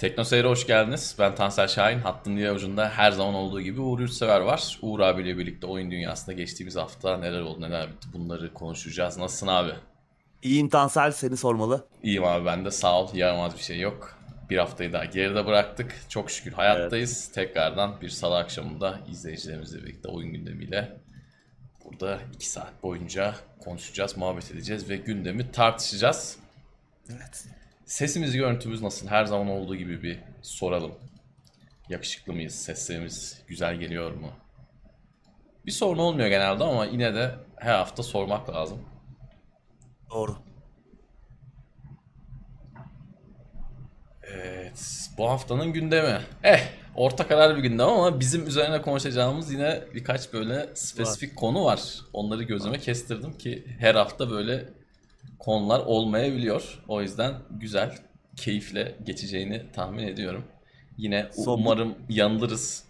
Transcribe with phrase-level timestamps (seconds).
[0.00, 1.16] Tekno Seyir'e hoş geldiniz.
[1.18, 1.98] Ben Tansel Şahin.
[1.98, 4.78] Hattın diğer ucunda her zaman olduğu gibi Uğur Yurtsever var.
[4.82, 9.18] Uğur abiyle birlikte oyun dünyasında geçtiğimiz hafta neler oldu neler bitti bunları konuşacağız.
[9.18, 9.72] Nasılsın abi?
[10.42, 11.86] İyiyim Tansel seni sormalı.
[12.02, 13.14] İyiyim abi ben de sağ ol.
[13.14, 14.18] Yaramaz bir şey yok.
[14.50, 15.96] Bir haftayı daha geride bıraktık.
[16.08, 17.32] Çok şükür hayattayız.
[17.32, 21.00] Tekrardan bir salı akşamında izleyicilerimizle birlikte oyun gündemiyle
[21.84, 26.36] burada 2 saat boyunca konuşacağız, muhabbet edeceğiz ve gündemi tartışacağız.
[27.10, 27.59] Evet.
[27.90, 29.08] Sesimiz, görüntümüz nasıl?
[29.08, 30.92] Her zaman olduğu gibi bir soralım.
[31.88, 32.54] Yakışıklı mıyız?
[32.54, 34.30] Seslerimiz güzel geliyor mu?
[35.66, 38.78] Bir sorun olmuyor genelde ama yine de her hafta sormak lazım.
[40.10, 40.36] Doğru.
[44.22, 46.20] Evet, bu haftanın gündemi.
[46.42, 46.60] Eh,
[46.94, 51.80] orta karar bir gündem ama bizim üzerine konuşacağımız yine birkaç böyle spesifik konu var.
[52.12, 54.79] Onları gözüme kestirdim ki her hafta böyle
[55.40, 56.82] konular olmayabiliyor.
[56.88, 57.98] O yüzden güzel,
[58.36, 60.44] keyifle geçeceğini tahmin ediyorum.
[60.96, 62.84] Yine Son- umarım yanılırız.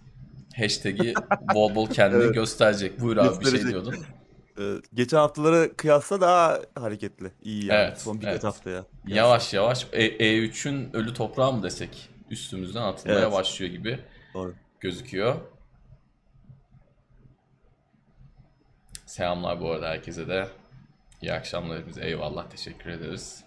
[0.57, 1.15] Hashtag'i
[1.55, 2.35] bol bol kendini Evet.
[2.35, 3.01] gösterecek.
[3.01, 3.95] Buyur abi bir şey diyordun.
[4.59, 7.31] Ee, geçen haftalara kıyasla daha hareketli.
[7.43, 7.81] İyi yani.
[7.89, 8.45] Evet, Son birkaç evet.
[8.45, 8.85] haftaya.
[9.07, 13.33] Yavaş yavaş E- E3'ün ölü toprağı mı desek üstümüzden atılmaya Evet.
[13.33, 13.99] başlıyor gibi
[14.35, 14.55] Doğru.
[14.81, 15.35] gözüküyor.
[19.07, 20.49] Selamlar bu arada herkese de.
[21.23, 22.05] İyi akşamlar hepinize.
[22.05, 23.45] Eyvallah teşekkür ederiz.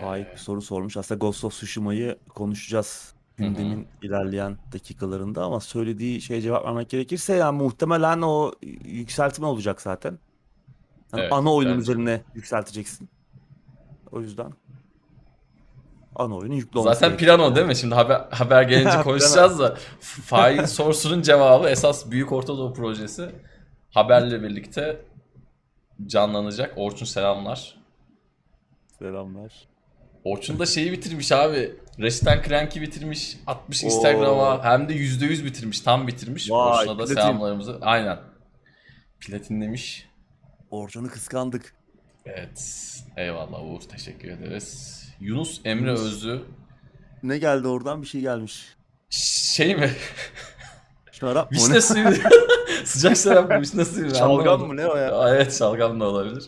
[0.00, 0.96] Faik bir soru sormuş.
[0.96, 7.58] Aslında Ghost of Tsushima'yı konuşacağız gündemin ilerleyen dakikalarında ama söylediği şeye cevap vermek gerekirse yani
[7.62, 8.52] muhtemelen o
[8.84, 10.18] yükseltme olacak zaten.
[11.12, 13.08] Yani Evet, ana oyunun üzerine yükselteceksin.
[14.14, 14.52] O yüzden
[16.16, 17.36] ana oyunun yüklü olması Zaten gerekiyor.
[17.38, 17.76] plan o değil mi?
[17.76, 23.30] Şimdi haber, haber gelince konuşacağız da fail sorusunun cevabı esas Büyük Orta Doğu projesi
[23.90, 25.00] haberle birlikte
[26.06, 26.72] canlanacak.
[26.76, 27.76] Orçun selamlar.
[28.98, 29.52] Selamlar.
[30.24, 31.76] Orçun da şeyi bitirmiş abi.
[31.98, 33.36] Resident Crank'i bitirmiş.
[33.46, 33.82] Atmış.
[33.82, 34.64] Instagram'a.
[34.64, 35.80] Hem de %100 bitirmiş.
[35.80, 36.50] Tam bitirmiş.
[36.50, 37.14] Vay, Orçun'a da platin.
[37.14, 37.78] selamlarımızı.
[37.82, 38.18] Aynen.
[39.20, 40.08] Platinlemiş.
[40.70, 41.73] Orcan'ı kıskandık.
[42.26, 42.90] Evet.
[43.16, 43.80] Eyvallah Uğur.
[43.80, 45.00] Teşekkür ederiz.
[45.20, 46.00] Yunus Emre Yunus.
[46.06, 46.40] Özlü.
[47.22, 48.02] Ne geldi oradan?
[48.02, 48.64] Bir şey gelmiş.
[49.10, 49.90] Şey mi?
[51.12, 51.56] Şarap mı?
[51.56, 52.04] Vişne suyu.
[52.84, 53.60] Sıcak şarap mı?
[53.60, 54.14] Vişne suyu?
[54.14, 55.28] Şalgam mı ne o ya?
[55.28, 56.44] Evet şalgam da olabilir.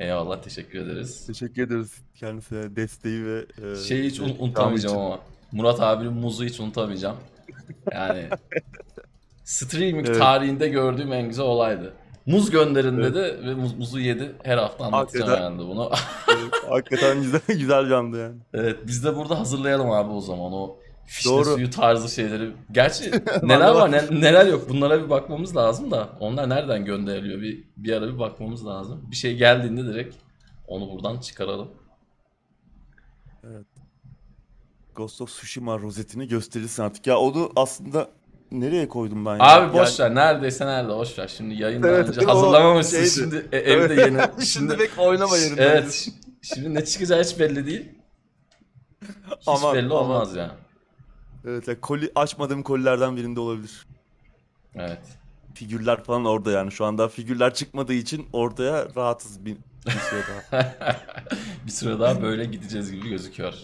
[0.00, 1.26] Eyvallah teşekkür ederiz.
[1.26, 5.04] Teşekkür ederiz kendisine desteği ve e, Şeyi hiç un- unutamayacağım için.
[5.06, 5.20] ama.
[5.52, 7.16] Murat abinin muzu hiç unutamayacağım.
[7.92, 8.28] Yani
[9.44, 10.18] streaming Evet.
[10.18, 11.92] tarihinde gördüğüm en güzel olaydı.
[12.28, 14.32] Muz gönderin dedi ve muz- muzu yedi.
[14.44, 15.50] Her hafta anlatacağım Hakikaten.
[15.50, 15.90] yani bunu.
[16.68, 18.36] Hakikaten güzel güzel canlı yani.
[18.54, 21.44] evet biz de burada hazırlayalım abi o zaman o fişne Doğru.
[21.44, 22.50] suyu tarzı şeyleri.
[22.72, 23.10] Gerçi
[23.42, 27.92] neler var ne- neler yok bunlara bir bakmamız lazım da onlar nereden gönderiliyor bir, bir
[27.92, 29.04] ara bir bakmamız lazım.
[29.10, 30.16] Bir şey geldiğinde direkt
[30.66, 31.68] onu buradan çıkaralım.
[34.94, 37.06] Ghost of Tsushima rozetini gösterirsin artık.
[37.06, 38.08] Ya onu aslında
[38.52, 39.38] nereye koydum ben ya?
[39.40, 40.14] Abi boş ver.
[40.14, 41.28] Neredeyse nerede boş ver.
[41.28, 42.96] Şimdi yayından Evet, önce hazırlamamışsın.
[42.96, 43.10] şeydi.
[43.10, 44.20] Şimdi e, evde yeni.
[44.32, 45.62] Şimdi Şimdi bek oynama yerinde.
[45.62, 45.84] Evet.
[45.84, 47.88] şi- Şimdi ne çıkacağı hiç belli değil.
[49.40, 49.96] Hiç Aman, belli aman.
[50.04, 50.50] olmaz ya.
[51.46, 53.86] Evet, yani koli açmadığım kolilerden birinde olabilir.
[54.74, 55.00] Evet.
[55.54, 56.72] Figürler falan orada yani.
[56.72, 59.56] Şu anda figürler çıkmadığı için ortaya rahatız bir,
[59.86, 60.76] bir süre daha.
[61.66, 63.54] bir süre daha böyle gideceğiz gibi gözüküyor.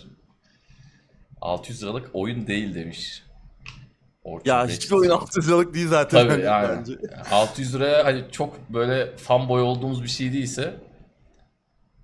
[1.41, 3.23] 600 liralık oyun değil demiş.
[4.25, 6.29] Orçun ya hiçbir oyun 600 liralık değil zaten.
[6.29, 6.69] Tabii yani.
[6.79, 6.93] Bence.
[7.31, 10.75] 600 liraya hani çok böyle fanboy olduğumuz bir şey değilse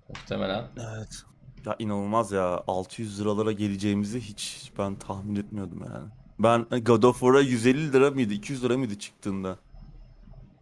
[0.09, 1.23] muhtemelen Evet.
[1.65, 2.63] Ya inanılmaz ya.
[2.67, 6.09] 600 liralara geleceğimizi hiç ben tahmin etmiyordum yani.
[6.39, 9.57] Ben God of War'a 150 lira mıydı, 200 lira mıydı çıktığında?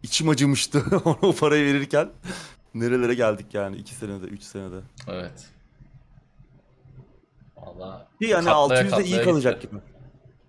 [0.02, 0.82] İçim acımıştı
[1.22, 2.08] o parayı verirken.
[2.74, 4.80] Nerelere geldik yani 2 senede, 3 senede.
[5.08, 5.46] evet.
[7.56, 9.70] Valla yani Katlaya 600 de iyi katlaya kalacak gitti.
[9.76, 9.89] gibi.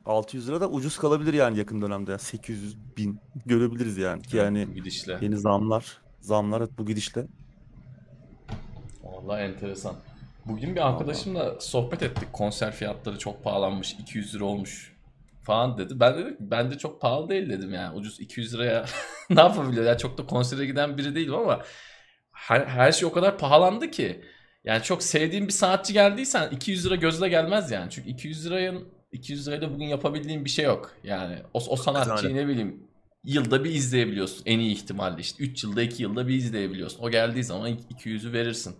[0.05, 2.17] 600 lira da ucuz kalabilir yani yakın dönemde.
[2.17, 4.21] 800 bin görebiliriz yani.
[4.21, 5.17] Ki yani bu gidişle.
[5.21, 7.27] yeni zamlar, zamlar bu gidişle.
[9.03, 9.95] Vallahi enteresan.
[10.45, 12.33] Bugün bir arkadaşımla sohbet ettik.
[12.33, 13.93] Konser fiyatları çok pahalanmış.
[13.93, 14.95] 200 lira olmuş
[15.43, 15.99] falan dedi.
[15.99, 17.97] Ben dedim ki ben de çok pahalı değil dedim yani.
[17.97, 18.85] Ucuz 200 liraya
[19.29, 19.85] ne yapabiliyor?
[19.85, 21.63] Yani çok da konsere giden biri değilim ama
[22.31, 24.21] her, her şey o kadar pahalandı ki.
[24.63, 27.91] Yani çok sevdiğin bir sanatçı geldiysen 200 lira gözle gelmez yani.
[27.91, 30.91] Çünkü 200 lirayın 200 lirayla bugün yapabildiğin bir şey yok.
[31.03, 32.83] Yani o, o sanatçıyı ne bileyim
[33.23, 37.03] yılda bir izleyebiliyorsun en iyi ihtimalle işte 3 yılda 2 yılda bir izleyebiliyorsun.
[37.03, 38.75] O geldiği zaman 200'ü verirsin.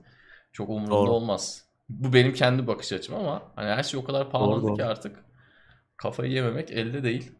[0.51, 1.11] Çok umurumda Doğru.
[1.11, 1.65] olmaz.
[1.89, 5.25] Bu benim kendi bakış açım ama hani her şey o kadar pahalandı Doğru, ki artık
[5.97, 7.31] kafayı yememek elde değil.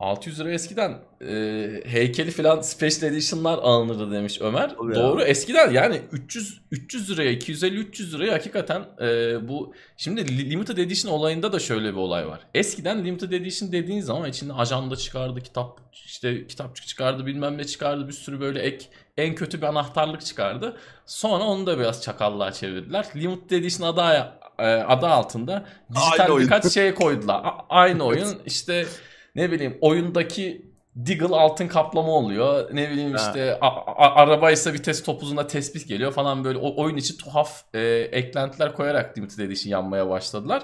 [0.00, 0.98] 600 lira eskiden
[1.28, 4.70] e, heykeli falan special edition'lar alınırdı demiş Ömer.
[4.76, 5.02] Tabii ya.
[5.02, 10.76] Doğru eskiden yani 300 300 liraya 250 300 liraya hakikaten e, bu şimdi li- limited
[10.76, 12.40] edition olayında da şöyle bir olay var.
[12.54, 18.08] Eskiden limited edition dediğin zaman içinde ajanda çıkardı, kitap işte kitapçık çıkardı, bilmem ne çıkardı,
[18.08, 18.86] bir sürü böyle ek
[19.16, 20.76] en kötü bir anahtarlık çıkardı.
[21.06, 23.06] Sonra onu da biraz çakallığa çevirdiler.
[23.16, 26.46] Limited edition adı, e, adı altında dijital Aynı oyun.
[26.46, 27.40] birkaç şey koydular.
[27.44, 28.86] A- aynı oyun işte
[29.34, 32.68] ne bileyim oyundaki Deagle altın kaplama oluyor.
[32.72, 33.26] Ne bileyim Ha.
[33.26, 37.80] işte arabaysa vites topuzuna tespih geliyor falan böyle o oyun içi tuhaf e,
[38.12, 40.62] eklentiler koyarak Limited Edition yanmaya başladılar.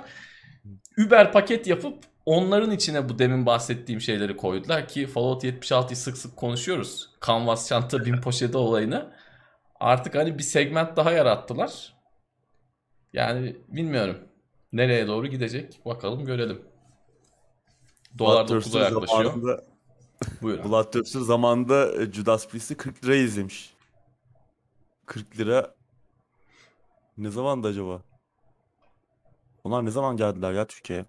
[1.06, 6.36] Uber paket yapıp onların içine bu demin bahsettiğim şeyleri koydular ki Fallout 76'yı sık sık
[6.36, 7.10] konuşuyoruz.
[7.26, 9.12] Canvas çanta bin poşeti olayını.
[9.80, 11.94] Artık hani bir segment daha yarattılar.
[13.12, 14.18] Yani bilmiyorum.
[14.72, 16.62] Nereye doğru gidecek bakalım görelim.
[18.18, 19.24] Dolar Bloodthirster 9'a yaklaşıyor.
[19.24, 19.64] zamanında,
[20.42, 20.58] Buyur.
[20.58, 20.68] abi.
[20.68, 23.74] Bloodthirster zamanında e, Judas Priest'i 40 lira izlemiş.
[25.06, 25.74] 40 lira
[27.18, 28.02] ne zamandı acaba?
[29.64, 31.04] Onlar ne zaman geldiler ya Türkiye'ye?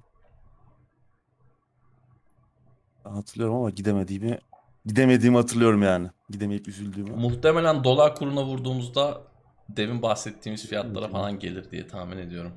[3.03, 4.39] Hatırlıyorum ama gidemediğimi
[4.85, 6.09] gidemediğimi hatırlıyorum yani.
[6.29, 7.15] Gidemeyip üzüldüğümü.
[7.15, 9.21] Muhtemelen dolar kuruna vurduğumuzda
[9.69, 12.53] demin bahsettiğimiz fiyatlara falan gelir diye tahmin ediyorum.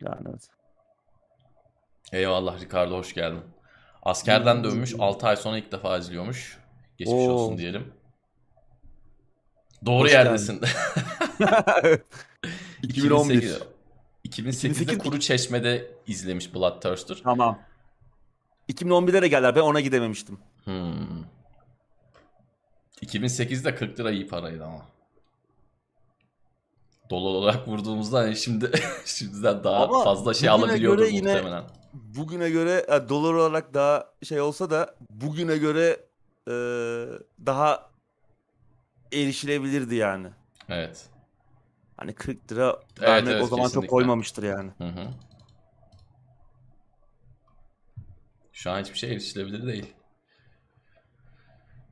[0.00, 0.50] Yani evet.
[2.12, 3.40] Eyvallah Ricardo hoş geldin.
[4.02, 6.58] Askerden dönmüş 6 ay sonra ilk defa izliyormuş.
[6.98, 7.30] Geçmiş Oo.
[7.32, 7.92] olsun diyelim.
[9.86, 10.60] Doğru Hoş yerdesin.
[12.82, 13.42] 2011.
[13.42, 13.58] 2008'de
[14.24, 17.16] 2008 Kuru Çeşme'de izlemiş Bloodthirster.
[17.24, 17.58] Tamam.
[18.72, 19.54] 2011'de de geldiler.
[19.56, 20.38] Ben ona gidememiştim.
[20.64, 21.24] Hmm.
[23.02, 24.86] 2008'de 40 lira iyi paraydı ama.
[27.10, 28.70] Dolar olarak vurduğumuzda hani şimdi
[29.04, 31.64] şimdiden daha Ama fazla şey alabiliyordur göre yine- muhtemelen.
[32.04, 36.00] Bugüne göre e, dolar olarak daha şey olsa da bugüne göre
[36.48, 36.52] e,
[37.46, 37.90] daha
[39.12, 40.28] erişilebilirdi yani.
[40.68, 41.06] Evet.
[41.96, 43.86] Hani 40 lira Evet, vermek evet, o zaman kesinlikle.
[43.86, 44.70] çok koymamıştır yani.
[44.78, 45.08] Hı hı.
[48.52, 49.92] Şu an hiçbir şey erişilebilir değil.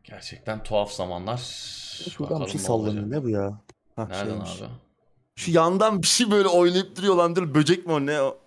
[0.05, 1.37] Gerçekten tuhaf zamanlar.
[1.39, 2.61] Şuradan bir şey Bakalım ne olacak.
[2.61, 3.11] sallanıyor.
[3.11, 3.61] Ne bu ya?
[3.97, 4.63] Hah, Nereden şeymiş.
[4.63, 4.69] abi?
[5.37, 7.37] Şu yandan bir şey böyle oynayıp duruyor lan.
[7.37, 8.39] Dur, böcek mi o ne o?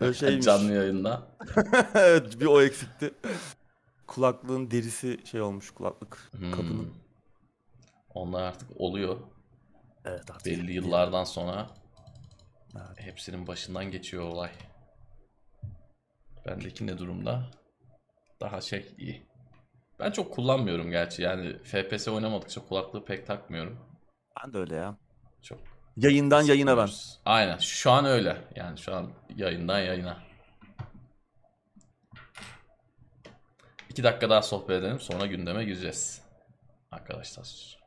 [0.00, 0.44] Öyle şeymiş.
[0.44, 1.22] Canlı yayında.
[1.94, 3.14] evet bir o eksikti.
[4.06, 6.50] Kulaklığın derisi şey olmuş kulaklık Hmm.
[6.50, 6.94] kabının.
[8.14, 9.16] Onlar artık oluyor.
[10.04, 10.46] Evet artık.
[10.46, 11.70] Belli yıllardan sonra
[12.76, 13.00] Evet.
[13.00, 14.50] hepsinin başından geçiyor olay.
[16.46, 17.50] Bendeki ne durumda?
[18.40, 19.26] Daha şey iyi.
[19.98, 21.22] Ben çok kullanmıyorum gerçi.
[21.22, 23.78] Yani FPS oynamadıkça kulaklığı pek takmıyorum.
[24.44, 24.96] Ben de öyle ya.
[25.42, 25.58] Çok
[26.00, 26.88] Yayından yayına ben.
[27.24, 27.58] Aynen.
[27.58, 28.36] Şu an öyle.
[28.56, 30.16] Yani şu an yayından yayına.
[33.90, 35.00] İki dakika daha sohbet edelim.
[35.00, 36.22] Sonra gündeme gireceğiz.
[36.90, 37.78] Arkadaşlar.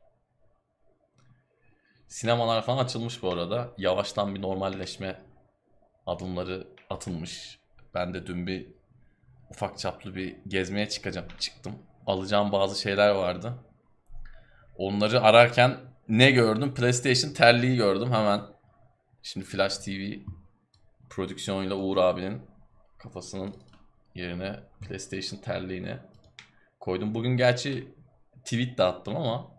[2.08, 3.72] Sinemalar falan açılmış bu arada.
[3.78, 5.22] Yavaştan bir normalleşme
[6.06, 7.60] adımları atılmış.
[7.94, 8.68] Ben de dün bir
[9.50, 11.28] ufak çaplı bir gezmeye çıkacağım.
[11.40, 11.76] Çıktım.
[12.08, 13.54] Alacağım bazı şeyler vardı.
[14.78, 16.74] Onları ararken ne gördüm?
[16.74, 18.42] PlayStation terliği gördüm hemen.
[19.24, 20.14] Şimdi Flash TV
[21.10, 22.42] prodüksiyonuyla Uğur abinin
[22.98, 23.56] kafasının
[24.16, 25.98] yerine PlayStation terliğini
[26.80, 27.14] koydum.
[27.16, 27.88] Bugün gerçi
[28.44, 29.52] tweet de attım ama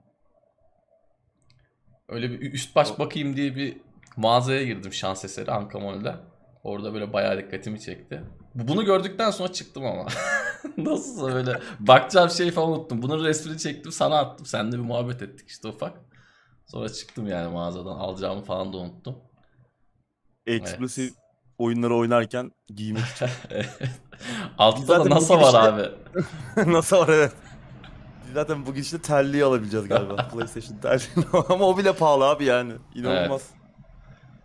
[2.08, 3.76] öyle bir üst baş bakayım diye bir
[4.16, 6.14] mağazaya girdim şans eseri Anka Mall'de.
[6.64, 8.22] Orada böyle bayağı dikkatimi çekti.
[8.54, 10.06] Bu- Bunu gördükten sonra çıktım ama.
[10.76, 13.02] Nasılsa böyle bakacağım şey falan unuttum.
[13.02, 14.46] Bunun resmini çektim sana attım.
[14.46, 15.98] Seninle bir muhabbet ettik işte ufak.
[16.74, 17.98] Sonra çıktım yani mağazadan.
[17.98, 19.16] Alacağımı falan da unuttum.
[20.46, 21.10] Exclusive
[21.58, 23.28] oyunları oynarken giymek için.
[24.58, 25.90] Altta da zaten NASA var abi.
[26.72, 27.32] Nasıl var evet.
[28.32, 30.28] Zaten bu gidişle terliği alabileceğiz galiba.
[30.32, 31.26] PlayStation terliği.
[31.48, 32.72] Ama o bile pahalı abi yani.
[32.94, 33.50] İnanılmaz.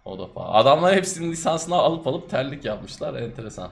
[0.05, 0.53] O da pahalı.
[0.53, 3.13] Adamlar hepsinin lisansını alıp alıp terlik yapmışlar.
[3.13, 3.71] Enteresan.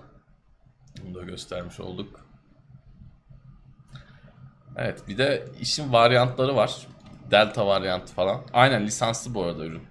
[1.04, 2.26] Bunu da göstermiş olduk.
[4.76, 6.88] Evet bir de işin varyantları var.
[7.32, 8.42] Delta varyantı falan.
[8.54, 9.84] Aynen lisanslı bu arada ürün.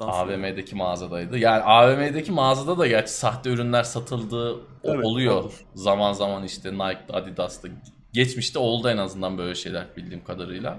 [0.00, 1.38] Sans- AVM'deki mağazadaydı.
[1.38, 5.34] Yani AVM'deki mağazada da gerçi sahte ürünler satıldığı Evet, oluyor.
[5.42, 5.64] olur.
[5.74, 7.68] Zaman zaman işte Nike'da, Adidas'ta.
[8.12, 10.78] Geçmişte oldu en azından böyle şeyler bildiğim kadarıyla.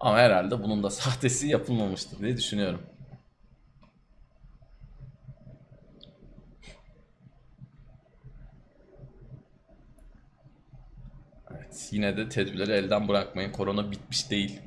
[0.00, 2.82] Ama herhalde bunun da sahtesi yapılmamıştır diye düşünüyorum.
[11.92, 13.52] Yine de tedbirleri elden bırakmayın.
[13.52, 14.60] Korona bitmiş değil.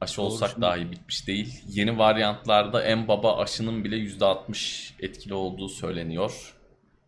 [0.00, 1.62] Aşı Doğru, olsak şimdi- dahi bitmiş değil.
[1.68, 6.54] Yeni varyantlarda en baba aşının bile %60 etkili olduğu söyleniyor.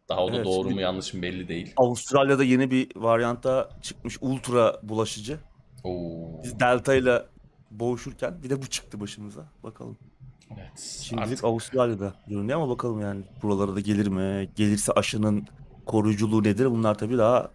[0.09, 1.73] Daha o da Evet, doğru mu yanlış mı belli değil.
[1.77, 5.39] Avustralya'da yeni bir varyanta çıkmış ultra bulaşıcı.
[5.85, 6.43] Oo.
[6.45, 7.23] Biz Delta ile
[7.71, 9.49] boğuşurken bir de bu çıktı başımıza.
[9.63, 9.99] Bakalım.
[10.59, 11.01] Evet.
[11.03, 14.51] Şimdilik Artık Avustralya'da görünüyor ama bakalım yani buralara da gelir mi?
[14.57, 15.47] Gelirse aşının
[15.87, 16.67] koruyuculuğu nedir?
[16.67, 17.51] Bunlar tabii daha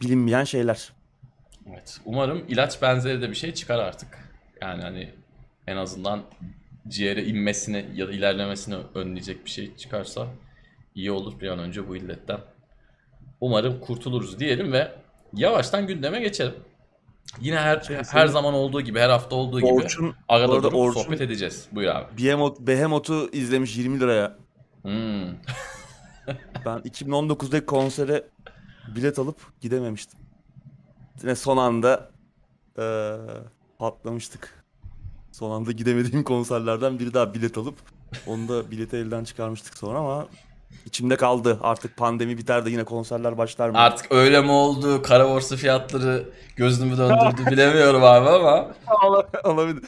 [0.00, 0.92] bilinmeyen şeyler.
[1.70, 2.00] Evet.
[2.04, 4.08] Umarım ilaç benzeri de bir şey çıkar artık.
[4.60, 5.10] Yani hani
[5.66, 6.22] en azından
[6.88, 10.26] ciğere inmesini ya da ilerlemesini önleyecek bir şey çıkarsa
[10.94, 12.38] iyi olur bir an önce bu illetten.
[13.40, 14.92] Umarım kurtuluruz diyelim ve
[15.34, 16.54] yavaştan gündeme geçelim.
[17.40, 20.62] Yine her Şey, her senin- zaman olduğu gibi, her hafta olduğu gibi Orçun arada arada
[20.62, 21.68] durup Orçun- sohbet edeceğiz.
[21.72, 22.24] Buyur abi.
[22.24, 24.36] Behemoth, Behemoth'u izlemiş 20 liraya.
[24.82, 25.24] Hmm.
[26.66, 28.24] Ben 2019'daki konsere
[28.96, 30.20] bilet alıp gidememiştim.
[31.22, 32.10] Yine son anda
[32.78, 33.12] eee,
[33.78, 34.64] patlamıştık.
[35.32, 37.74] Son anda gidemediğim konserlerden biri daha bilet alıp
[38.26, 40.26] onu da bileti elden çıkarmıştık sonra ama
[40.86, 41.58] içimde kaldı.
[41.62, 43.78] Artık pandemi biter de yine konserler başlar mı?
[43.78, 45.02] Artık öyle mi oldu?
[45.02, 48.74] Kara borsa fiyatları gözümü döndürdü bilemiyorum abi ama.
[49.44, 49.84] Olabilir.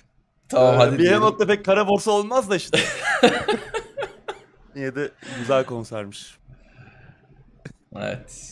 [0.49, 0.99] Tamam Ee, hadi.
[0.99, 2.79] Behemoth'ta pek kara borsa olmaz da işte.
[4.77, 6.39] Yine de güzel konsermiş.
[7.97, 8.51] Evet.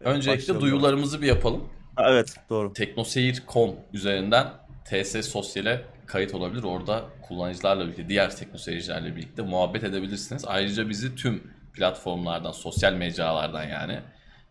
[0.00, 0.62] Öncelikle başlayalım.
[0.62, 1.64] duyularımızı bir yapalım.
[1.98, 2.72] Evet doğru.
[2.72, 4.46] Teknoseyir.com üzerinden
[4.84, 6.62] TS Sosyal'e kayıt olabilir.
[6.62, 10.44] Orada kullanıcılarla birlikte, diğer teknoseyircilerle birlikte muhabbet edebilirsiniz.
[10.46, 14.00] Ayrıca bizi tüm platformlardan, sosyal mecralardan yani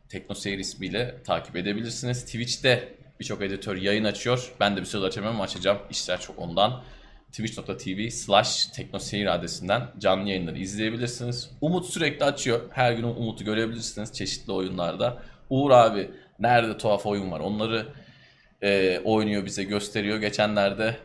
[0.09, 2.25] Teknoseyir ismiyle takip edebilirsiniz.
[2.25, 4.51] Twitch'te birçok editör yayın açıyor.
[4.59, 5.77] Ben de bir süre açamıyorum açacağım.
[5.89, 6.83] İşler çok ondan.
[7.31, 11.51] Twitch.tv slash teknoseyir adresinden canlı yayınları izleyebilirsiniz.
[11.61, 12.61] Umut sürekli açıyor.
[12.71, 15.23] Her gün Umut'u görebilirsiniz çeşitli oyunlarda.
[15.49, 17.87] Uğur abi nerede tuhaf oyun var onları
[18.61, 20.17] e, oynuyor bize gösteriyor.
[20.17, 20.97] Geçenlerde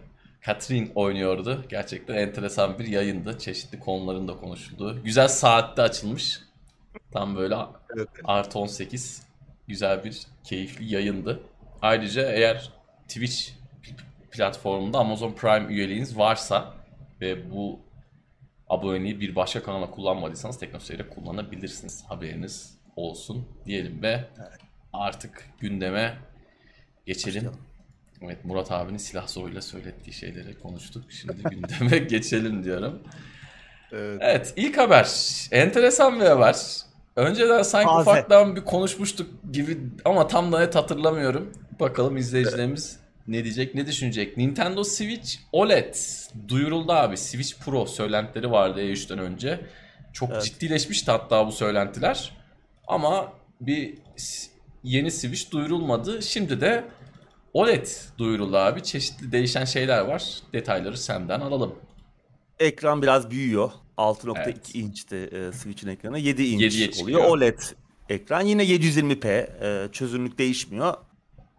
[0.47, 1.65] Catherine oynuyordu.
[1.69, 3.39] Gerçekten enteresan bir yayındı.
[3.39, 5.03] Çeşitli konuların da konuşulduğu.
[5.05, 6.41] Güzel saatte açılmış.
[7.13, 7.57] Tam böyle
[7.97, 8.09] Evet.
[8.25, 9.23] artı 18
[9.69, 11.41] güzel bir keyifli yayındı.
[11.83, 12.71] Ayrıca eğer
[13.09, 13.51] Twitch
[14.31, 16.75] platformunda Amazon Prime üyeliğiniz varsa
[17.21, 17.81] ve bu
[18.69, 22.05] aboneliği bir başka kanala kullanmadıysanız TeknoSeyir'e kullanabilirsiniz.
[22.09, 24.25] Haberiniz olsun diyelim ve
[24.93, 26.19] artık gündeme
[27.07, 27.35] geçelim.
[27.37, 27.61] Başlayalım.
[28.23, 31.05] Evet Murat abinin silah zoruyla söylettiği şeyleri konuştuk.
[31.13, 33.03] Şimdi gündeme geçelim diyorum.
[33.93, 34.19] Evet.
[34.25, 35.09] Evet ilk haber.
[35.53, 36.57] Enteresan bir haber.
[37.17, 38.01] Önceden sanki Taze.
[38.11, 41.53] ufaktan bir konuşmuştuk gibi ama tam da net hatırlamıyorum.
[41.81, 44.37] Bakalım izleyicilerimiz ne diyecek, ne düşünecek.
[44.37, 45.95] Nintendo Switch OLED
[46.49, 47.17] duyuruldu abi.
[47.17, 49.61] Switch Pro söylentileri vardı E3'ten önce.
[50.13, 50.45] Çok Evet.
[50.45, 52.33] ciddileşmişti hatta bu söylentiler.
[52.89, 53.99] Ama bir
[54.83, 56.23] yeni Switch duyurulmadı.
[56.23, 56.85] Şimdi de
[57.55, 57.87] OLED
[58.19, 58.83] duyuruldu abi.
[58.83, 60.39] Çeşitli değişen şeyler var.
[60.53, 61.75] Detayları senden alalım.
[62.59, 63.71] Ekran biraz büyüyor.
[63.99, 64.75] 6.2 Evet.
[64.75, 66.19] inçti e, Switch'in ekranı.
[66.19, 67.19] 7 inç 7'ye çıkıyor.
[67.21, 67.31] oluyor.
[67.37, 67.59] OLED
[68.09, 68.41] ekran.
[68.41, 69.29] Yine 720p.
[69.29, 70.95] e, çözünürlük değişmiyor.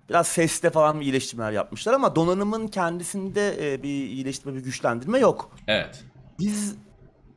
[0.09, 5.51] Biraz seste falan bir iyileştirmeler yapmışlar ama donanımın kendisinde e, bir iyileştirme, bir güçlendirme yok.
[5.67, 6.03] Evet.
[6.39, 6.75] Biz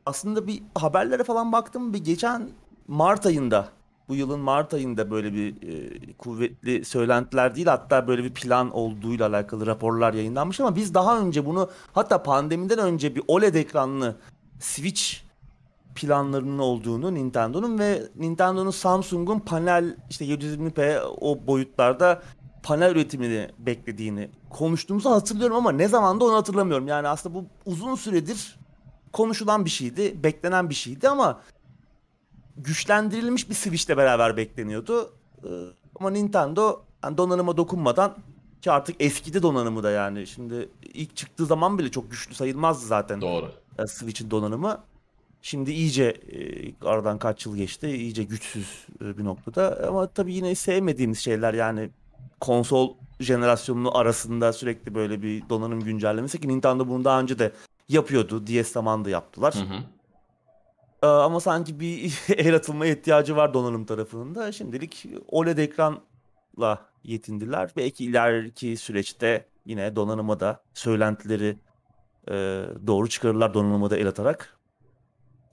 [0.05, 1.93] aslında bir haberlere falan baktım.
[1.93, 2.49] Bir geçen
[2.87, 3.69] Mart ayında,
[4.09, 9.27] bu yılın Mart ayında böyle bir e, kuvvetli söylentiler değil hatta böyle bir plan olduğuyla
[9.27, 14.15] alakalı raporlar yayınlanmış ama biz daha önce bunu hatta pandemiden önce bir OLED ekranlı
[14.59, 15.25] Switch
[15.95, 22.21] planlarının olduğunu Nintendo'nun ve Nintendo'nun Samsung'un panel işte 720p o boyutlarda
[22.63, 26.87] panel üretimini beklediğini konuştuğumuzu hatırlıyorum ama ne zaman da onu hatırlamıyorum.
[26.87, 28.59] Yani aslında bu uzun süredir
[29.13, 31.39] konuşulan bir şeydi, beklenen bir şeydi ama
[32.57, 35.13] güçlendirilmiş bir Switch'le beraber bekleniyordu.
[35.43, 35.47] Ee,
[35.99, 38.15] Ama Nintendo yani donanıma dokunmadan
[38.61, 40.27] ki artık eskidi donanımı da yani.
[40.27, 43.51] Şimdi ilk çıktığı zaman bile çok güçlü sayılmazdı zaten Doğru.
[43.79, 44.83] e, Switch'in donanımı.
[45.41, 49.87] Şimdi iyice e, aradan kaç yıl geçti, iyice güçsüz e, bir noktada.
[49.87, 51.89] Ama tabii yine sevmediğimiz şeyler yani
[52.39, 57.51] konsol jenerasyonunu arasında sürekli böyle bir donanım güncellemesi ki Nintendo bunu daha önce de
[57.89, 58.47] yapıyordu.
[58.47, 59.55] DS zamanında yaptılar.
[59.55, 59.79] Hı hı.
[61.05, 64.51] Ee, Ama sanki bir el atılmaya ihtiyacı var donanım tarafının da.
[64.51, 67.69] Şimdilik OLED ekranla yetindiler.
[67.77, 71.57] Belki ileriki süreçte yine donanıma da söylentileri
[72.27, 72.33] e,
[72.87, 74.57] doğru çıkarırlar donanıma da el atarak.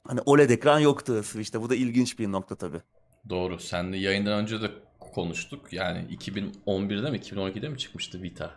[0.07, 1.61] Hani OLED ekran yoktu Switch'te.
[1.61, 2.81] Bu da ilginç bir nokta tabii.
[3.29, 3.59] Doğru.
[3.59, 5.73] Sen de yayından önce de konuştuk.
[5.73, 8.51] Yani 2011'de mi 2012'de mi çıkmıştı Vita?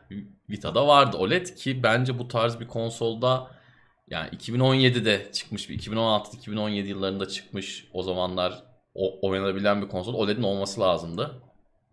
[0.50, 3.48] Vita'da vardı OLED ki bence bu tarz bir konsolda
[4.08, 8.64] yani 2017'de çıkmış bir 2016-2017 yıllarında çıkmış o zamanlar
[8.96, 11.42] o, oynanabilen bir konsol OLED'in olması lazımdı.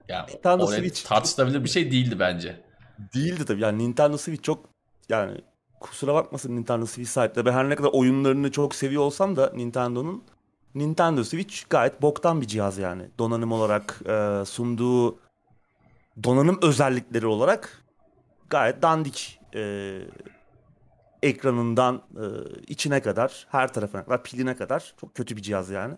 [0.08, 2.60] Yani Nintendo OLED Switch- tartışılabilir bir şey değildi bence.
[3.14, 3.60] Değildi tabii.
[3.60, 4.64] Yani Nintendo Switch çok
[5.08, 5.40] yani
[5.80, 7.46] kusura bakmasın Nintendo Switch sahipleri.
[7.46, 10.24] Ben her ne kadar oyunlarını çok seviyor olsam da Nintendo'nun
[10.74, 13.02] Nintendo Switch gayet boktan bir cihaz yani.
[13.18, 15.18] Donanım olarak e, sunduğu
[16.24, 17.82] donanım özellikleri olarak
[18.50, 19.40] gayet dandik.
[19.54, 19.60] E,
[21.22, 22.24] ekranından e,
[22.66, 25.94] içine kadar, her tarafına kadar, piline kadar çok kötü bir cihaz yani.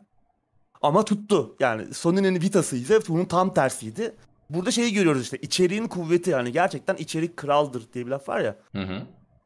[0.83, 1.57] Ama tuttu.
[1.61, 4.15] Yani Sony'nin Vita'sı ise bunun tam tersiydi.
[4.51, 8.57] Burada şeyi görüyoruz işte içeriğin kuvveti yani gerçekten içerik kraldır diye bir laf var ya.
[8.73, 9.03] Hı hı.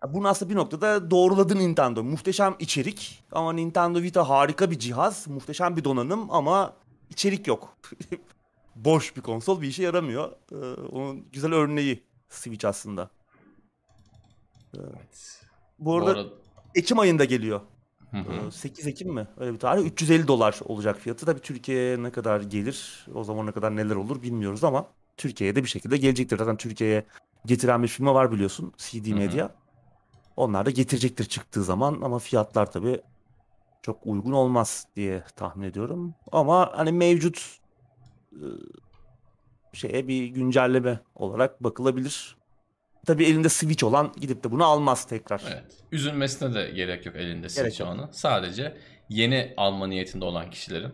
[0.09, 2.05] Bunu aslında bir noktada doğruladı Nintendo.
[2.05, 6.73] Muhteşem içerik ama Nintendo Vita harika bir cihaz, muhteşem bir donanım ama
[7.11, 7.77] içerik yok.
[8.77, 10.33] Boş bir konsol bir işe yaramıyor.
[10.53, 10.57] Ee,
[10.93, 13.11] onun güzel örneği Switch aslında.
[14.77, 15.43] Evet.
[15.79, 16.29] Bu arada, arada-
[16.75, 17.61] Ekim ayında geliyor.
[18.11, 18.47] Hı hı.
[18.49, 19.27] Ee, 8 Ekim mi?
[19.37, 19.85] Öyle bir tarih.
[19.87, 21.27] 350 dolar olacak fiyatı.
[21.27, 25.69] Tabii Türkiye'ye ne kadar gelir, o zamana kadar neler olur bilmiyoruz ama Türkiye'ye de bir
[25.69, 26.39] şekilde gelecektir.
[26.39, 27.05] Zaten Türkiye'ye
[27.47, 28.73] getiren bir firma var biliyorsun.
[28.77, 29.13] CD.
[29.13, 29.51] Media.
[30.37, 33.01] Onlar da getirecektir çıktığı zaman ama fiyatlar tabii
[33.83, 36.15] çok uygun olmaz diye tahmin ediyorum.
[36.33, 37.59] Ama hani mevcut
[38.33, 38.45] e,
[39.73, 42.37] şeye bir güncelleme olarak bakılabilir.
[43.09, 45.43] Tabii elinde Switch olan gidip de bunu almaz tekrar.
[45.53, 45.65] Evet.
[45.93, 48.09] Üzülmesine de gerek yok elinde Switch olanı.
[48.13, 48.77] Sadece
[49.09, 50.93] yeni alma niyetinde olan kişilerin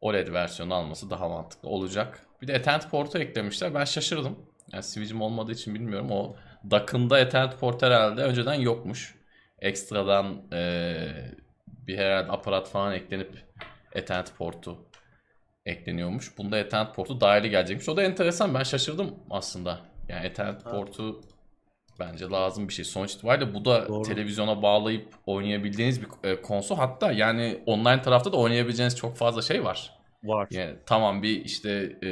[0.00, 2.26] OLED versiyonu alması daha mantıklı olacak.
[2.42, 3.74] Bir de Ethernet portu eklemişler.
[3.74, 4.38] Ben şaşırdım.
[4.72, 6.10] Yani Switch'im olmadığı için bilmiyorum.
[6.10, 6.36] O
[6.70, 9.14] Dock'ında Ethernet port herhalde önceden yokmuş.
[9.58, 11.34] Ekstradan eee,
[11.66, 13.44] bir herhalde aparat falan eklenip
[13.92, 14.78] Ethernet portu
[15.66, 16.38] ekleniyormuş.
[16.38, 17.88] Bunda Ethernet portu dahili gelecekmiş.
[17.88, 18.54] O da enteresan.
[18.54, 19.80] Ben şaşırdım aslında.
[20.08, 20.70] Yani Ethernet Ha.
[20.70, 21.20] portu
[22.00, 22.84] bence lazım bir şey.
[22.84, 24.02] Sonuç itibariyle bu da Doğru.
[24.02, 26.76] televizyona bağlayıp oynayabildiğiniz bir e, konsol.
[26.76, 29.98] Hatta yani online tarafta da oynayabileceğiniz çok fazla şey var.
[30.24, 30.48] Var.
[30.50, 32.10] Yani tamam bir işte e,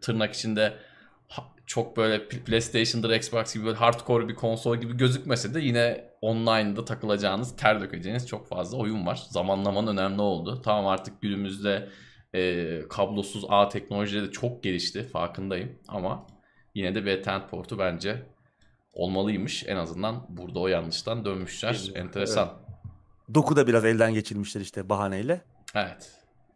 [0.00, 0.72] tırnak içinde
[1.66, 6.84] çok böyle Pl- PlayStation'dır, Xbox gibi böyle hardcore bir konsol gibi gözükmese de yine online'da
[6.84, 9.22] takılacağınız, ter dökeceğiniz çok fazla oyun var.
[9.30, 10.62] Zamanlamanın önemli oldu.
[10.64, 11.88] Tamam artık günümüzde
[12.34, 16.26] e, kablosuz ağ teknolojileri de çok gelişti farkındayım ama
[16.74, 18.22] yine de bir Ethernet portu bence
[18.96, 19.64] olmalıymış.
[19.66, 21.90] En azından burada o yanlıştan dönmüşler.
[21.94, 22.52] Enteresan.
[23.34, 25.40] Doku da biraz elden geçirmişler işte bahaneyle.
[25.74, 26.10] Evet.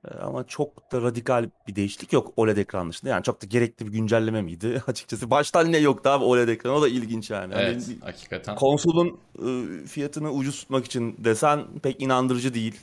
[0.04, 3.10] Ee, Ama çok da radikal bir değişiklik yok OLED ekran dışında.
[3.10, 4.82] Yani çok da gerekli bir güncelleme miydi?
[4.86, 6.74] Açıkçası baştan ne yoktu abi OLED ekran.
[6.74, 7.54] O da ilginç yani.
[7.54, 8.56] Hani Evet, bir- hakikaten.
[8.56, 12.80] konsolun e, fiyatını ucuz tutmak için desen pek inandırıcı değil.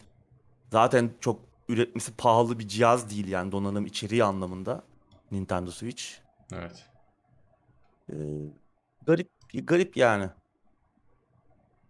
[0.72, 1.40] Zaten çok
[1.70, 4.84] üretmesi pahalı bir cihaz değil yani donanım içeriği anlamında
[5.32, 6.04] Nintendo Switch.
[6.54, 6.86] Evet.
[8.10, 8.16] Ee,
[9.06, 10.30] garip garip yani.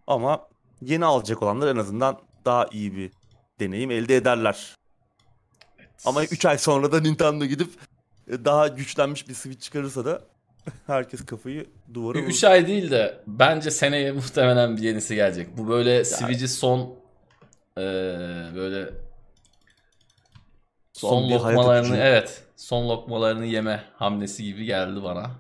[0.07, 0.47] Ama
[0.81, 3.11] yeni alacak olanlar en azından daha iyi bir
[3.59, 4.75] deneyim elde ederler.
[6.05, 7.69] Ama 3 ay sonra da Nintendo gidip
[8.27, 10.21] e, daha güçlenmiş bir Switch çıkarırsa da
[10.87, 12.27] herkes kafayı duvara vurur.
[12.29, 15.57] 3 ay değil de bence seneye muhtemelen bir yenisi gelecek.
[15.57, 16.79] Bu böyle Switch'i son
[17.77, 17.83] eee,
[18.55, 18.89] böyle
[20.93, 25.31] Son son, bir lokmalarını evet son lokmalarını yeme hamlesi gibi geldi bana.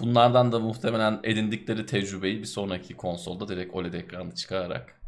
[0.00, 5.00] Bunlardan da muhtemelen edindikleri tecrübeyi bir sonraki konsolda direkt OLED ekranı çıkararak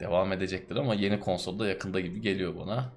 [0.00, 2.92] devam edecektir ama yeni konsolda yakında gibi geliyor bana.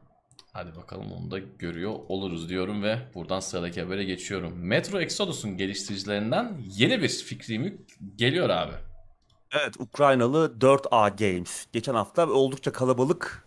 [0.54, 4.54] Hadi bakalım onu da görüyor oluruz diyorum ve buradan sıradaki habere geçiyorum.
[4.58, 7.80] Metro Exodus'un geliştiricilerinden yeni bir fikri mülk
[8.16, 8.74] geliyor abi.
[9.52, 11.66] Evet, Ukraynalı 4A Games.
[11.74, 13.47] Geçen hafta oldukça kalabalık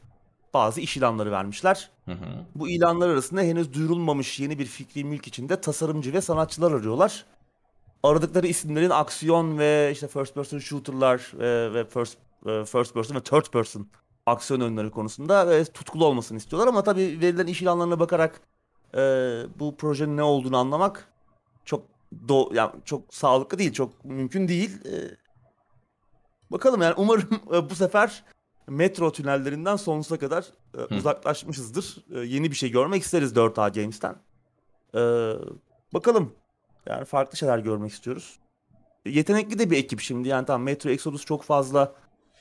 [0.54, 1.90] bazı iş ilanları vermişler.
[2.04, 2.44] Hı hı.
[2.54, 7.26] Bu ilanlar arasında henüz duyurulmamış yeni bir fikri mülk içinde tasarımcı ve sanatçılar arıyorlar.
[8.02, 13.20] Aradıkları isimlerin aksiyon ve işte first person shooter'lar e, ve first e, first person ve
[13.20, 13.86] third person
[14.26, 18.40] aksiyon oyunları konusunda ve tutkulu olmasını istiyorlar ama tabii verilen iş ilanlarına bakarak
[18.94, 19.00] e,
[19.58, 21.08] bu projenin ne olduğunu anlamak
[21.64, 21.82] çok
[22.28, 24.84] do yani çok sağlıklı değil, çok mümkün değil.
[24.84, 25.16] E,
[26.50, 28.24] bakalım yani umarım e, bu sefer
[28.70, 30.44] metro tünellerinden sonsuza kadar
[30.78, 31.96] e, uzaklaşmışızdır.
[32.14, 34.16] E, yeni bir şey görmek isteriz 4A Games'ten.
[34.94, 35.00] E,
[35.94, 36.32] bakalım.
[36.86, 38.38] Yani farklı şeyler görmek istiyoruz.
[39.06, 40.28] Yetenekli de bir ekip şimdi.
[40.28, 41.94] Yani tamam Metro Exodus çok fazla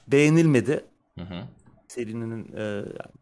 [0.08, 0.86] beğenilmedi.
[1.18, 1.44] Hı hı.
[1.88, 3.14] Serinin e, yani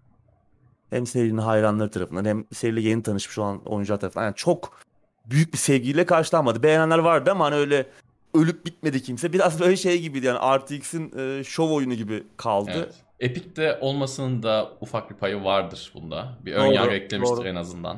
[0.90, 4.26] hem serinin hayranları tarafından hem seriyle yeni tanışmış olan oyuncular tarafından.
[4.26, 4.80] Yani çok
[5.26, 6.64] büyük bir sevgiyle karşılanmadı.
[6.64, 7.86] Beğenenler vardı ama hani öyle
[8.34, 9.34] ölüp bitmedi kimse.
[9.34, 12.72] Biraz böyle şey gibiydi yani RTX'in e, şov oyunu gibi kaldı.
[12.76, 12.96] Evet.
[13.20, 16.38] Epic'te olmasının da ufak bir payı vardır bunda.
[16.46, 17.48] Bir ön Doğru, yargı eklemiştir doğru.
[17.48, 17.98] en azından.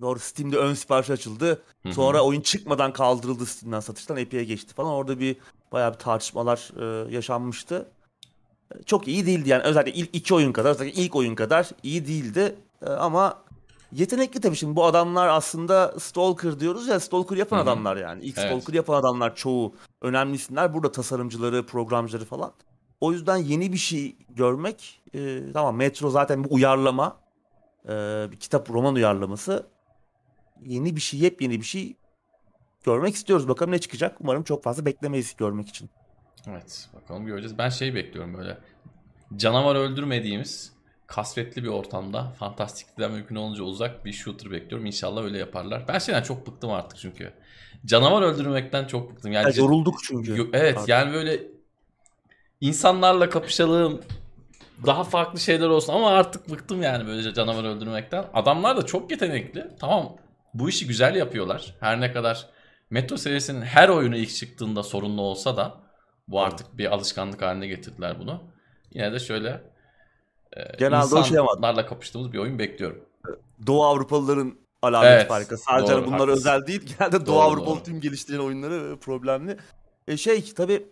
[0.00, 1.62] Doğru Steam'de ön sipariş açıldı.
[1.90, 4.92] Sonra oyun çıkmadan kaldırıldı Steam'den satıştan Epic'e geçti falan.
[4.92, 5.36] Orada bir
[5.72, 7.86] bayağı bir tartışmalar e, yaşanmıştı.
[8.86, 12.56] Çok iyi değildi yani özellikle ilk iki oyun kadar, özellikle ilk oyun kadar iyi değildi.
[12.86, 13.43] E, ama
[13.94, 17.64] yetenekli tabii şimdi bu adamlar aslında Stalker diyoruz ya Stalker yapan Hı hı.
[17.64, 18.22] adamlar yani.
[18.24, 18.48] İlk Evet.
[18.48, 20.74] Stalker yapan adamlar çoğu önemli isimler.
[20.74, 22.52] Burada tasarımcıları, programcıları falan.
[23.00, 27.16] O yüzden yeni bir şey görmek e, tamam Metro zaten bir uyarlama.
[27.84, 27.88] e,
[28.32, 29.66] bir kitap roman uyarlaması.
[30.62, 31.96] Yeni bir şey, yepyeni bir şey
[32.84, 33.48] görmek istiyoruz.
[33.48, 34.16] Bakalım ne çıkacak.
[34.20, 35.90] Umarım çok fazla beklemeyiz görmek için.
[36.48, 37.58] Evet bakalım göreceğiz.
[37.58, 38.58] Ben şey bekliyorum böyle.
[39.36, 40.72] Canavar öldürmediğimiz
[41.06, 44.86] kasvetli bir ortamda fantastikten mümkün olunca uzak bir shooter bekliyorum.
[44.86, 45.88] İnşallah öyle yaparlar.
[45.88, 47.32] Ben şeyden çok bıktım artık çünkü.
[47.86, 49.32] Canavar öldürmekten çok bıktım.
[49.32, 50.50] Yani Ya, ce- yorulduk çünkü.
[50.52, 50.88] Evet Artık.
[50.88, 51.42] yani böyle
[52.60, 54.00] insanlarla kapışalım
[54.86, 58.24] daha farklı şeyler olsun ama artık bıktım yani böyle canavar öldürmekten.
[58.34, 59.66] Adamlar da çok yetenekli.
[59.80, 60.16] Tamam
[60.54, 61.74] bu işi güzel yapıyorlar.
[61.80, 62.46] Her ne kadar
[62.90, 65.74] Metro serisinin her oyunu ilk çıktığında sorunlu olsa da
[66.28, 68.42] bu artık bir alışkanlık haline getirdiler bunu.
[68.94, 69.73] Yine de şöyle
[70.78, 73.04] Genelde o şey insanlarla kapıştığımız bir oyun bekliyorum.
[73.66, 75.58] Doğu Avrupalıların alameti Evet, farkı.
[75.58, 76.40] Sadece doğru, hani bunlar haklısın.
[76.40, 76.96] özel değil.
[76.98, 77.82] Genelde Doğu Doğru, Avrupalı doğru.
[77.82, 79.56] tüm geliştiren oyunları e, problemli.
[80.08, 80.86] E şey tabi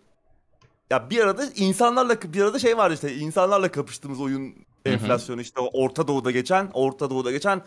[0.89, 6.07] ya bir arada insanlarla bir arada şey var işte insanlarla kapıştığımız oyun enflasyonu işte Orta
[6.07, 7.61] Doğu'da geçen Orta Doğu'da geçen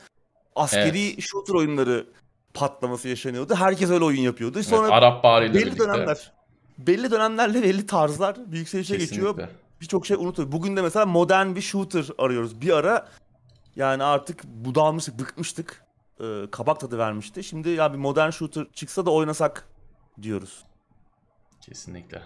[0.56, 2.06] askeri shooter oyunları
[2.54, 3.54] patlaması yaşanıyordu.
[3.54, 4.54] Herkes öyle oyun yapıyordu.
[4.56, 5.84] Evet, Sonra Arap Baharı'yla belli birlikte.
[5.84, 6.32] dönemler
[6.78, 9.65] belli dönemlerle belli tarzlar bir yükselişe geçiyor Kesinlikle.
[9.80, 10.52] Birçok şey unutuyor.
[10.52, 12.60] Bugün de mesela modern bir shooter arıyoruz.
[12.60, 13.08] Bir ara
[13.76, 15.86] yani artık budalmıştık, bıkmıştık.
[16.20, 17.44] Ee, kabak tadı vermişti.
[17.44, 19.68] Şimdi ya bir modern shooter çıksa da oynasak
[20.22, 20.64] diyoruz.
[21.60, 22.22] Kesinlikle.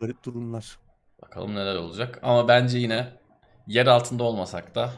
[0.00, 0.78] Garip durumlar.
[1.22, 2.18] Bakalım neler olacak.
[2.22, 3.12] Ama bence yine
[3.66, 4.92] yer altında olmasak da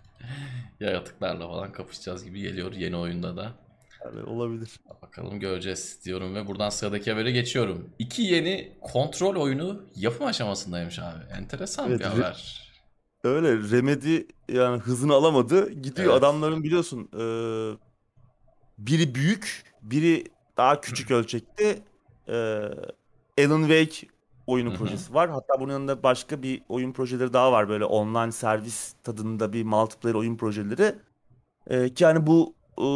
[0.80, 3.52] yaratıklarla falan kapışacağız gibi geliyor yeni oyunda da.
[4.14, 4.80] Yani olabilir.
[5.02, 7.90] Bakalım göreceğiz diyorum ve buradan sıradaki habere geçiyorum.
[7.98, 11.24] İki yeni kontrol oyunu yapım aşamasındaymış abi.
[11.38, 12.66] Enteresan Evet, bir haber.
[13.24, 15.72] Öyle Remedy yani hızını alamadı.
[15.72, 16.18] Gidiyor Evet.
[16.18, 17.24] adamların biliyorsun e,
[18.78, 20.24] biri büyük, biri
[20.56, 21.78] daha küçük ölçekte
[22.28, 22.34] e,
[23.38, 24.06] Alan Wake
[24.46, 25.30] oyunu projesi var.
[25.30, 27.68] Hatta bunun yanında başka bir oyun projeleri daha var.
[27.68, 30.94] Böyle online servis tadında bir multiplayer oyun projeleri.
[31.66, 32.86] E, ki yani bu e,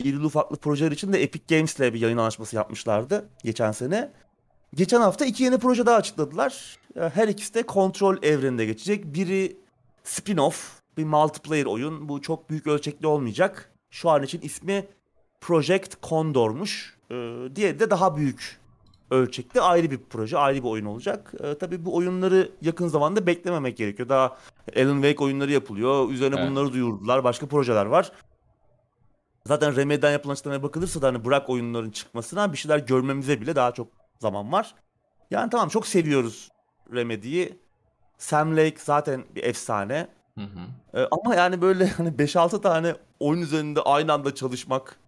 [0.00, 4.12] irili ufaklı projeler için de Epic Games'le bir yayın anlaşması yapmışlardı geçen sene.
[4.74, 6.78] Geçen hafta iki yeni proje daha açıkladılar.
[7.14, 9.04] Her ikisi de kontrol evreninde geçecek.
[9.14, 9.56] Biri
[10.04, 10.54] spin-off,
[10.96, 12.08] bir multiplayer oyun.
[12.08, 13.72] Bu çok büyük ölçekli olmayacak.
[13.90, 14.86] Şu an için ismi
[15.40, 16.96] Project Condor'muş.
[17.10, 17.14] E,
[17.56, 18.60] diğeri de daha büyük
[19.10, 21.32] ölçekli ayrı bir proje, ayrı bir oyun olacak.
[21.40, 24.08] E, tabii bu oyunları yakın zamanda beklememek gerekiyor.
[24.08, 24.36] Daha
[24.76, 26.10] Alan Wake oyunları yapılıyor.
[26.10, 26.50] Üzerine Evet.
[26.50, 27.24] bunları duyurdular.
[27.24, 28.12] Başka projeler var.
[29.46, 33.72] Zaten Remedy'den yapılan açıklamaya bakılırsa da hani bırak oyunların çıkmasına bir şeyler görmemize bile daha
[33.72, 34.74] çok zaman var.
[35.30, 36.48] Yani tamam çok seviyoruz
[36.94, 37.58] Remedy'yi.
[38.18, 40.08] Sam Lake zaten bir efsane.
[40.34, 40.60] Hı hı.
[40.94, 45.00] Ee, ama yani böyle hani 5-6 tane oyun üzerinde aynı anda çalışmak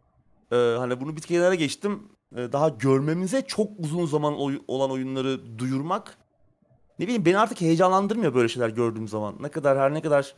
[0.53, 2.03] e, hani bunu bir kenara geçtim.
[2.37, 6.19] E, daha görmemize çok uzun zaman oy- olan oyunları duyurmak
[6.99, 9.35] ne bileyim beni artık heyecanlandırmıyor böyle şeyler gördüğüm zaman.
[9.41, 10.35] Ne kadar her ne kadar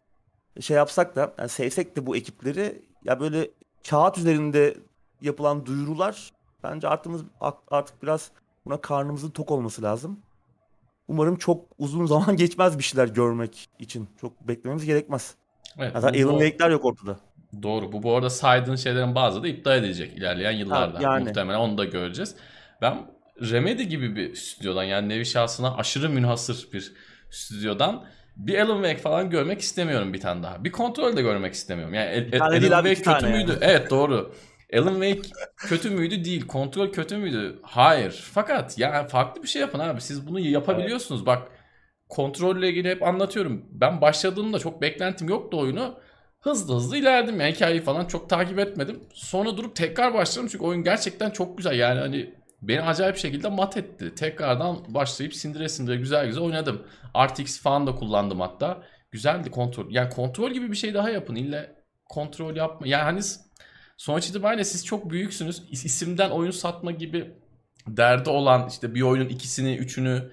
[0.61, 3.51] şey yapsak da yani sevsek de bu ekipleri ya böyle
[3.89, 4.77] kağıt üzerinde
[5.21, 6.31] yapılan duyurular
[6.63, 7.23] bence artımız
[7.71, 8.31] artık biraz
[8.67, 10.21] buna karnımızın tok olması lazım.
[11.09, 14.09] Umarım çok uzun zaman geçmez bir şeyler görmek için.
[14.21, 15.35] Çok beklememiz gerekmez.
[15.79, 17.17] Evet, Zaten Alan Wake'ler yok ortada.
[17.63, 17.93] Doğru.
[17.93, 21.01] Bu bu arada saydığın şeylerin bazı da iptal edilecek ilerleyen yıllarda.
[21.03, 21.25] yani.
[21.25, 22.35] Muhtemelen onu da göreceğiz.
[22.83, 23.07] Ben
[23.41, 26.93] Remedy gibi bir stüdyodan yani nevi şahsına aşırı münhasır bir
[27.31, 28.05] stüdyodan
[28.37, 30.65] bir Alan Wake falan görmek istemiyorum bir tane daha.
[30.65, 31.95] Bir kontrol de görmek istemiyorum.
[31.95, 33.51] Yani El- tane Alan değil Wake kötü tane müydü?
[33.53, 33.59] yani.
[33.61, 34.35] Evet doğru.
[34.75, 36.25] Alan Wake kötü müydü?
[36.25, 36.47] Değil.
[36.47, 37.59] Kontrol kötü müydü?
[37.63, 38.31] Hayır.
[38.33, 40.01] Fakat yani farklı bir şey yapın abi.
[40.01, 41.27] Siz bunu yapabiliyorsunuz.
[41.27, 41.49] Bak
[42.09, 43.65] kontrolle ilgili hep anlatıyorum.
[43.71, 45.99] Ben başladığımda çok beklentim yoktu oyunu.
[46.41, 47.41] Hızlı hızlı ilerledim.
[47.41, 49.01] Yani hikayeyi falan çok takip etmedim.
[49.15, 51.79] Sonra durup tekrar başladım çünkü oyun gerçekten çok güzel.
[51.79, 54.15] Yani hani beni acayip şekilde mat etti.
[54.15, 56.87] Tekrardan başlayıp sindire sindire güzel güzel oynadım.
[57.27, 58.83] RTX falan da kullandım hatta.
[59.11, 59.91] Güzeldi kontrol.
[59.91, 61.35] Yani kontrol gibi bir şey daha yapın.
[61.35, 61.67] İlla
[62.09, 62.87] kontrol yapma.
[62.87, 63.21] Yani hani
[63.97, 65.59] sonuç itibariyle siz çok büyüksünüz.
[65.59, 67.35] İs- isimden oyun satma gibi
[67.89, 70.31] derdi olan işte bir oyunun ikisini, üçünü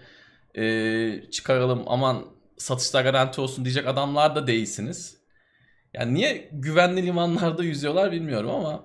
[0.56, 2.26] e, çıkaralım aman
[2.58, 5.18] satışta garanti olsun diyecek adamlar da değilsiniz.
[5.94, 8.84] Yani niye güvenli limanlarda yüzüyorlar bilmiyorum ama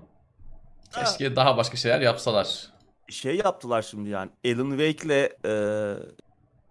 [0.95, 2.72] keşke daha başka şeyler yapsalar.
[3.13, 4.31] Şey yaptılar şimdi yani.
[4.47, 5.55] Alan Wake'le e,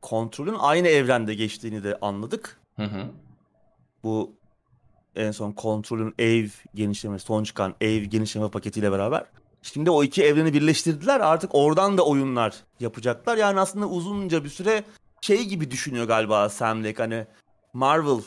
[0.02, 2.60] kontrolün aynı evrende geçtiğini de anladık.
[2.76, 3.08] Hı hı.
[4.04, 4.34] Bu
[5.16, 9.26] en son kontrolün Eve genişlemesi, son çıkan Eve genişleme paketiyle beraber.
[9.62, 11.20] Şimdi o iki evreni birleştirdiler.
[11.20, 13.38] Artık oradan da oyunlar yapacaklar.
[13.38, 14.84] Yani aslında uzunca bir süre
[15.22, 17.04] şey gibi düşünüyor galiba Sam Lake.
[17.04, 17.26] Hani
[17.74, 18.22] Marvel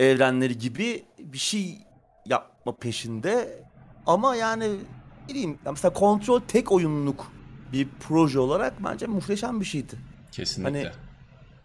[0.00, 1.78] evrenleri gibi bir şey
[2.26, 3.64] yapma peşinde.
[4.06, 4.68] Ama yani
[5.28, 7.35] ne bileyim mesela kontrol tek oyunluk
[7.72, 9.96] bir proje olarak bence muhteşem bir şeydi.
[10.32, 10.78] Kesinlikle.
[10.82, 10.92] Hani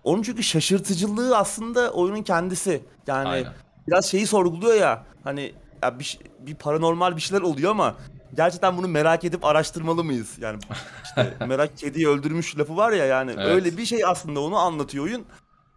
[0.03, 2.83] Onun çünkü şaşırtıcılığı aslında oyunun kendisi.
[3.07, 3.53] Yani Aynen.
[3.87, 5.03] biraz şeyi sorguluyor ya.
[5.23, 7.95] Hani ya bir, bir paranormal bir şeyler oluyor ama
[8.35, 10.37] gerçekten bunu merak edip araştırmalı mıyız?
[10.39, 10.59] Yani
[11.03, 13.47] işte merak kediyi öldürmüş lafı var ya yani Evet.
[13.47, 15.25] öyle bir şey aslında onu anlatıyor oyun.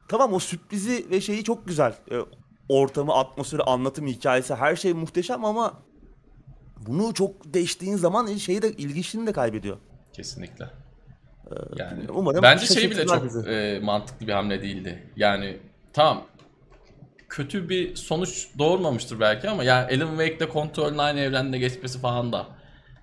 [0.09, 1.95] Tamam o sürprizi ve şeyi çok güzel.
[2.11, 2.17] E,
[2.69, 5.75] ortamı, atmosferi, anlatım, hikayesi her şey muhteşem ama
[6.87, 9.77] bunu çok değiştiğin zaman şeyi de ilginçliğini de kaybediyor.
[10.17, 10.65] Kesinlikle.
[11.77, 13.49] Yani Umarım bence şey bile çok bizi.
[13.49, 15.03] e, mantıklı bir hamle değildi.
[15.17, 15.57] Yani
[15.93, 16.25] tamam
[17.29, 22.47] kötü bir sonuç doğurmamıştır belki ama yani Alan Wake'de kontrolün aynı evrende geçmesi falan da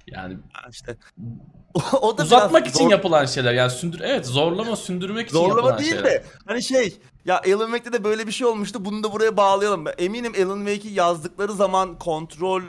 [0.08, 0.38] yani
[0.72, 0.98] işte
[2.02, 3.54] o da uzatmak için zor- yapılan şeyler.
[3.54, 6.06] Yani sündür evet zorlama sündürmek için Zorlama yapılan değil şeyler.
[6.06, 9.86] de hani şey ya Alan Wake'de de böyle bir şey olmuştu bunu da buraya bağlayalım.
[9.98, 12.62] Eminim Alan Wake'i yazdıkları zaman kontrol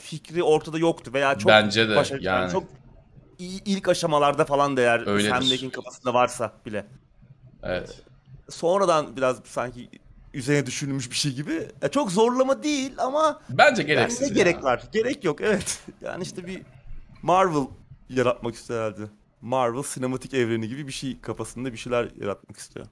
[0.00, 2.52] fikri ortada yoktu veya çok Bence de, başa- yani.
[2.52, 2.64] çok
[3.64, 5.30] ilk aşamalarda falan da eğer Öyledir.
[5.30, 6.86] Sam Lake'in kafasında varsa bile.
[7.62, 8.02] Evet.
[8.50, 9.88] Sonradan biraz sanki
[10.34, 11.68] üzerine düşünülmüş bir şey gibi.
[11.82, 14.20] Ya çok zorlama değil ama Bence yani gereksiz.
[14.20, 14.34] ne ya.
[14.44, 14.82] gerek var?
[14.92, 15.80] Gerek yok evet.
[16.00, 16.62] Yani işte bir
[17.22, 17.66] Marvel
[18.08, 19.10] yaratmak istiyor herhalde.
[19.40, 22.86] Marvel sinematik evreni gibi bir şey kafasında bir şeyler yaratmak istiyor.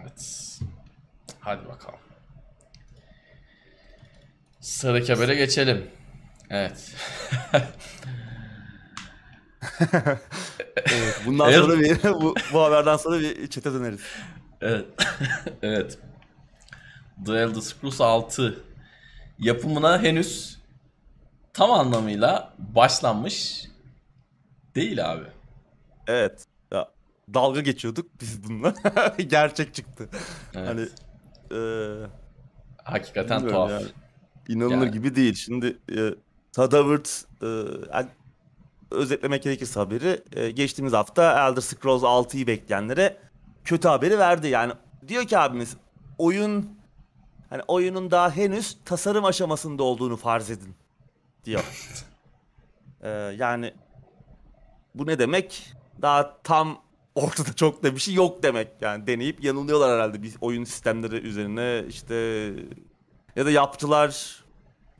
[0.00, 0.58] Evet.
[1.40, 1.98] Hadi bakalım.
[4.60, 5.90] Sıradaki habere geçelim.
[6.50, 6.94] Evet.
[10.76, 11.58] Evet, bundan Evet.
[11.60, 14.00] sonra bir, bu, bu haberden sonra bir çete döneriz.
[14.60, 14.84] Evet.
[15.62, 15.98] evet.
[17.26, 18.64] The Elder Scrolls 6
[19.38, 20.58] yapımına henüz
[21.52, 23.64] tam anlamıyla başlanmış
[24.74, 25.24] değil abi.
[26.06, 26.44] Evet.
[26.72, 26.88] Ya,
[27.34, 28.74] dalga geçiyorduk biz bununla.
[29.28, 30.08] Gerçek çıktı.
[30.54, 30.68] Evet.
[30.68, 30.88] Hani
[31.50, 32.06] eee
[32.84, 33.70] Hakikaten tuhaf.
[33.70, 33.86] yani.
[34.48, 34.90] İnanılır Yani.
[34.90, 35.34] gibi değil.
[35.34, 36.10] Şimdi e,
[36.52, 37.46] Tadavert e,
[37.92, 38.08] yani
[38.90, 43.18] özetlemek gerekirse haberi e, geçtiğimiz hafta Elder Scrolls 6'yı bekleyenlere
[43.64, 44.48] kötü haberi verdi.
[44.48, 44.72] Yani
[45.08, 45.76] diyor ki abimiz
[46.18, 46.78] oyun
[47.50, 50.74] hani oyunun daha henüz tasarım aşamasında olduğunu farz edin
[51.44, 51.64] diyor.
[53.02, 53.74] E, yani
[54.94, 55.72] bu ne demek?
[56.02, 56.78] Daha tam
[57.14, 58.68] ortada çok da bir şey yok demek.
[58.80, 62.14] Yani deneyip yanılıyorlar herhalde bir oyun sistemleri üzerine işte
[63.36, 64.44] ya da yaptılar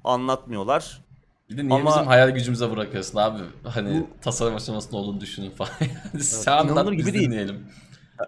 [0.05, 1.05] anlatmıyorlar.
[1.51, 3.39] Bir de niye Ama- bizim hayal gücümüze bırakıyorsun abi?
[3.65, 5.71] Hani Bu- tasarım aşamasında olduğunu düşünün falan.
[6.13, 7.25] Yani Sen anlat gibi biz değil.
[7.25, 7.67] dinleyelim.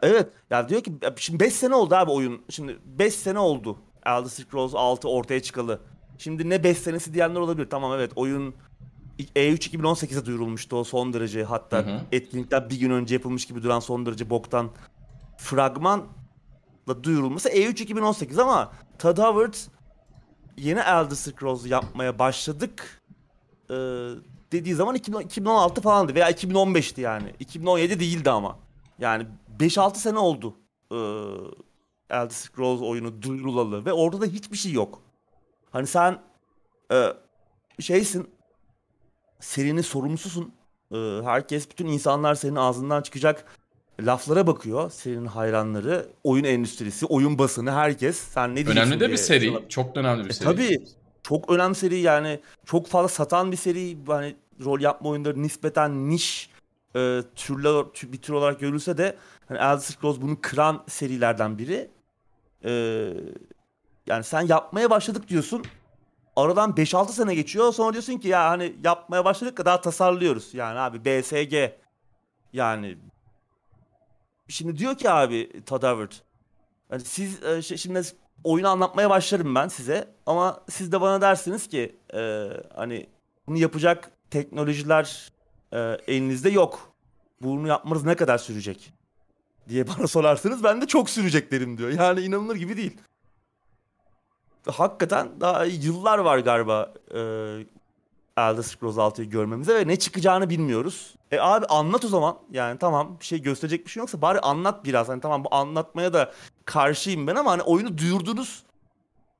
[0.02, 2.42] Evet ya diyor ki şimdi 5 sene oldu abi oyun.
[2.50, 5.80] Şimdi 5 sene oldu Elder Scrolls 6 ortaya çıkalı.
[6.18, 7.70] Şimdi ne 5 senesi diyenler olabilir.
[7.70, 8.54] Tamam evet oyun
[9.36, 12.00] E3 2018'de duyurulmuştu o son derece hatta Hı hı.
[12.12, 14.70] etkinlikten bir gün önce yapılmış gibi duran son derece boktan
[15.38, 16.04] fragmanla
[17.02, 19.54] duyurulması E3 2018 ama Todd Howard
[20.56, 23.01] yeni Elder Scrolls yapmaya başladık
[23.72, 23.76] e,
[24.52, 27.34] dediği zaman 2000 2016 falandı veya 2015'ti yani.
[27.40, 28.58] 2017 değildi ama.
[28.98, 29.26] Yani
[29.58, 30.54] 5-6 sene oldu
[30.90, 30.96] e,
[32.10, 35.02] Elder Scrolls oyunu duyurulalı ve orada da hiçbir şey yok.
[35.70, 36.18] Hani sen
[36.92, 37.06] e,
[37.80, 38.30] şeysin
[39.40, 40.52] serinin sorumlususun.
[40.92, 43.44] E, herkes, bütün insanlar senin ağzından çıkacak
[44.00, 44.90] laflara bakıyor.
[44.90, 48.16] Serinin hayranları, oyun endüstrisi, oyun basını, herkes.
[48.16, 49.68] Sen ne diyeceksin Önemli de bir diye seri.
[49.68, 50.44] Çok da önemli bir e, seri.
[50.44, 50.84] tabii.
[51.22, 52.40] Çok önemli seri yani.
[52.66, 53.96] Çok fazla satan bir seri.
[54.06, 56.50] Hani rol yapma oyunları nispeten niş
[56.96, 59.16] e, türler tü- bir tür olarak görülse de
[59.48, 61.90] hani Elder Scrolls bunu kıran serilerden biri.
[62.64, 62.70] E,
[64.06, 65.62] yani sen yapmaya başladık diyorsun.
[66.36, 67.72] Aradan 5-6 sene geçiyor.
[67.72, 70.54] Sonra diyorsun ki ya hani yapmaya başladık da daha tasarlıyoruz.
[70.54, 71.72] Yani abi BSG
[72.52, 72.98] yani
[74.48, 76.12] şimdi diyor ki abi Todd Howard
[76.92, 78.02] Hani siz e, şimdi
[78.44, 83.06] oyunu anlatmaya başlarım ben size ama siz de bana dersiniz ki e, hani
[83.46, 85.32] bunu yapacak teknolojiler
[85.72, 86.92] e, elinizde yok.
[87.42, 88.92] Bunu yapmanız ne kadar sürecek
[89.68, 91.90] diye bana sorarsınız ben de çok sürecek derim diyor.
[91.90, 92.96] Yani inanılır gibi değil.
[94.66, 97.20] Hakikaten daha yıllar var galiba e,
[98.36, 101.14] Elder Scrolls 6'yı görmemize ve ne çıkacağını bilmiyoruz.
[101.30, 102.38] E abi anlat o zaman.
[102.50, 105.08] Yani tamam bir şey gösterecek bir şey yoksa bari anlat biraz.
[105.08, 106.32] Hani tamam bu anlatmaya da
[106.64, 108.62] karşıyım ben ama hani oyunu duyurdunuz.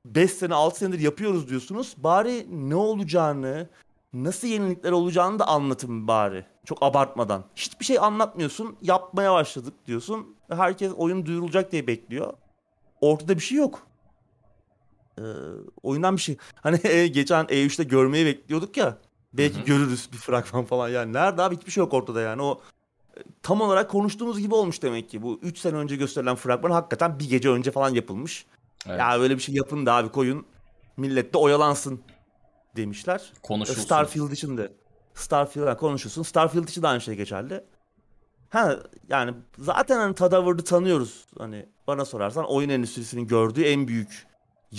[0.05, 1.95] 5 sene 6 senedir yapıyoruz diyorsunuz.
[1.97, 3.69] Bari ne olacağını,
[4.13, 6.45] nasıl yenilikler olacağını da anlatın bari.
[6.65, 7.43] Çok abartmadan.
[7.55, 8.75] Hiçbir şey anlatmıyorsun.
[8.81, 10.35] Yapmaya başladık diyorsun.
[10.49, 12.33] Herkes oyun duyurulacak diye bekliyor.
[13.01, 13.87] Ortada bir şey yok.
[15.17, 15.21] Ee,
[15.83, 16.37] oyundan bir şey.
[16.55, 16.79] Hani
[17.11, 18.97] geçen E3'te görmeyi bekliyorduk ya.
[19.33, 19.65] Belki Hı hı.
[19.65, 20.89] görürüz bir fragman falan.
[20.89, 22.41] Yani nerede abi hiçbir şey yok ortada yani.
[22.41, 22.61] O
[23.17, 25.21] e, tam olarak konuştuğumuz gibi olmuş demek ki.
[25.21, 28.45] Bu 3 sene önce gösterilen fragman hakikaten bir gece önce falan yapılmış.
[28.87, 28.99] Evet.
[28.99, 30.45] Ya böyle bir şey yapın da abi koyun.
[30.97, 32.01] Millet de oyalansın
[32.75, 33.33] demişler.
[33.43, 33.81] Konuşulsun.
[33.81, 34.73] Starfield için de.
[35.13, 36.23] Starfield yani konuşulsun.
[36.23, 37.63] Starfield için de aynı şey geçerli.
[38.49, 41.25] Ha yani zaten hani Tadavır'ı tanıyoruz.
[41.37, 44.27] Hani bana sorarsan oyun endüstrisinin gördüğü en büyük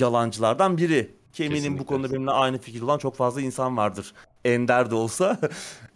[0.01, 1.15] yalancılardan biri.
[1.33, 1.85] Ki eminim bu Kesinlikle.
[1.87, 4.13] konuda benimle aynı fikir olan çok fazla insan vardır.
[4.45, 5.39] Ender de olsa.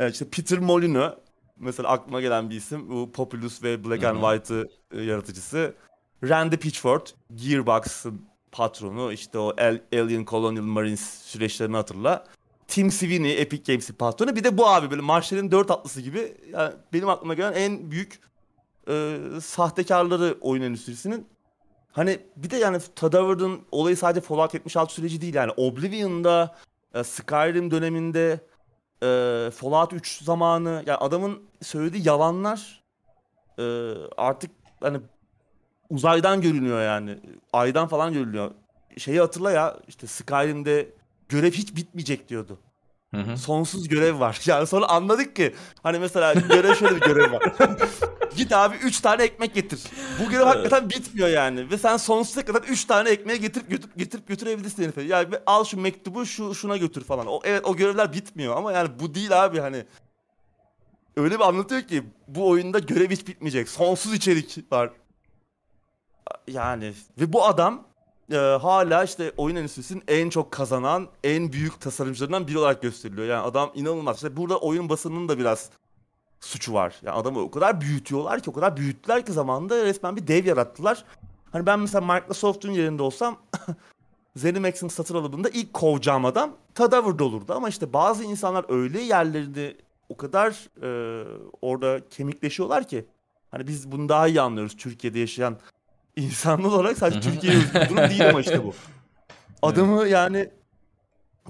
[0.11, 1.14] İşte Peter Molyneux
[1.56, 2.88] mesela aklıma gelen bir isim.
[2.90, 4.20] Bu Populous ve Black and.
[4.22, 5.74] White'ı e, yaratıcısı.
[6.28, 9.12] Randy Pitchford, Gearbox'ın patronu.
[9.12, 12.24] işte o Al- Alien Colonial Marines süreçlerini hatırla.
[12.68, 14.37] Tim Sweeney, Epic Games'in patronu.
[14.37, 16.37] Bir de bu abi böyle Marshall'in dört atlısı gibi.
[16.52, 18.20] Yani benim aklıma gelen en büyük
[18.88, 21.26] e, sahtekarları oyun endüstrisinin.
[21.98, 26.56] Hani bir de yani Tadavard'ın olayı sadece Fallout 76 süreci değil yani Oblivion'da,
[26.94, 28.40] e, Skyrim döneminde,
[29.02, 32.84] e, Fallout 3 zamanı yani adamın söylediği yalanlar
[33.58, 33.62] e,
[34.16, 35.00] artık hani
[35.90, 37.18] uzaydan görünüyor yani.
[37.52, 38.50] Aydan falan görünüyor.
[38.96, 40.88] Şeyi hatırla ya işte Skyrim'de
[41.28, 42.58] görev hiç bitmeyecek diyordu.
[43.14, 43.36] Hı hı.
[43.36, 44.40] Sonsuz görev var.
[44.46, 47.52] Yani sonra anladık ki hani mesela görev şöyle bir görev var.
[48.36, 49.80] Git abi 3 tane ekmek getir.
[50.20, 51.70] Bu görev hakikaten bitmiyor yani.
[51.70, 55.02] Ve sen sonsuza kadar 3 tane ekmeği getirip götürüp getirip götürebilirsin herife.
[55.02, 57.26] Yani al şu mektubu şu şuna götür falan.
[57.26, 59.84] O evet o görevler bitmiyor ama yani bu değil abi hani.
[61.16, 63.68] Öyle bir anlatıyor ki bu oyunda görev hiç bitmeyecek.
[63.68, 64.90] Sonsuz içerik var.
[66.48, 67.88] Yani ve bu adam
[68.32, 73.26] e, hala işte oyun endüstrisinin en çok kazanan, en büyük tasarımcılarından biri olarak gösteriliyor.
[73.26, 74.16] Yani adam inanılmaz.
[74.16, 75.70] İşte burada oyun basınının da biraz
[76.40, 76.94] suçu var.
[77.02, 81.04] Yani adamı o kadar büyütüyorlar ki, o kadar büyüttüler ki zamanında resmen bir dev yarattılar.
[81.52, 83.38] Hani ben mesela Microsoft'un yerinde olsam
[84.36, 87.52] ZeniMax'in satın alımında ilk kovacağım adam Tadavır'da olurdu.
[87.54, 89.76] Ama işte bazı insanlar öyle yerlerinde
[90.08, 91.24] o kadar e,
[91.62, 93.04] orada kemikleşiyorlar ki.
[93.50, 95.56] Hani biz bunu daha iyi anlıyoruz Türkiye'de yaşayan
[96.18, 97.20] insanlar olarak sadece.
[97.20, 98.74] Türkiye'ye özgü bir durum değil ama işte bu.
[99.62, 100.50] Adamı yani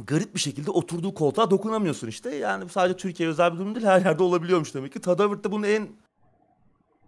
[0.07, 2.35] garip bir şekilde oturduğu koltuğa dokunamıyorsun işte.
[2.35, 5.01] Yani bu sadece Türkiye özel bir durum değil her yerde olabiliyormuş demek ki.
[5.01, 5.89] Tadavırt da bunun en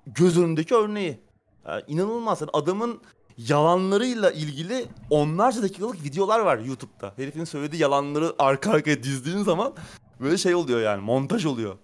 [0.07, 1.21] göz önündeki örneği.
[1.67, 2.41] Yani inanılmaz.
[2.41, 3.01] Yani adamın
[3.39, 7.13] yalanlarıyla ilgili onlarca dakikalık videolar var YouTube'da.
[7.17, 9.73] Herifin söylediği yalanları arka arkaya dizdiğin zaman
[10.21, 11.77] böyle şey oluyor yani montaj oluyor.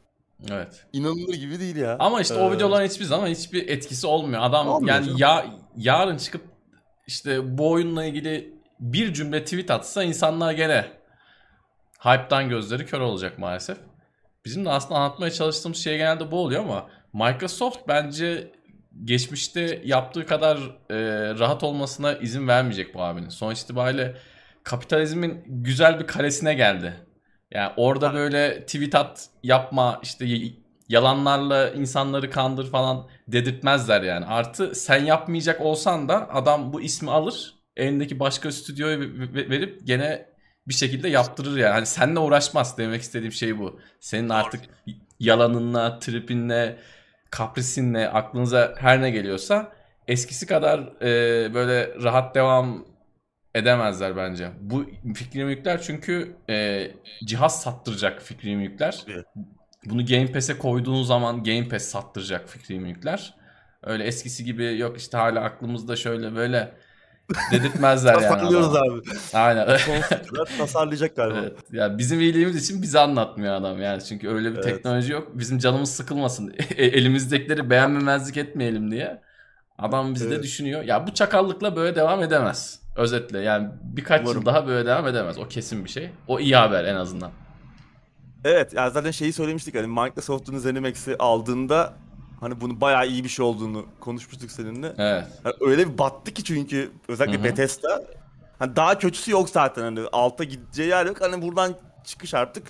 [0.51, 0.87] Evet.
[0.93, 1.97] İnanılır gibi değil ya.
[1.99, 4.43] Ama işte o Ee, videoların hiçbir zaman hiçbir etkisi olmuyor.
[4.43, 5.19] Adam Olmuyor yani canım.
[5.19, 5.45] ya
[5.77, 6.43] yarın çıkıp
[7.07, 10.85] işte bu oyunla ilgili bir cümle tweet atsa insanlar gene
[11.99, 13.79] hype'dan gözleri kör olacak maalesef.
[14.45, 18.53] Bizim de aslında anlatmaya çalıştığımız şey genelde bu oluyor ama Microsoft bence
[19.05, 20.57] geçmişte yaptığı kadar
[20.91, 20.97] e,
[21.39, 23.29] rahat olmasına izin vermeyecek bu abinin.
[23.29, 24.17] Sonuç itibariyle
[24.63, 27.06] kapitalizmin güzel bir kalesine geldi.
[27.57, 30.27] Yani orada böyle tweet at yapma işte
[30.89, 34.27] yalanlarla insanları kandır falan dedirtmezler yani.
[34.27, 39.87] Artı sen yapmayacak olsan da adam bu ismi alır elindeki başka stüdyoya ve- ve- verip
[39.87, 40.27] gene
[40.69, 41.73] bir şekilde yaptırır yani.
[41.73, 43.81] Hani seninle uğraşmaz demek istediğim şey bu.
[44.01, 44.61] Senin artık
[45.21, 46.79] yalanınla, tripinle,
[47.31, 49.73] kaprisinle aklınıza her ne geliyorsa
[50.09, 52.87] eskisi kadar e, böyle rahat devam
[53.57, 54.51] edemezler bence.
[54.61, 56.87] Bu fikri mülkler çünkü e,
[57.25, 59.05] cihaz sattıracak fikri mülkler.
[59.09, 59.27] Evet.
[59.87, 63.35] Bunu Game Pass'e koyduğun zaman Game Pass sattıracak fikri mülkler.
[63.83, 66.75] Öyle eskisi gibi yok işte hala aklımızda şöyle böyle
[67.53, 68.23] dedirtmezler yani.
[68.23, 69.01] Tasarlıyoruz abi.
[69.35, 69.79] Aynen.
[70.59, 71.39] Tasarlayacak galiba.
[71.41, 71.59] Evet.
[71.73, 74.05] Ya bizim iyiliğimiz için bize anlatmıyor adam yani.
[74.05, 74.65] Çünkü öyle bir Evet.
[74.65, 75.39] teknoloji yok.
[75.39, 76.55] Bizim canımız sıkılmasın.
[76.77, 79.21] E- Elimizdekileri beğenmemezlik etmeyelim diye.
[79.79, 80.45] Adam bizi de Evet.
[80.45, 80.83] düşünüyor.
[80.83, 82.86] Ya bu çakallıkla böyle devam edemez.
[82.97, 84.39] Özetle yani birkaç Umarım.
[84.39, 85.39] yıl daha böyle devam edemez.
[85.39, 86.11] O kesin bir şey.
[86.29, 87.31] O iyi haber en azından.
[88.45, 91.93] Evet yani zaten şeyi söylemiştik hani Microsoft'un ZeniMax'i aldığında
[92.41, 94.95] hani bunu bayağı iyi bir şey olduğunu konuşmuştuk seninle.
[94.99, 95.25] Evet.
[95.45, 97.45] Yani öyle bir battı ki çünkü özellikle Hı hı.
[97.45, 98.05] Bethesda
[98.59, 101.21] hani daha kötüsü yok zaten hani alta gideceği yer yok.
[101.21, 102.67] Hani buradan çıkış artık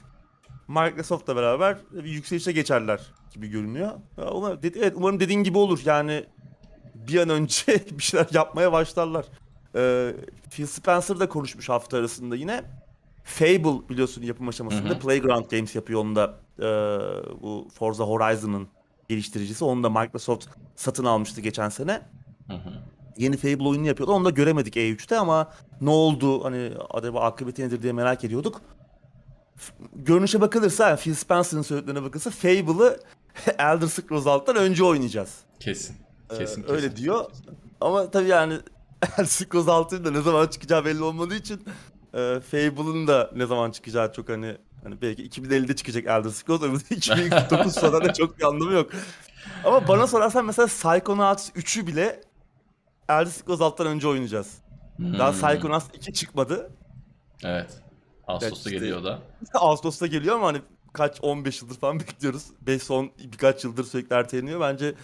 [0.68, 3.00] Microsoft'la beraber bir yükselişe geçerler
[3.34, 3.92] gibi görünüyor.
[4.32, 6.24] Umarım, evet, umarım dediğin gibi olur yani
[6.94, 7.64] bir an önce
[7.98, 9.26] bir şeyler yapmaya başlarlar.
[9.76, 10.14] Ee,
[10.50, 12.64] Phil Spencer da konuşmuş hafta arasında yine.
[13.24, 14.98] Fable biliyorsun yapım aşamasında Hı hı.
[14.98, 16.62] Playground Games yapıyor onu da ee,
[17.42, 18.68] bu Forza Horizon'ın
[19.08, 19.64] geliştiricisi.
[19.64, 20.46] Onu da Microsoft
[20.76, 22.02] satın almıştı geçen sene
[22.48, 22.72] Hı hı.
[23.16, 24.12] yeni Fable oyunu yapıyordu.
[24.12, 25.50] Onu da göremedik E3'te ama
[25.80, 28.60] ne oldu hani acaba akıbeti nedir diye merak ediyorduk.
[29.94, 33.00] Görünüşe bakılırsa Phil Spencer'ın söylediklerine bakılırsa Fable'ı
[33.58, 35.38] Elder Scrolls alttan önce oynayacağız.
[35.60, 35.96] Kesin.
[36.30, 36.96] Ee, Kesin, öyle kesin.
[37.04, 37.24] diyor.
[37.80, 38.54] Ama tabii yani
[39.26, 41.64] Scrolls 6'nın da ne zaman çıkacağı belli olmadığı için
[42.14, 46.94] e, Fable'ın da ne zaman çıkacağı çok hani hani belki 2050'de çıkacak Elder Scrolls de
[46.96, 48.90] 2049 sonra da çok bir anlamı yok.
[49.64, 52.20] Ama bana sorarsan mesela Psychonauts 3'ü bile
[53.08, 54.58] Elder Scrolls alttan önce oynayacağız.
[54.98, 55.40] Daha Hmm.
[55.40, 56.70] Psychonauts 2 çıkmadı.
[57.44, 57.70] Evet.
[58.26, 59.18] Ağustos'ta işte- geliyor da.
[59.54, 62.46] Ağustos'ta geliyor ama hani kaç 15 yıldır falan bekliyoruz.
[62.60, 64.60] 5 son birkaç yıldır sürekli erteleniyor.
[64.60, 64.94] Bence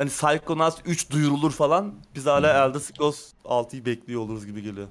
[0.00, 1.94] hani Psychonauts 3 duyurulur falan.
[2.14, 4.88] Biz hala Elder Scrolls 6'yı bekliyor oluruz gibi geliyor.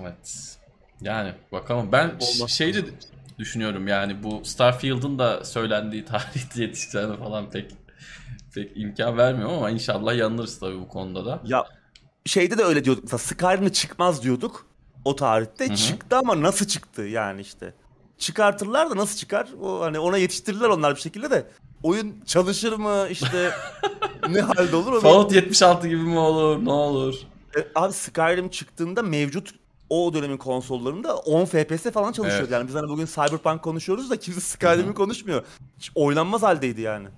[0.00, 0.56] Evet.
[1.00, 1.92] Yani bakalım.
[1.92, 2.50] Ben Olmaz.
[2.50, 2.80] şeyi de
[3.38, 7.70] düşünüyorum yani bu Starfield'ın da söylendiği tarihte yetişeceğine falan pek
[8.54, 11.40] pek imkan vermiyor ama inşallah yanılırız tabii bu konuda da.
[11.44, 11.64] Ya
[12.26, 13.04] şeyde de öyle diyorduk.
[13.04, 14.66] Mesela Skyrim'de çıkmaz diyorduk
[15.04, 15.68] o tarihte.
[15.68, 15.76] hı.
[15.76, 17.74] Çıktı ama nasıl çıktı yani işte.
[18.22, 19.48] Çıkartırlar da nasıl çıkar?
[19.62, 21.46] O hani ona yetiştirirler onlar bir şekilde de.
[21.82, 23.50] Oyun çalışır mı işte
[24.28, 25.02] ne halde olur?
[25.02, 26.64] Fallout 76 gibi mi olur?
[26.64, 27.14] Ne olur?
[27.56, 29.54] E, Abi Skyrim çıktığında mevcut
[29.90, 32.46] o dönemin konsollarında 10 FPS falan çalışıyordu.
[32.48, 32.52] Evet.
[32.52, 35.44] Yani biz hani bugün Cyberpunk konuşuyoruz da kimse Skyrim'i konuşmuyor.
[35.78, 37.08] Hiç oynanmaz haldeydi yani.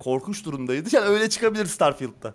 [0.00, 0.88] Korkunç durumdaydı.
[0.96, 2.34] Yani öyle çıkabilir Starfield'da.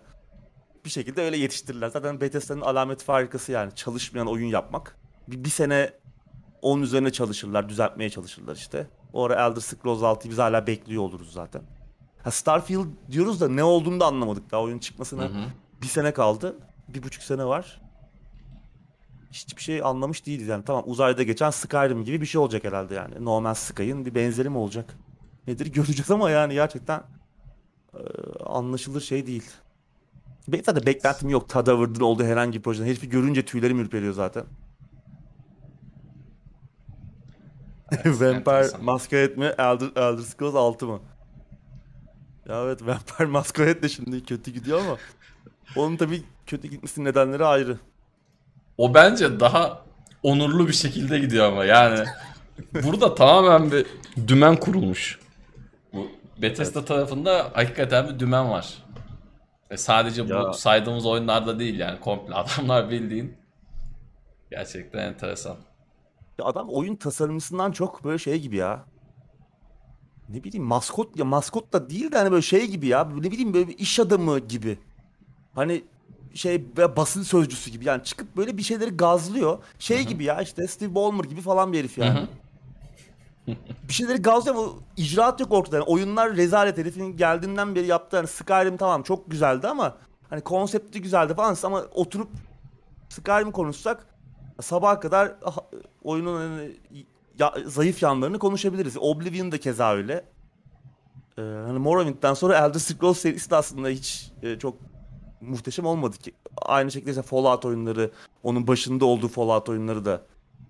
[0.85, 1.89] Bir şekilde öyle yetiştirirler.
[1.89, 4.97] Zaten Bethesda'nın alameti farikası yani çalışmayan oyun yapmak.
[5.27, 6.00] Bir, bir sene
[6.61, 8.87] onun üzerine çalışırlar, düzeltmeye çalışırlar işte.
[9.13, 11.61] O ara Elder Scrolls 6'yı biz hala bekliyor oluruz zaten.
[12.23, 15.23] Ha Starfield diyoruz da ne olduğunu da anlamadık daha oyun çıkmasına.
[15.23, 15.45] Hı hı.
[15.81, 16.55] Bir sene kaldı.
[16.87, 17.81] Bir buçuk sene var.
[19.31, 20.65] Hiçbir şey anlamış değiliz yani.
[20.65, 23.25] Tamam uzayda geçen Skyrim gibi bir şey olacak herhalde yani.
[23.25, 24.97] No Man's Sky'ın bir benzeri mi olacak?
[25.47, 27.03] Nedir göreceğiz ama yani gerçekten
[27.93, 27.99] e,
[28.45, 29.51] anlaşılır şey değil.
[30.47, 31.49] Benim zaten beklentim yok.
[31.49, 32.85] Tadavır'ın olduğu herhangi bir projeden.
[32.85, 34.43] Herifi görünce tüylerim ürperiyor zaten.
[38.05, 38.83] Vampire enteresan.
[38.83, 39.45] Masquerade mi?
[39.45, 40.99] Elder, Elder Scrolls 6 mı?
[42.49, 44.97] Ya evet Vampire Masquerade de şimdi kötü gidiyor ama
[45.75, 47.77] onun tabii kötü gitmesinin nedenleri ayrı.
[48.77, 49.81] O bence daha
[50.23, 52.05] onurlu bir şekilde gidiyor ama yani
[52.83, 53.85] burada tamamen bir
[54.27, 55.19] dümen kurulmuş.
[55.93, 56.07] Bu
[56.41, 58.83] Bethesda tarafında hakikaten bir dümen var.
[59.71, 60.43] Ve sadece Ya.
[60.49, 63.37] bu saydığımız oyunlarda değil yani komple adamlar bildiğin
[64.51, 65.57] gerçekten enteresan.
[66.41, 68.85] Ya adam oyun tasarımcısından çok böyle şey gibi ya.
[70.29, 73.03] Ne bileyim maskot ya maskot da değil de hani böyle şey gibi ya.
[73.03, 74.79] Ne bileyim böyle bir iş adamı gibi.
[75.55, 75.83] Hani
[76.33, 79.57] şey basın sözcüsü gibi yani çıkıp böyle bir şeyleri gazlıyor.
[79.79, 82.27] Şey gibi ya işte Steve Ballmer gibi falan bir herif yani.
[83.87, 84.67] Bir şeyleri gazlıyor ama
[84.97, 85.75] icraat yok ortada.
[85.75, 89.97] Yani oyunlar rezalet herifin geldiğinden beri yaptığı hani Skyrim tamam çok güzeldi ama
[90.29, 92.29] hani konsepti güzeldi falan ama oturup
[93.09, 94.10] Skyrim konuşsak
[94.61, 95.57] sabaha kadar ah,
[96.03, 96.75] oyunun hani
[97.39, 98.97] ya- zayıf yanlarını konuşabiliriz.
[98.97, 100.25] Oblivion da keza öyle.
[101.37, 104.77] Ee, hani Morrowind'den sonra Elder Scrolls serisi de aslında hiç e, çok
[105.41, 106.31] muhteşem olmadı ki.
[106.61, 108.11] Aynı şekilde işte Fallout oyunları,
[108.43, 110.21] onun başında olduğu Fallout oyunları da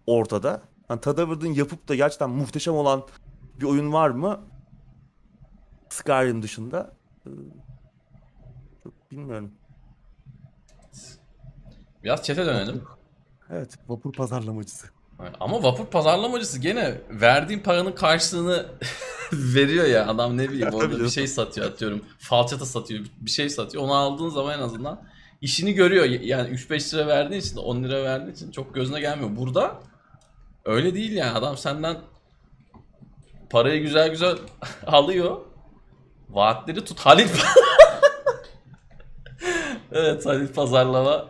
[0.07, 0.61] ortada.
[0.87, 3.03] Hani Tadavır'ın yapıp da gerçekten muhteşem olan
[3.59, 4.41] bir oyun var mı?
[5.89, 6.93] Skyrim dışında.
[7.27, 7.29] Ee,
[9.11, 9.51] bilmiyorum.
[12.03, 12.83] Biraz çete dönelim.
[13.51, 14.87] Evet, vapur pazarlamacısı.
[15.39, 18.65] Ama vapur pazarlamacısı gene verdiğin paranın karşılığını
[19.33, 23.83] veriyor ya adam ne bileyim orada bir şey satıyor atıyorum falçata satıyor bir şey satıyor.
[23.83, 25.03] Onu aldığın zaman en azından
[25.41, 26.05] işini görüyor.
[26.05, 29.29] Yani 3-5 lira verdiğin için 10 lira verdiğin için çok gözüne gelmiyor.
[29.35, 29.79] Burada
[30.65, 31.31] öyle değil yani.
[31.31, 31.97] Adam senden
[33.49, 34.37] parayı güzel güzel
[34.87, 35.37] alıyor.
[36.29, 36.99] Vaatleri tut.
[36.99, 37.27] Halil
[39.91, 41.25] evet Halil pazarlama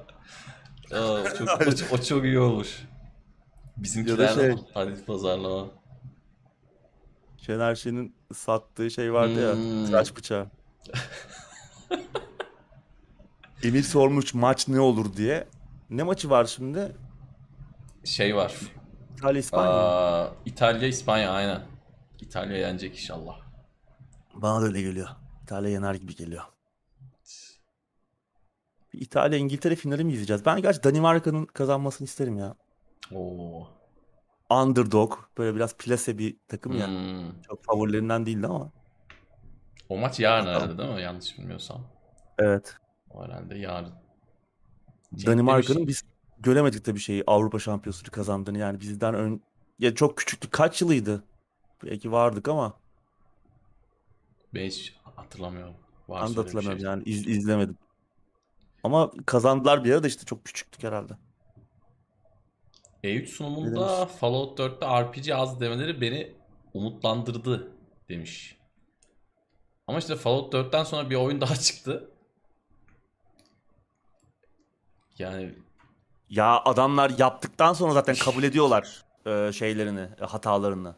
[0.94, 1.50] Aa, o çok,
[1.92, 2.84] o, o çok iyi olmuş
[3.78, 5.66] Bizimkiler şey- Halil pazarlama.
[7.38, 9.80] Şener Şen'in sattığı şey vardı Hmm.
[9.82, 9.86] ya.
[9.88, 10.48] Tıraş bıçağı.
[13.64, 15.48] Emir sormuş maç ne olur diye.
[15.90, 16.96] Ne maçı var şimdi?
[18.04, 18.56] Şey var.
[19.18, 19.72] İtalya İspanya.
[19.72, 21.62] Aa, İtalya İspanya aynen.
[22.22, 23.40] İtalya yenecek inşallah.
[24.36, 25.08] Bana da öyle geliyor.
[25.44, 26.44] İtalya yener gibi geliyor.
[28.94, 30.46] Bir İtalya İngiltere finali mi izleyeceğiz?
[30.46, 32.56] Ben gerçi Danimarka'nın kazanmasını isterim ya.
[33.12, 33.68] Oo.
[34.50, 35.14] Underdog.
[35.38, 36.88] Böyle biraz plase bir takım ya.
[36.88, 37.42] Hmm.
[37.42, 38.72] Çok favorilerinden değildi ama.
[39.90, 41.02] O maç yarın herhalde değil mi?
[41.02, 41.88] Yanlış bilmiyorsam.
[42.40, 42.76] Evet.
[43.10, 43.94] O herhalde yarın.
[45.26, 46.02] Danimarka'nın biz
[46.40, 49.42] göremedik tabii şeyi Avrupa Şampiyonası'nı kazandığını yani bizden ön
[49.80, 50.50] ya çok küçüktü.
[50.50, 51.24] Kaç yılıydı?
[51.84, 52.74] Belki vardık ama
[54.54, 55.74] Ben hiç hatırlamıyorum.
[56.08, 56.90] Var ben de bir hatırlamıyorum şey.
[56.90, 57.78] yani iz- izlemedim.
[58.84, 61.14] Ama kazandılar bir ara da işte çok küçüktük herhalde.
[63.04, 64.14] E3 Ne sunumunda demiş?
[64.20, 66.36] Fallout 4'te RPG az demeleri beni
[66.74, 67.72] umutlandırdı
[68.10, 68.58] demiş.
[69.88, 72.12] Ama işte Fallout 4'ten sonra bir oyun daha çıktı.
[75.18, 75.56] Yani
[76.30, 80.96] Ya adamlar yaptıktan sonra zaten kabul ediyorlar e, şeylerini, e, hatalarını.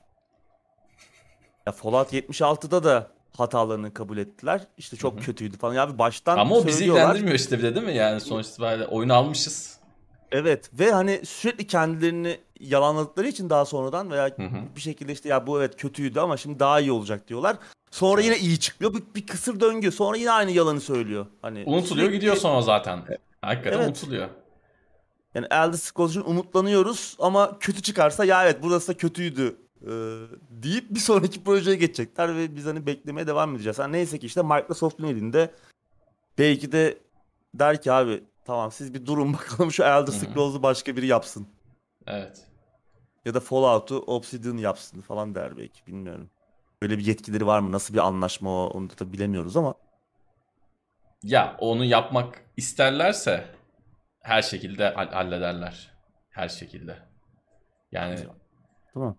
[1.68, 4.62] Ya Fallout 76'da da hatalarını kabul ettiler.
[4.78, 5.22] İşte çok Hı hı.
[5.24, 5.74] kötüydü falan.
[5.74, 7.96] Ya bir baştan ama o bizi ilgilendirmiyor işte bir de değil mi?
[7.96, 9.78] Yani sonuç itibariyle oyunu almışız.
[10.32, 14.76] Evet ve hani sürekli kendilerini yalanladıkları için daha sonradan veya Hı hı.
[14.76, 17.58] bir şekilde işte ya bu evet kötüydü ama şimdi daha iyi olacak diyorlar.
[17.92, 18.94] Sonra yine iyi çıkmıyor.
[18.94, 19.92] Bir, bir kısır döngü.
[19.92, 21.26] Sonra yine aynı yalanı söylüyor.
[21.42, 23.00] Hani Unutuluyor sürekli- gidiyor sonra zaten.
[23.42, 23.88] Hakikaten Evet.
[23.88, 24.28] unutuluyor.
[25.36, 29.92] Yani Elder Scrolls için umutlanıyoruz ama kötü çıkarsa ya evet burası da kötüydü e,
[30.50, 33.80] deyip bir sonraki projeye geçecekler ve biz hani beklemeye devam edeceğiz.
[33.80, 35.52] Yani neyse ki işte Microsoft'un elinde
[36.38, 36.98] belki de
[37.54, 40.12] der ki abi tamam siz bir durun bakalım şu Elder.
[40.12, 41.48] Scrolls'u başka biri yapsın.
[42.08, 42.48] Evet.
[43.26, 46.30] Ya da Fallout'u Obsidian yapsın falan der belki bilmiyorum.
[46.82, 47.72] Böyle bir yetkileri var mı?
[47.72, 49.74] Nasıl bir anlaşma o onu da bilemiyoruz ama.
[51.24, 53.46] Ya onu yapmak isterlerse
[54.22, 55.94] her şekilde hall- hallederler.
[56.30, 56.98] Her şekilde.
[57.92, 58.20] Yani
[58.94, 59.18] Tamam.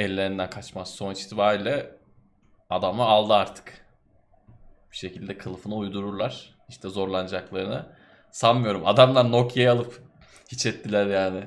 [0.00, 0.90] Ellerinden kaçmaz.
[0.94, 1.96] Sonuç itibariyle
[2.70, 3.86] adamı aldı artık.
[4.92, 6.58] Bir şekilde kılıfına uydururlar.
[6.68, 7.86] İşte zorlanacaklarını
[8.30, 8.86] sanmıyorum.
[8.86, 10.02] Adamlar Nokia'yı alıp
[10.48, 11.44] hiç ettiler yani.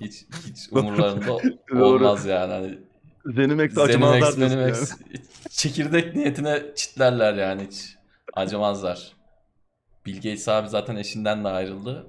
[0.00, 1.38] Hiç hiç umurlarında
[1.84, 2.52] olmaz yani.
[2.52, 2.78] Hani
[3.26, 4.92] Zenimax Zenimax, Zenimax
[5.50, 7.98] çekirdek niyetine çitlerler yani hiç.
[8.34, 9.12] Acımazlar.
[10.06, 12.06] Bill Gates abi zaten eşinden de ayrıldı.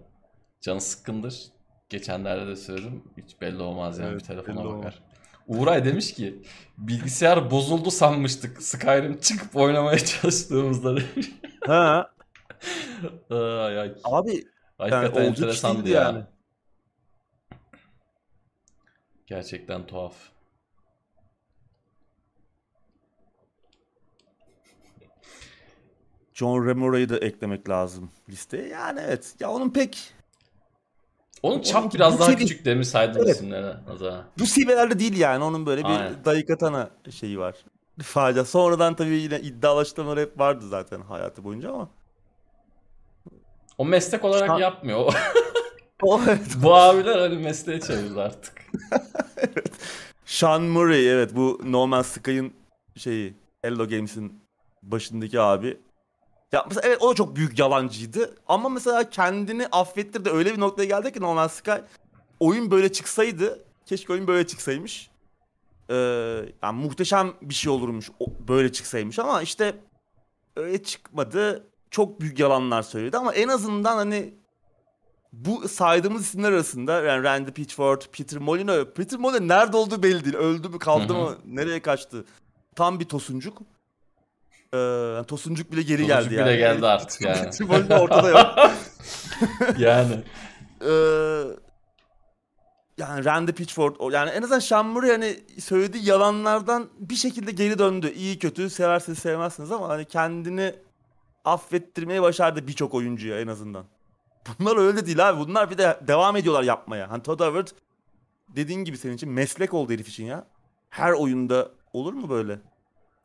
[0.61, 1.43] Canı sıkkındır.
[1.89, 3.03] Geçenlerde de söyledim.
[3.17, 5.08] Hiç belli olmaz yani Evet, bir telefona bakar.
[5.49, 6.43] Uğray demiş ki
[6.77, 8.63] bilgisayar bozuldu sanmıştık.
[8.63, 11.31] Skyrim çıkıp oynamaya çalıştığımızda demiş.
[11.65, 12.11] Ha
[13.29, 13.93] ay, ay.
[14.03, 14.45] abi
[14.77, 16.01] Hakikaten iş enteresandı ya.
[16.01, 16.23] yani.
[19.27, 20.15] Gerçekten tuhaf.
[26.33, 28.67] John Remora'yı da eklemek lazım listeye.
[28.67, 29.35] Yani evet.
[29.39, 30.13] Ya onun pek
[31.43, 33.35] Onun çap Onunki biraz daha sevi- küçük demiş saydım Evet.
[33.35, 33.65] isimleri.
[33.93, 34.25] Az daha.
[34.39, 35.43] bu seviyelerde değil yani.
[35.43, 36.25] Onun böyle bir Aynen.
[36.25, 37.55] dayıkatana şeyi var.
[38.01, 38.45] Facia.
[38.45, 41.89] Sonradan tabii yine iddialı açıklamalar hep vardı zaten hayatı boyunca ama.
[43.77, 45.13] O meslek olarak Şu an- yapmıyor.
[46.01, 46.41] O- evet.
[46.63, 48.53] Bu abiler hani mesleğe çevirdi artık.
[50.25, 52.53] Sean Murray evet bu No Man's Sky'ın
[52.97, 54.41] şeyi Hello Games'in
[54.83, 55.77] başındaki abi.
[56.51, 60.85] Ya mesela evet o da çok büyük yalancıydı ama mesela kendini affettirdi öyle bir noktaya
[60.85, 61.71] geldi ki No Man's Sky
[62.39, 65.09] oyun böyle çıksaydı keşke oyun böyle çıksaymış.
[65.89, 65.95] Ee,
[66.63, 69.75] yani muhteşem bir şey olurmuş o- böyle çıksaymış ama işte
[70.55, 71.67] öyle çıkmadı.
[71.91, 74.33] Çok büyük yalanlar söyledi ama en azından hani
[75.33, 78.87] bu saydığımız isimler arasında yani Randy Pitchford, Peter Molyneux.
[78.95, 80.35] Peter Molyneux nerede olduğu belli değil.
[80.35, 82.25] Öldü mü kaldı mı nereye kaçtı.
[82.75, 83.57] Tam bir tosuncuk.
[84.73, 84.77] Ee,
[85.15, 86.57] yani tosuncuk bile geri Tosuncuk geldi bile yani.
[86.57, 87.43] geldi artık yani.
[87.43, 88.71] Peter Molyneux ortada yok.
[89.77, 90.23] yani.
[90.81, 91.43] Ee,
[92.97, 98.11] yani Randy Pitchford yani en azından Sean Murray hani söylediği yalanlardan bir şekilde geri döndü.
[98.11, 100.75] İyi kötü seversiniz sevmezsiniz ama hani kendini
[101.45, 103.85] affettirmeye başardı birçok oyuncuya en azından.
[104.59, 105.39] Bunlar öyle değil abi.
[105.39, 107.11] Bunlar bir de devam ediyorlar yapmaya.
[107.11, 107.67] Hani Todd Howard
[108.55, 110.45] dediğin gibi senin için meslek oldu herif için ya.
[110.89, 112.59] Her oyunda olur mu böyle?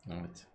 [0.07, 0.47] Evet.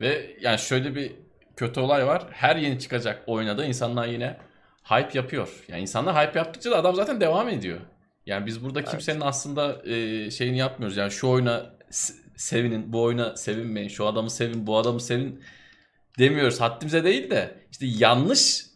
[0.00, 1.12] Ve yani şöyle bir
[1.56, 2.26] kötü olay var.
[2.30, 4.36] Her yeni çıkacak oyuna insanlar yine
[4.84, 5.64] hype yapıyor.
[5.68, 7.80] Yani insanlar hype yaptıkça da adam zaten devam ediyor.
[8.26, 10.96] Yani biz burada kimsenin aslında e, şeyini yapmıyoruz.
[10.96, 11.70] Yani şu oyuna
[12.36, 15.44] sevinin, bu oyuna sevinmeyin, şu adamı sevin, bu adamı sevin
[16.18, 16.60] demiyoruz.
[16.60, 18.66] Haddimize değil de işte yanlış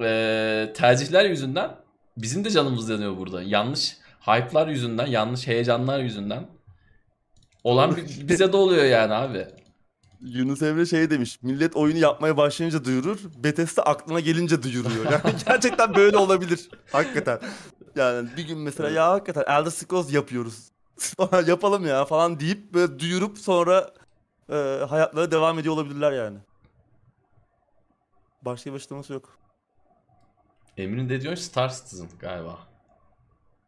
[0.00, 1.70] e, tercihler yüzünden
[2.16, 3.42] bizim de canımız yanıyor burada.
[3.42, 6.46] Yanlış hype'lar yüzünden, yanlış heyecanlar yüzünden
[7.64, 9.46] olan bi- bize de oluyor yani abi.
[10.20, 11.38] Yunus Emre şey demiş.
[11.42, 13.18] Millet oyunu yapmaya başlayınca duyurur.
[13.36, 15.04] Bethesda aklına gelince duyuruyor.
[15.12, 16.68] Yani gerçekten böyle olabilir.
[16.92, 17.40] Hakikaten.
[17.96, 20.70] Yani bir gün mesela ya hakikaten Elder Scrolls yapıyoruz.
[20.98, 23.94] Falan Yapalım ya falan deyip böyle duyurup sonra
[24.50, 24.54] e,
[24.88, 26.38] hayatlara devam ediyor olabilirler yani.
[28.42, 29.38] Başka bir açıklaması yok.
[30.76, 32.58] Emir'in de diyor Star Citizen galiba.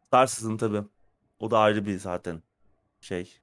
[0.07, 0.83] Star Citizen tabii.
[1.39, 2.41] O da ayrı bir zaten
[3.01, 3.39] şey.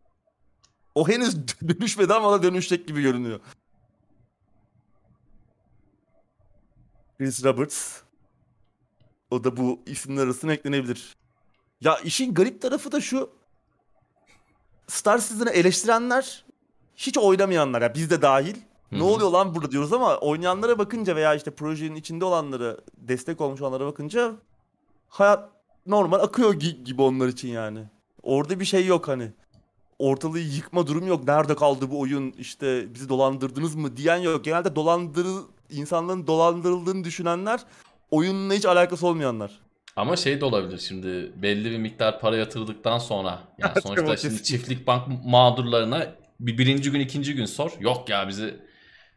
[0.99, 1.37] O henüz
[1.69, 3.41] dönüşmedi ama da dönüşecek gibi görünüyor.
[7.19, 8.01] Chris Roberts.
[9.31, 11.17] O da bu isimler arasına eklenebilir.
[11.81, 13.31] Ya işin garip tarafı da şu.
[14.87, 16.45] Star Citizen'ı eleştirenler
[16.97, 18.57] hiç oynamayanlar ya biz de dahil.
[18.93, 19.07] Ne Hı hı.
[19.07, 23.87] oluyor lan burada diyoruz ama oynayanlara bakınca veya işte projenin içinde olanlara destek olmuş olanlara
[23.87, 24.33] bakınca
[25.09, 25.51] hayat
[25.87, 27.85] normal akıyor gi- gibi onlar için yani.
[28.23, 29.33] Orada bir şey yok hani.
[29.99, 31.29] Ortalığı yıkma durum yok.
[31.29, 32.35] Nerede kaldı bu oyun?
[32.39, 34.45] İşte bizi dolandırdınız mı diyen yok.
[34.45, 35.35] Genelde dolandırı
[35.71, 37.61] insanların dolandırıldığını düşünenler
[38.11, 39.61] oyunla hiç alakası olmayanlar.
[39.97, 44.87] Ama şey de olabilir şimdi belli bir miktar para yatırdıktan sonra yani sonuçta şimdi çiftlik
[44.87, 47.73] bank mağdurlarına bir birinci gün ikinci gün sor.
[47.81, 48.55] Yok ya bizi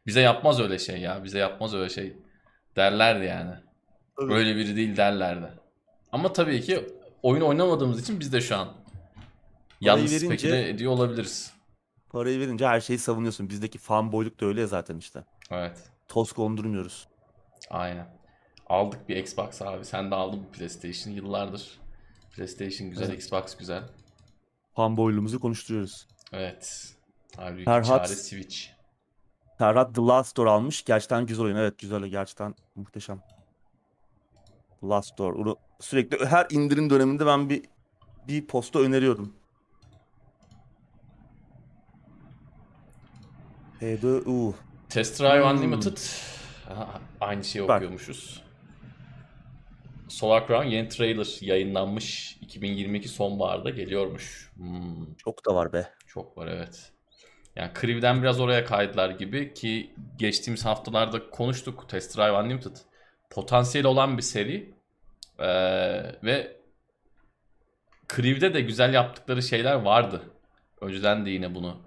[0.08, 2.14] bize yapmaz öyle şey ya bize yapmaz öyle şey
[2.76, 3.52] derlerdi yani.
[4.20, 4.34] Tabii.
[4.34, 5.48] Öyle biri değil derlerdi.
[6.12, 6.86] Ama tabii ki
[7.24, 8.68] oyun oynamadığımız için biz de şu an
[9.82, 11.54] yalnız verince- speküle ediyor olabiliriz.
[12.10, 13.50] Parayı verince her şeyi savunuyorsun.
[13.50, 15.24] Bizdeki fanboyluk da öyle zaten işte.
[15.52, 15.90] Evet.
[16.08, 17.08] Toz kondurmuyoruz.
[17.70, 18.08] Aynen.
[18.68, 19.86] Aldık bir Xbox abi.
[19.86, 21.14] Sen de aldın bu PlayStation.
[21.14, 21.80] Yıllardır
[22.36, 23.16] PlayStation güzel, Evet.
[23.18, 23.84] Xbox güzel.
[24.76, 26.08] Fanboyluğumuzu konuşturuyoruz.
[26.34, 26.94] Evet.
[27.38, 28.58] Halbuki Ferhat- çare Switch.
[29.58, 30.84] Ferhat The Last Door almış.
[30.86, 31.56] Gerçekten güzel oyun.
[31.56, 32.06] Evet güzel.
[32.06, 33.22] Gerçekten muhteşem.
[34.84, 35.56] Last Door.
[35.80, 37.64] Sürekli her indirim döneminde ben bir
[38.28, 39.34] bir posta öneriyorum.
[43.82, 44.56] HDU.
[44.90, 45.58] Test Drive Hmm.
[45.58, 45.98] Unlimited.
[46.70, 47.76] Aha, aynı şeyi Bak.
[47.78, 48.42] okuyormuşuz.
[50.08, 52.38] Solar Crown yeni trailer yayınlanmış.
[52.42, 54.52] 2022 sonbaharda geliyormuş.
[54.56, 55.90] Hmm, Çok da var be.
[56.08, 56.92] çok var evet.
[57.56, 62.76] Yani Crew'den biraz oraya kaydılar gibi ki geçtiğimiz haftalarda konuştuk Test Drive Unlimited.
[63.30, 64.74] Potansiyeli olan bir seri.
[65.40, 65.46] Ee,
[66.24, 66.58] ve
[68.16, 70.22] Crew'de de güzel yaptıkları şeyler vardı.
[70.82, 71.82] Önceden de yine bunu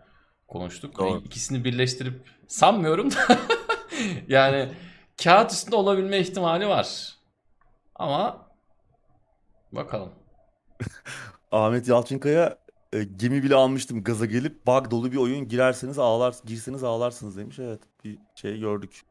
[0.54, 0.98] konuştuk.
[0.98, 1.22] Doğru.
[1.24, 3.38] İkisini birleştirip sanmıyorum da
[4.28, 4.68] yani
[5.22, 7.14] kağıt üstünde olabilme ihtimali var.
[7.94, 8.46] Ama
[9.72, 10.10] bakalım.
[11.52, 12.58] Ahmet Yalçınkaya
[12.92, 17.58] e, gemi bile almıştım gaza gelip bug dolu bir oyun girerseniz ağlar girseniz ağlarsınız demiş.
[17.58, 19.02] Evet bir şey gördük.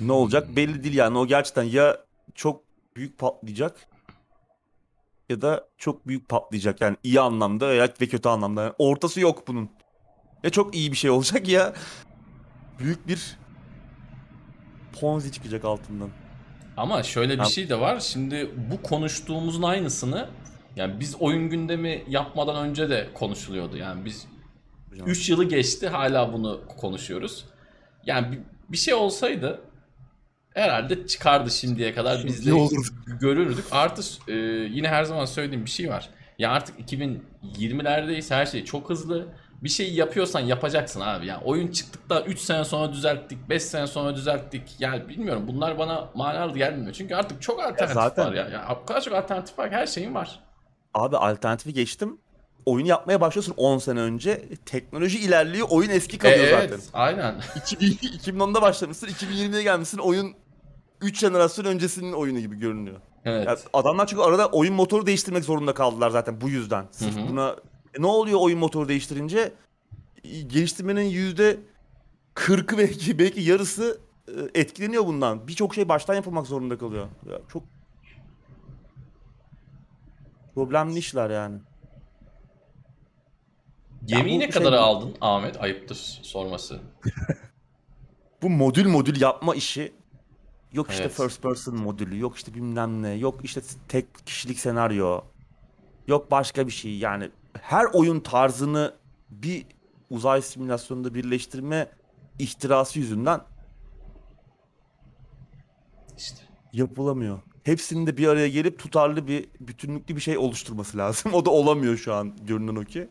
[0.00, 1.98] Ne olacak belli değil yani o gerçekten ya
[2.34, 2.64] çok
[2.96, 3.86] büyük patlayacak
[5.28, 8.62] ya da çok büyük patlayacak yani iyi anlamda veya ve kötü anlamda.
[8.62, 9.70] Yani ortası yok bunun.
[10.42, 11.74] Ya çok iyi bir şey olacak ya
[12.78, 13.36] büyük bir
[15.00, 16.10] Ponzi çıkacak altından.
[16.76, 18.00] Ama şöyle bir şey de var.
[18.00, 20.28] Şimdi bu konuştuğumuzun aynısını
[20.76, 23.76] yani biz oyun gündemi yapmadan önce de konuşuluyordu.
[23.76, 24.26] Yani biz
[25.06, 27.44] 3 yılı geçti hala bunu konuşuyoruz.
[28.06, 29.60] Yani bir şey olsaydı
[30.54, 32.50] herhalde çıkardı şimdiye kadar biz de
[33.20, 33.64] görürdük.
[33.70, 34.34] Artı e,
[34.70, 36.08] yine her zaman söylediğim bir şey var.
[36.38, 39.28] Ya artık 2020'lerdeyiz her şey çok hızlı.
[39.62, 41.26] Bir şeyi yapıyorsan yapacaksın abi.
[41.26, 44.62] Yani oyun çıktıktan 3 sene sonra düzelttik, 5 sene sonra düzelttik.
[44.78, 46.92] Yani bilmiyorum bunlar bana manalı gelmiyor.
[46.92, 48.48] Çünkü artık çok alternatif zaten- var ya.
[48.48, 48.68] ya.
[48.82, 50.40] O kadar çok alternatif var her şeyin var.
[50.94, 52.18] Abi alternatifi geçtim.
[52.66, 54.48] Oyun yapmaya başlıyorsun 10 sene önce.
[54.66, 56.68] Teknoloji ilerliyor, oyun eski kalıyor E, zaten.
[56.68, 57.34] evet, aynen.
[57.56, 57.86] 2000
[58.18, 59.98] 2010'da başlamışsın, 2020'ye gelmişsin.
[59.98, 60.34] Oyun
[61.00, 62.96] 3 jenerasyon öncesinin oyunu gibi görünüyor.
[63.24, 63.46] Evet.
[63.46, 66.86] Ya adamlar çünkü arada oyun motoru değiştirmek zorunda kaldılar zaten bu yüzden.
[66.90, 67.28] Sırf Hı hı.
[67.28, 67.56] buna
[67.98, 69.52] E ne oluyor oyun motoru değiştirince?
[70.22, 71.58] Geliştirmenin yüzde
[72.34, 75.48] 40'ı belki belki yarısı e, etkileniyor bundan.
[75.48, 77.08] Birçok şey baştan yapılmak zorunda kalıyor.
[77.30, 77.62] Ya çok
[80.54, 81.58] problemli işler yani.
[84.04, 85.60] Gemiyi bu ne şey- kadar aldın Ahmet?
[85.62, 86.80] Ayıptır sorması.
[88.42, 89.92] Bu modül modül yapma işi
[90.74, 91.12] yok işte Evet.
[91.14, 95.20] first person modülü, yok işte bilmem ne, yok işte tek kişilik senaryo,
[96.06, 96.98] yok başka bir şey.
[96.98, 98.94] Yani her oyun tarzını
[99.30, 99.66] bir
[100.10, 101.88] uzay simülasyonunda birleştirme
[102.38, 103.40] ihtirası yüzünden
[106.18, 106.38] İşte.
[106.72, 107.38] yapılamıyor.
[107.64, 111.32] Hepsinin de bir araya gelip tutarlı bir bütünlüklü bir şey oluşturması lazım.
[111.34, 113.08] O da olamıyor şu an görünen o ki.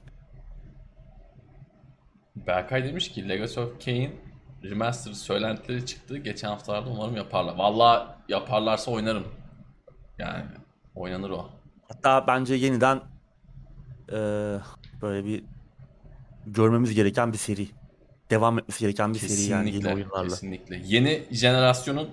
[2.36, 4.16] Berkay demiş ki Legacy of Kain
[4.64, 6.18] Remastered söylentileri çıktı.
[6.18, 7.56] Geçen haftalarda umarım yaparlar.
[7.56, 9.28] Vallahi yaparlarsa oynarım.
[10.20, 10.44] Yani
[10.96, 11.50] oynanır o.
[11.88, 13.02] Hatta bence yeniden
[14.12, 14.60] eee,
[15.02, 15.44] böyle bir
[16.46, 17.68] görmemiz gereken bir seri.
[18.30, 19.94] Devam etmesi gereken bir seri yani yeni Kesinlikle.
[19.96, 20.30] oyunlarla.
[20.30, 20.82] Kesinlikle.
[20.86, 22.10] Yeni jenerasyonun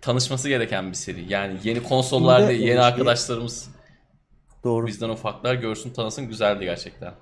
[0.00, 1.32] tanışması gereken bir seri.
[1.32, 3.70] Yani yeni konsollar Şimdi değil, yeni işte- arkadaşlarımız
[4.64, 4.86] Doğru.
[4.86, 7.14] bizden ufaklar görsün tanısın güzeldi gerçekten.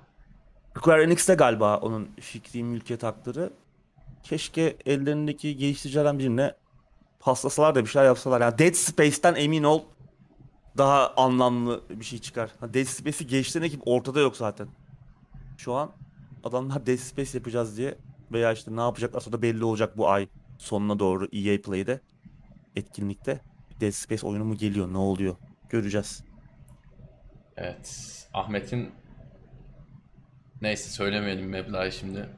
[0.77, 3.49] Square Enix'te galiba onun fikri mülkiyet hakları.
[4.25, 6.53] Keşke ellerindeki geliştiricilerden birine
[7.19, 8.41] paslasalar da bir şeyler yapsalar.
[8.41, 9.81] Yani Dead Space'ten emin ol
[10.77, 12.49] daha anlamlı bir şey çıkar.
[12.61, 14.67] Dead Space'i geliştiren ekip ortada yok zaten.
[15.57, 15.91] Şu an
[16.43, 17.97] adamlar Dead Space yapacağız diye
[18.31, 21.99] veya işte ne yapacaklar da belli olacak bu ay sonuna doğru EA Play'de
[22.75, 23.41] etkinlikte.
[23.81, 25.35] Dead Space oyunu mu geliyor ne oluyor
[25.69, 26.23] göreceğiz.
[27.57, 28.27] Evet.
[28.33, 28.91] Ahmet'in
[30.61, 32.29] neyse söylemeyelim meblağı şimdi.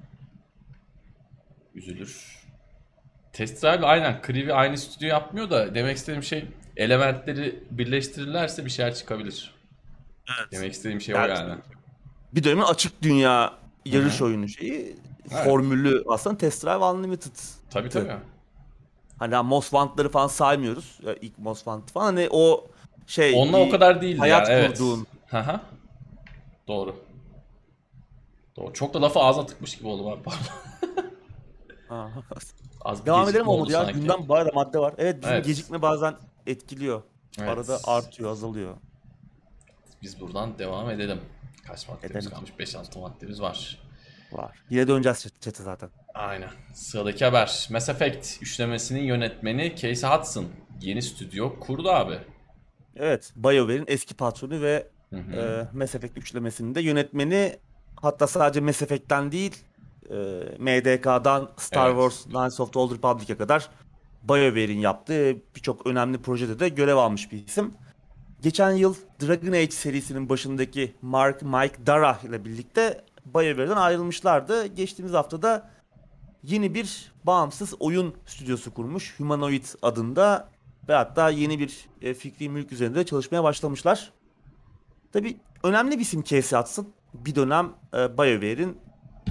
[1.78, 2.38] Üzülür.
[3.34, 6.46] Test Drive aynen Creevy aynı stüdyo yapmıyor da demek istediğim şey
[6.78, 9.56] elementleri birleştirirlerse bir şeyler çıkabilir.
[10.52, 11.56] Demek istediğim şey o Yani- yani.
[12.34, 13.54] bir dönemin açık dünya
[13.86, 14.26] yarış Hı hı.
[14.28, 14.96] oyunu şeyi
[15.34, 15.44] Evet.
[15.44, 17.32] formülü aslında Test Drive Unlimited.
[17.70, 18.12] Tabii tabii.
[19.20, 21.00] Hani Most Wanted'ları falan saymıyoruz.
[21.06, 22.68] Ya İlk Most Wanted falan hani o
[23.08, 24.58] şey Onunla o kadar değildi hayat ya.
[24.60, 24.72] Evet.
[24.78, 25.08] kurduğun.
[25.28, 25.60] Hı.
[26.68, 26.96] Doğru.
[28.56, 28.74] Doğru.
[28.74, 30.24] Çok da lafı ağzına tıkmış gibi oldum abi.
[30.24, 30.42] Pardon.
[32.82, 33.86] Az bir Devam gecikme edelim olmadı oldu ya.
[33.86, 34.00] sanki.
[34.00, 34.94] Gündem bayağı da madde var.
[34.98, 35.46] Evet bizim Evet.
[35.46, 36.16] gecikme bazen
[36.48, 37.02] etkiliyor.
[37.40, 37.50] Evet.
[37.50, 38.76] Arada artıyor, azalıyor.
[40.02, 41.20] Biz buradan devam edelim.
[41.68, 42.30] Kaç maddemiz Edelim.
[42.32, 42.50] kalmış?
[42.60, 43.80] 5-6 maddemiz var.
[44.32, 44.58] Var.
[44.70, 45.90] Yine döneceğiz chat- chat'e zaten.
[46.14, 46.50] Aynen.
[46.74, 47.68] Sıradaki haber.
[47.72, 50.46] Mass Effect üçlemesinin yönetmeni Casey Hudson
[50.82, 52.20] yeni stüdyo kurdu abi.
[52.96, 55.32] Evet, BioWare'in eski patronu ve Hı hı.
[55.74, 57.60] e, Mass Effect üçlemesinin de yönetmeni
[58.02, 59.64] hatta sadece Mass Effect'ten değil
[60.12, 60.16] e,
[60.60, 61.95] MDK'dan Star Evet.
[61.95, 63.70] Wars Knights of the Old Republic'e kadar
[64.24, 67.74] BioWare'in yaptığı birçok önemli projede de görev almış bir isim.
[68.41, 74.68] Geçen yıl Dragon Age serisinin başındaki Mark Mike Dara ile birlikte BioWare'den ayrılmışlardı.
[74.68, 75.70] Geçtiğimiz haftada
[76.43, 79.20] yeni bir bağımsız oyun stüdyosu kurmuş.
[79.20, 80.49] Humanoid adında
[80.89, 84.12] ve hatta yeni bir e, fikri mülk üzerinde çalışmaya başlamışlar.
[85.14, 86.88] Tabii önemli bir isim Casey Hudson.
[87.14, 88.78] Bir dönem e, BioWare'in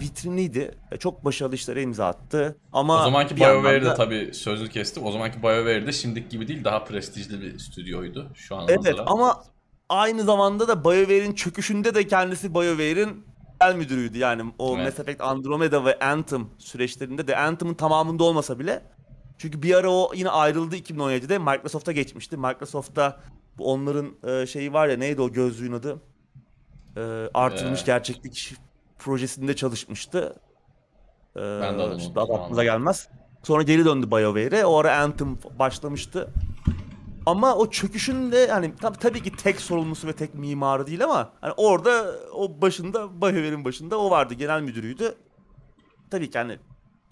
[0.00, 0.70] vitriniydi.
[0.92, 2.56] E, çok başarılı işlere imza attı.
[2.72, 5.04] Ama o zamanki BioWare'de da- tabii sözünü kestim.
[5.04, 8.30] O zamanki BioWare'de şimdiki gibi değil daha prestijli bir stüdyoydu.
[8.34, 9.06] Şu an Evet nazaran.
[9.06, 9.44] ama
[9.88, 13.24] aynı zamanda da BioWare'in çöküşünde de kendisi BioWare'in
[13.60, 14.18] genel müdürüydü.
[14.18, 14.86] Yani o Evet.
[14.86, 18.82] Mass Effect Andromeda ve Anthem süreçlerinde de Anthem'ın tamamında olmasa bile
[19.38, 22.36] çünkü bir ara o yine ayrıldı 2017'de Microsoft'a geçmişti.
[22.36, 23.20] Microsoft'ta
[23.58, 25.96] bu onların e, şeyi var ya neydi o gözlüğün adı?
[26.96, 27.00] E,
[27.34, 27.86] artırılmış Ee.
[27.86, 28.54] gerçeklik
[28.98, 30.34] projesinde çalışmıştı.
[31.36, 33.08] E, Ben de adını unuttum adı aklımıza gelmez.
[33.42, 34.64] Sonra geri döndü BioWare'e.
[34.66, 36.28] O ara Anthem başlamıştı.
[37.26, 41.32] Ama o çöküşün de hani tab- tabii ki tek sorumlusu ve tek mimarı değil ama
[41.40, 45.14] hani orada o başında BioWare'in başında o vardı genel müdürüydü.
[46.10, 46.58] Tabii ki hani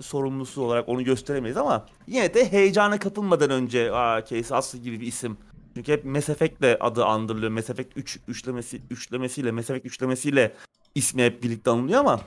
[0.01, 5.07] sorumlusu olarak onu gösteremeyiz ama yine de heyecana kapılmadan önce aa Casey Hudson gibi bir
[5.07, 5.37] isim.
[5.74, 7.53] Çünkü hep Mass Effect'le adı andırılıyor.
[7.53, 10.55] Mass Effect 3 üçlemesi üçlemesiyle Mass Effect üçlemesiyle
[10.95, 12.20] ismi hep birlikte anılıyor ama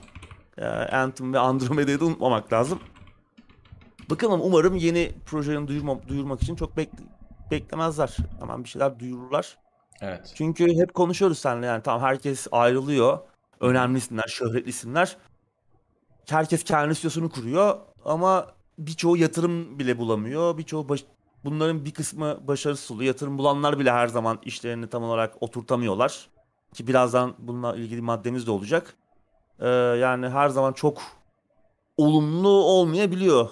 [0.58, 2.78] e, Anthem ve Andromeda'yı da unutmamak lazım.
[4.10, 6.88] Bakalım umarım yeni projelerini duyurma, duyurmak için çok bek-
[7.50, 8.16] beklemezler.
[8.40, 9.58] Hemen bir şeyler duyururlar.
[10.00, 10.32] Evet.
[10.36, 13.18] Çünkü hep konuşuyoruz seninle yani tamam herkes ayrılıyor.
[13.60, 15.16] Önemli isimler, şöhretli isimler.
[16.28, 18.46] Herkes kendi stüdyosunu kuruyor ama
[18.78, 20.58] birçoğu yatırım bile bulamıyor.
[20.58, 21.04] Birçoğu baş-
[21.44, 23.06] bunların bir kısmı başarısız oluyor.
[23.06, 26.28] Yatırım bulanlar bile her zaman işlerini tam olarak oturtamıyorlar.
[26.74, 28.94] Ki birazdan bununla ilgili maddemiz de olacak.
[29.60, 31.02] Ee, yani her zaman çok
[31.96, 33.50] olumlu olmayabiliyor.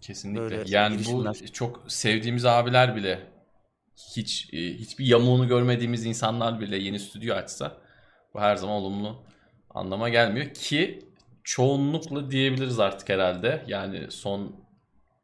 [0.00, 0.40] Kesinlikle.
[0.40, 1.52] Böyle yani bu girişimler.
[1.52, 3.26] çok sevdiğimiz abiler bile
[4.16, 7.76] hiç e, hiçbir yamuğunu görmediğimiz insanlar bile yeni stüdyo açsa
[8.34, 9.22] bu her zaman olumlu
[9.70, 11.08] anlama gelmiyor ki
[11.44, 13.64] çoğunlukla diyebiliriz artık herhalde.
[13.66, 14.56] Yani son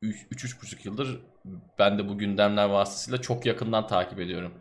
[0.02, 1.20] 3-3,5 yıldır
[1.78, 4.54] ben de bu gündemler vasıtasıyla çok yakından takip ediyorum.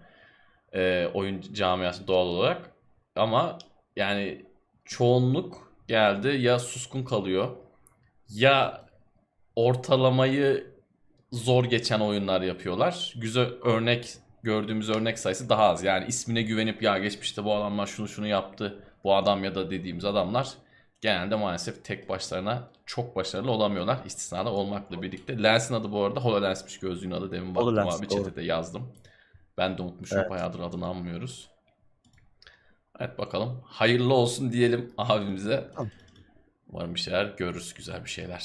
[0.73, 2.71] E, oyun camiası doğal olarak.
[3.15, 3.57] Ama
[3.95, 4.45] yani
[4.85, 7.49] çoğunluk geldi ya suskun kalıyor
[8.29, 8.85] ya
[9.55, 10.73] ortalamayı
[11.31, 13.13] zor geçen oyunlar yapıyorlar.
[13.17, 14.13] Güzel örnek
[14.43, 15.83] gördüğümüz örnek sayısı daha az.
[15.83, 18.83] Yani ismine güvenip ya geçmişte bu adamlar şunu şunu yaptı.
[19.03, 20.53] Bu adam ya da dediğimiz adamlar
[21.01, 23.99] genelde maalesef tek başlarına çok başarılı olamıyorlar.
[24.05, 25.43] İstisnalar olmakla birlikte.
[25.43, 27.31] Lens'in adı bu arada HoloLens'miş gözlüğün adı.
[27.31, 28.23] Demin baktım HoloLens, abi doğru.
[28.23, 28.93] chat'e de yazdım.
[29.57, 30.19] Ben de unutmuşum.
[30.19, 30.29] Evet.
[30.29, 31.49] Bayağıdır adını anmıyoruz.
[32.99, 33.61] Evet bakalım.
[33.65, 35.69] Hayırlı olsun diyelim abimize.
[35.75, 35.91] Tamam.
[36.69, 37.73] Umarım bir şeyler görürüz.
[37.73, 38.43] Güzel bir şeyler.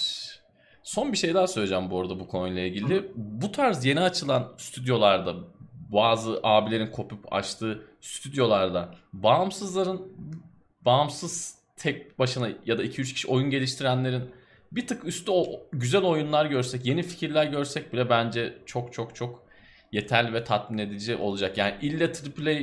[0.83, 3.13] Son bir şey daha söyleyeceğim bu arada bu konuyla ilgili.
[3.17, 5.35] Bu tarz yeni açılan stüdyolarda
[5.89, 10.13] bazı abilerin kopup açtığı stüdyolarda bağımsızların
[10.81, 14.31] bağımsız tek başına ya da 2-3 kişi oyun geliştirenlerin
[14.73, 19.48] bir tık üstü o güzel oyunlar görsek, yeni fikirler görsek bile bence çok çok çok
[19.93, 21.59] yeterli ve tatmin edici olacak.
[21.59, 22.59] Yani ille AAA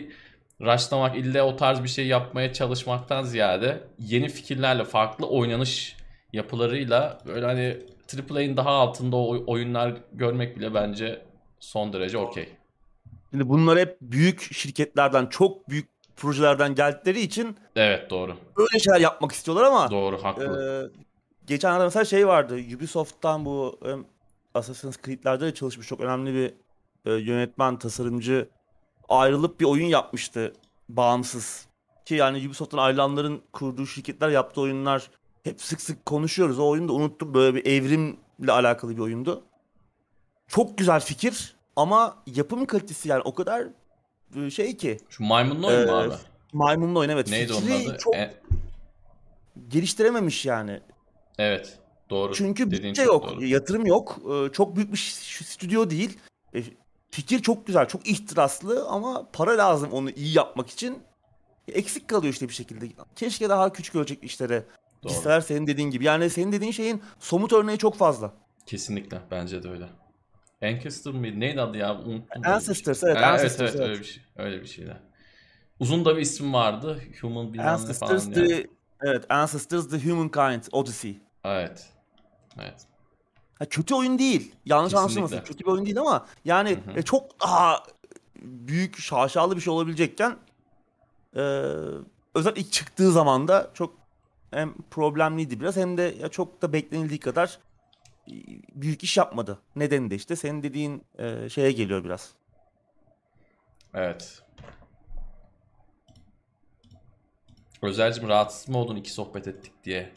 [0.61, 5.95] rushlamak, ille o tarz bir şey yapmaya çalışmaktan ziyade yeni fikirlerle, farklı oynanış
[6.33, 7.77] yapılarıyla böyle hani
[8.31, 11.21] AAA'in daha altında o oyunlar görmek bile bence
[11.59, 12.49] son derece okey.
[13.31, 18.37] Şimdi bunlar hep büyük şirketlerden, çok büyük projelerden geldikleri için Evet doğru.
[18.57, 20.91] öyle şeyler yapmak istiyorlar ama Doğru haklı.
[20.93, 20.99] Ee,
[21.47, 22.59] geçen ara mesela şey vardı.
[22.75, 23.79] Ubisoft'tan bu
[24.53, 26.53] Assassin's Creed'lerde de çalışmış çok önemli bir
[27.05, 28.49] e, yönetmen, tasarımcı
[29.09, 30.53] ayrılıp bir oyun yapmıştı
[30.89, 31.65] bağımsız.
[32.05, 35.09] Ki yani Ubisoft'tan ayrılanların kurduğu şirketler yaptığı oyunlar
[35.43, 36.59] hep sık sık konuşuyoruz.
[36.59, 37.33] O oyunu da unuttum.
[37.33, 39.43] Böyle bir evrimle alakalı bir oyundu.
[40.47, 43.67] Çok güzel fikir ama yapım kalitesi yani o kadar
[44.35, 46.13] e, şey ki Şu maymunlu oyun mu Ee, abi?
[46.53, 47.29] maymunlu oyun evet.
[47.29, 47.97] Neydi onun Fikri adı?
[47.97, 48.33] çok E-
[49.67, 50.81] geliştirememiş yani.
[51.37, 51.79] evet.
[52.09, 52.33] Doğru.
[52.33, 53.45] Çünkü bütçe yok, doğru.
[53.45, 54.17] yatırım yok.
[54.31, 54.97] Ee, Çok büyük bir
[55.45, 56.17] stüdyo değil.
[57.15, 61.03] Fikir çok güzel, çok ihtiraslı ama para lazım onu iyi yapmak için.
[61.67, 62.87] Eksik kalıyor işte bir şekilde.
[63.15, 64.63] Keşke daha küçük ölçekli işlere
[65.01, 66.05] gitseler senin dediğin gibi.
[66.05, 68.33] Yani senin dediğin şeyin somut örneği çok fazla.
[68.65, 69.85] Kesinlikle bence de öyle.
[70.63, 71.39] Ancestor mıydı?
[71.39, 71.99] Neydi adı ya?
[71.99, 72.41] Unuttum.
[72.45, 73.17] Ancestors evet.
[73.17, 74.23] Ha, evet Ancestors, evet öyle bir şey.
[74.35, 74.97] Öyle bir şeyler.
[75.79, 77.01] Uzun da bir isim vardı.
[77.21, 78.47] Human bilmem ne Ancestors falan diye.
[78.47, 78.67] the
[79.01, 81.19] evet Ancestors the Humankind Odyssey.
[81.43, 81.85] Evet.
[82.59, 82.87] Evet.
[83.59, 84.51] Ha, kötü oyun değil.
[84.65, 85.19] Yanlış Kesinlikle.
[85.19, 85.47] anlaşılmasın.
[85.47, 86.99] Kötü bir oyun değil ama yani Hı hı.
[86.99, 87.83] e, çok daha
[88.41, 90.37] büyük şaşalı bir şey olabilecekken
[91.35, 91.39] e,
[92.35, 93.93] özellikle ilk çıktığı zaman da çok
[94.51, 97.59] hem problemliydi biraz hem de ya çok da beklenildiği kadar
[98.27, 98.33] e,
[98.75, 99.59] büyük iş yapmadı.
[99.75, 102.31] Nedeni de işte senin dediğin e, şeye geliyor biraz.
[103.93, 104.41] Evet.
[107.81, 110.11] Özelcim rahatsız mı oldun iki sohbet ettik diye?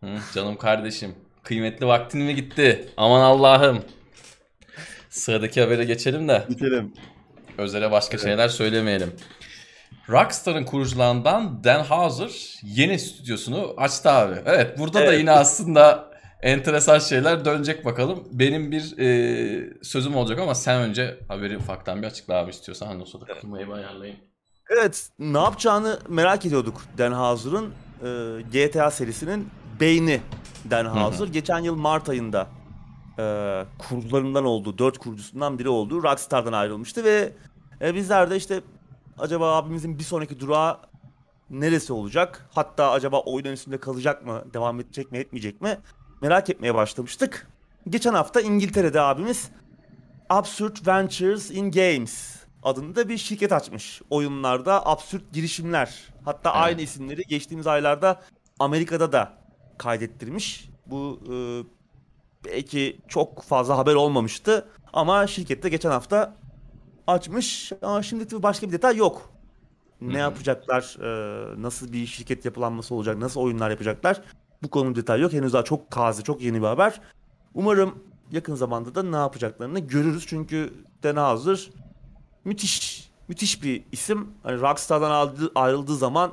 [0.00, 1.14] Hı, canım kardeşim.
[1.44, 2.88] Kıymetli vaktin mi gitti?
[2.96, 3.82] Aman Allah'ım.
[5.10, 6.92] Sıradaki habere geçelim de Bitelim.
[7.58, 9.12] özele başka şeyler söylemeyelim.
[10.10, 14.34] Rockstar'ın kurucularından Dan Houser yeni stüdyosunu açtı abi.
[14.46, 15.18] Evet burada da Evet.
[15.20, 16.10] yine aslında
[16.42, 18.28] enteresan şeyler dönecek bakalım.
[18.32, 22.86] Benim bir e, sözüm olacak ama sen önce haberi ufaktan bir açıkla abi istiyorsan.
[22.86, 24.18] Hani o sırada klimayı bir ayarlayayım.
[24.70, 27.72] Evet, ne yapacağını merak ediyorduk Dan Houser'ın
[28.02, 29.48] e, GTA serisinin
[29.80, 30.20] beyni
[30.70, 31.26] Dan Houser.
[31.26, 32.46] Geçen yıl Mart ayında
[33.18, 37.32] e, kurucularından olduğu, dört kurucusundan biri olduğu Rockstar'dan ayrılmıştı ve
[37.80, 38.60] e, bizler de işte
[39.18, 40.78] acaba abimizin bir sonraki durağı
[41.50, 42.48] neresi olacak?
[42.54, 45.78] Hatta acaba oyunun üstünde kalacak mı, devam edecek mi, etmeyecek mi?
[46.22, 47.48] Merak etmeye başlamıştık.
[47.88, 49.50] Geçen hafta İngiltere'de abimiz
[50.28, 54.02] Absurd Ventures in Games adında bir şirket açmış.
[54.10, 55.94] Oyunlarda absürt girişimler.
[56.24, 56.62] Hatta Evet.
[56.62, 58.22] aynı isimleri geçtiğimiz aylarda
[58.58, 59.32] Amerika'da da
[59.78, 60.68] kaydettirmiş.
[60.86, 61.34] Bu e,
[62.44, 66.36] belki çok fazla haber olmamıştı ama şirkette geçen hafta
[67.06, 67.72] açmış.
[67.82, 69.30] Ama şimdi tabii başka bir detay yok.
[70.00, 70.18] Ne Hı hı.
[70.18, 74.22] yapacaklar, e, nasıl bir şirket yapılanması olacak, nasıl oyunlar yapacaklar.
[74.62, 75.32] Bu konunun detayı yok.
[75.32, 77.00] Henüz daha çok taze, çok yeni bir haber.
[77.54, 77.98] Umarım
[78.30, 80.26] yakın zamanda da ne yapacaklarını görürüz.
[80.26, 81.70] Çünkü Dan Houser
[82.44, 84.28] müthiş, müthiş bir isim.
[84.42, 86.32] Hani Rockstar'dan ayrıldığı zaman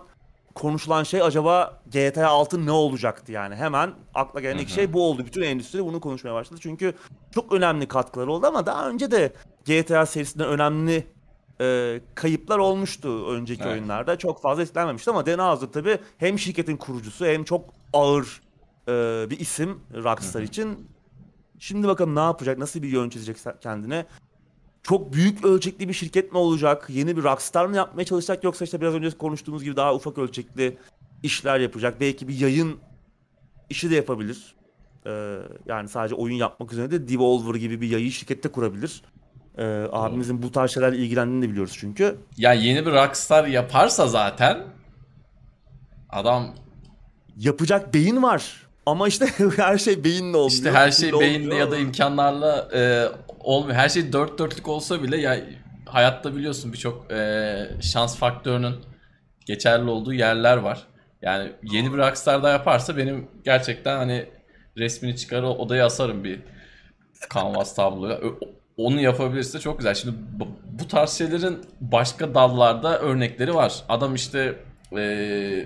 [0.55, 3.55] konuşulan şey acaba GTA 6 ne olacaktı yani.
[3.55, 5.25] Hemen akla gelen ilk şey bu oldu.
[5.25, 6.59] Bütün endüstri bunu konuşmaya başladı.
[6.63, 6.93] Çünkü
[7.31, 9.33] çok önemli katkıları oldu ama daha önce de
[9.65, 11.07] GTA serisinde önemli
[11.61, 13.73] e, kayıplar olmuştu önceki Evet.
[13.73, 14.17] oyunlarda.
[14.17, 18.41] Çok fazla etkilenmemişti ama Dan Houser tabii hem şirketin kurucusu hem çok ağır
[18.87, 18.91] e,
[19.29, 20.49] bir isim Rockstar Hı hı.
[20.49, 20.87] için.
[21.59, 24.05] Şimdi bakalım ne yapacak, nasıl bir yön çizecek kendine.
[24.83, 26.85] Çok büyük ölçekli bir şirket mi olacak?
[26.89, 30.77] Yeni bir Rockstar mı yapmaya çalışacak yoksa işte biraz önce konuştuğumuz gibi daha ufak ölçekli
[31.23, 31.99] işler yapacak.
[32.01, 32.79] Belki bir yayın
[33.69, 34.55] işi de yapabilir.
[35.05, 39.01] Ee, yani sadece oyun yapmak üzere de Devolver gibi bir yayın şirkette kurabilir.
[39.57, 42.17] Ee, abimizin bu tarz şeylerle ilgilendiğini de biliyoruz çünkü.
[42.37, 44.63] Ya yeni bir Rockstar yaparsa zaten
[46.09, 46.55] adam
[47.37, 48.67] Yapacak beyin var.
[48.85, 49.25] Ama işte
[49.57, 50.49] her şey beyinle olmuyor.
[50.51, 53.05] işte her şey beyinle ya da imkanlarla e,
[53.39, 53.75] olmuyor.
[53.75, 55.37] Her şey dört dörtlük olsa bile ya
[55.85, 58.75] hayatta biliyorsun birçok e, şans faktörünün
[59.45, 60.87] geçerli olduğu yerler var.
[61.21, 64.25] Yani yeni bir Rockstar da yaparsa benim gerçekten hani
[64.77, 66.39] resmini çıkar odaya asarım bir
[67.33, 68.19] canvas tabloya.
[68.77, 69.93] Onu yapabilirse çok güzel.
[69.95, 70.47] Şimdi bu-
[70.79, 73.73] bu tarz şeylerin başka dallarda örnekleri var.
[73.89, 74.55] Adam işte
[74.97, 75.65] e,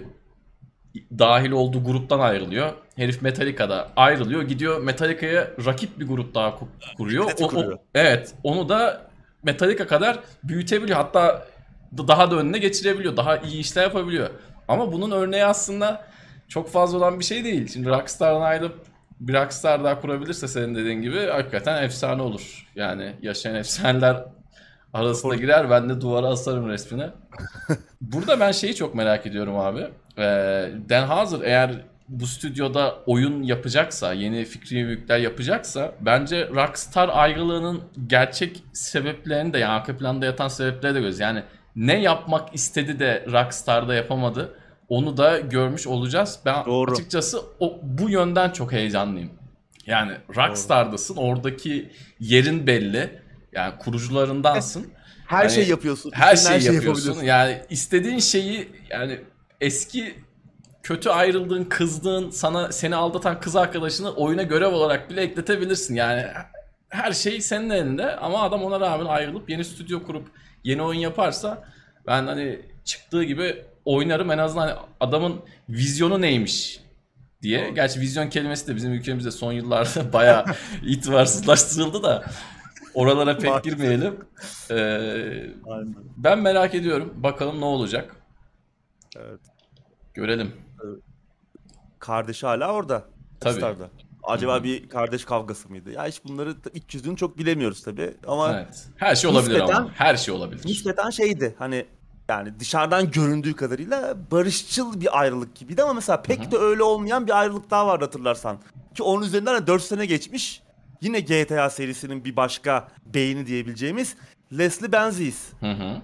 [1.20, 2.74] dahil olduğu gruptan ayrılıyor.
[2.96, 4.42] Herif Metallica'da ayrılıyor.
[4.42, 6.68] Gidiyor Metallica'ya rakip bir grup daha ku-
[6.98, 7.26] kuruyor.
[7.42, 8.34] O- o- evet.
[8.44, 9.02] Onu da
[9.44, 10.98] Metallica kadar büyütebiliyor.
[10.98, 11.46] Hatta
[11.98, 13.18] da- daha da önüne geçirebiliyor.
[13.18, 14.30] Daha iyi işler yapabiliyor.
[14.68, 16.06] Ama bunun örneği aslında
[16.48, 17.68] çok fazla olan bir şey değil.
[17.74, 18.76] Şimdi Rockstar'dan ayrılıp
[19.20, 22.68] bir Rockstar daha kurabilirse senin dediğin gibi hakikaten efsane olur.
[22.76, 24.24] Yani yaşayan efsaneler
[24.94, 25.70] arasına girer.
[25.70, 27.06] Ben de duvara asarım resmini.
[28.02, 29.88] Burada ben şeyi çok merak ediyorum abi.
[30.18, 30.24] Ee,
[30.90, 31.72] Dan Houser eğer
[32.10, 39.72] bu stüdyoda oyun yapacaksa, yeni fikri büyükler yapacaksa bence Rockstar ayrılığının gerçek sebeplerini de yani
[39.72, 41.20] arka planda yatan sebepleri de görüyoruz.
[41.20, 41.44] Yani
[41.76, 46.40] ne yapmak istedi de Rockstar'da yapamadı onu da görmüş olacağız.
[46.46, 46.92] Ben Doğru.
[46.92, 49.30] açıkçası o, bu yönden çok heyecanlıyım.
[49.86, 53.22] Yani Rockstar'dasın, oradaki yerin belli.
[53.54, 54.88] Yani kurucularındansın.
[55.28, 56.12] Her Hani şey yapıyorsun.
[56.16, 56.84] Her şeyi yapıyorsun.
[56.88, 57.24] yapabiliyorsun.
[57.24, 59.20] Yani istediğin şeyi yani
[59.62, 60.16] eski
[60.86, 65.96] kötü ayrıldığın, kızdığın, sana seni aldatan kız arkadaşını oyuna görev olarak bile ekletebilirsin.
[65.96, 66.26] Yani
[66.90, 70.28] her şey senin elinde ama adam ona rağmen ayrılıp yeni stüdyo kurup
[70.64, 71.64] yeni oyun yaparsa
[72.08, 76.80] ben hani çıktığı gibi oynarım en azından hani adamın vizyonu neymiş
[77.42, 77.70] diye.
[77.70, 80.46] Gerçi vizyon kelimesi de bizim ülkemizde son yıllarda bayağı
[80.84, 82.24] itibarsızlaştırıldı da
[82.94, 84.20] oralara pek girmeyelim.
[84.70, 84.76] Ee,
[85.70, 85.96] Aynen.
[86.18, 87.14] ben merak ediyorum.
[87.18, 88.16] Bakalım ne olacak.
[89.18, 89.40] Evet.
[90.14, 90.65] Görelim.
[92.06, 93.04] Kardeşi hala orada.
[93.40, 93.54] Tabii.
[93.54, 93.90] Rockstar'da.
[94.24, 94.64] Acaba Hı hı.
[94.64, 95.92] bir kardeş kavgası mıydı?
[95.92, 98.14] Ya hiç bunları iç yüzünü çok bilemiyoruz tabii.
[98.28, 98.88] Ama Evet.
[98.96, 99.90] Her şey olabilir Nispeten- ama.
[99.96, 100.66] Her şey olabilir.
[100.66, 101.86] nispeten şeydi hani
[102.30, 106.52] yani dışarıdan göründüğü kadarıyla barışçıl bir ayrılık gibiydi ama mesela pek Hı hı.
[106.52, 108.58] de öyle olmayan bir ayrılık daha vardı hatırlarsan.
[108.96, 110.62] Ki onun üzerinden de 4 sene geçmiş.
[111.02, 114.16] Yine GTA serisinin bir başka beyni diyebileceğimiz
[114.58, 115.48] Leslie Benzies.
[115.60, 115.98] Hı hı.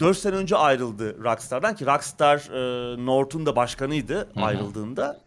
[0.00, 4.40] 4 sene önce ayrıldı Rockstar'dan ki Rockstar e, North'un da başkanıydı hı.
[4.44, 5.20] ayrıldığında.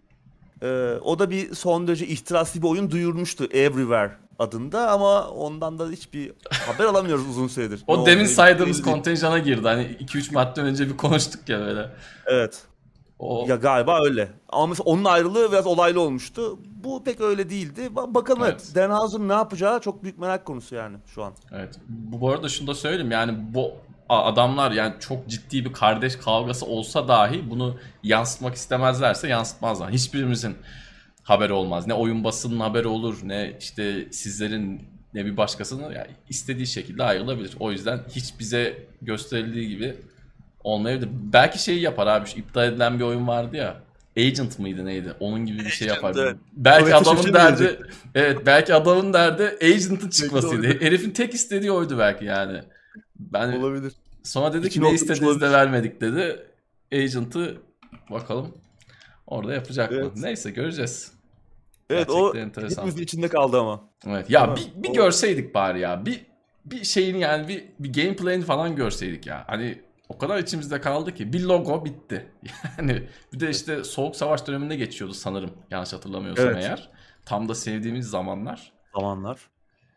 [0.61, 5.89] E, o da bir son derece ihtiraslı bir oyun duyurmuştu Everywhere adında ama ondan da
[5.89, 7.83] hiçbir haber alamıyoruz uzun süredir.
[7.87, 9.67] O Ne demin olduğu saydığımız kontenjana girdi.
[9.67, 11.89] Hani 2-3 madde önce bir konuştuk ya böyle.
[12.25, 12.63] Evet.
[13.19, 14.31] O Ya galiba öyle.
[14.49, 16.59] Ama mesela onun ayrılığı biraz olaylı olmuştu.
[16.83, 17.81] Bu pek öyle değildi.
[17.95, 18.71] Ba- Bakalım evet.
[18.75, 19.19] Evet.
[19.19, 21.33] Ne yapacağı çok büyük merak konusu yani şu an.
[21.51, 21.75] Evet.
[21.87, 23.71] Bu, arada şunu da söyleyeyim yani bu
[24.09, 29.91] adamlar yani çok ciddi bir kardeş kavgası olsa dahi bunu yansıtmak istemezlerse yansıtmazlar.
[29.91, 30.55] Hiçbirimizin
[31.23, 31.87] haberi olmaz.
[31.87, 34.81] Ne oyun basının haberi olur ne işte sizlerin
[35.13, 37.55] ne bir başkasının yani istediği şekilde ayrılabilir.
[37.59, 39.95] O yüzden hiç bize gösterildiği gibi
[40.63, 41.09] olmayabilir.
[41.11, 42.27] Belki şeyi yapar abi.
[42.27, 43.81] Şu iptal edilen bir oyun vardı ya.
[44.17, 45.13] Agent mıydı neydi?
[45.19, 46.15] Onun gibi bir şey yapar.
[46.19, 46.35] evet.
[46.53, 47.79] Belki Sovyet'e adamın derdi
[48.15, 50.67] evet belki adamın derdi Agent'ın çıkmasıydı.
[50.67, 52.61] Herifin tek istediği oydu belki yani.
[53.19, 53.93] Ben Olabilir.
[54.23, 56.47] sonra dedi ki ne oturmuş istediğinizi de vermedik dedi.
[56.93, 57.57] Agent'ı
[58.11, 58.57] bakalım
[59.27, 59.97] orada yapacak mı?
[60.01, 60.11] Evet.
[60.15, 61.11] Neyse göreceğiz.
[61.89, 62.81] Evet o Gerçekten enteresan.
[62.81, 63.83] hepimizin içinde kaldı ama.
[64.07, 64.29] Evet.
[64.29, 64.73] Ya Değil mi?
[64.77, 66.05] bir, bir O- görseydik bari ya.
[66.05, 66.25] Bir
[66.65, 69.43] bir şeyini yani bir bir gameplay'ini falan görseydik ya.
[69.47, 72.31] Hani o kadar içimizde kaldı ki bir logo bitti.
[72.77, 75.51] Yani bir de işte Soğuk Savaş döneminde geçiyordu sanırım.
[75.71, 76.57] Yanlış hatırlamıyorsam Evet.
[76.63, 76.89] eğer.
[77.25, 78.71] Tam da sevdiğimiz zamanlar.
[78.95, 79.39] zamanlar.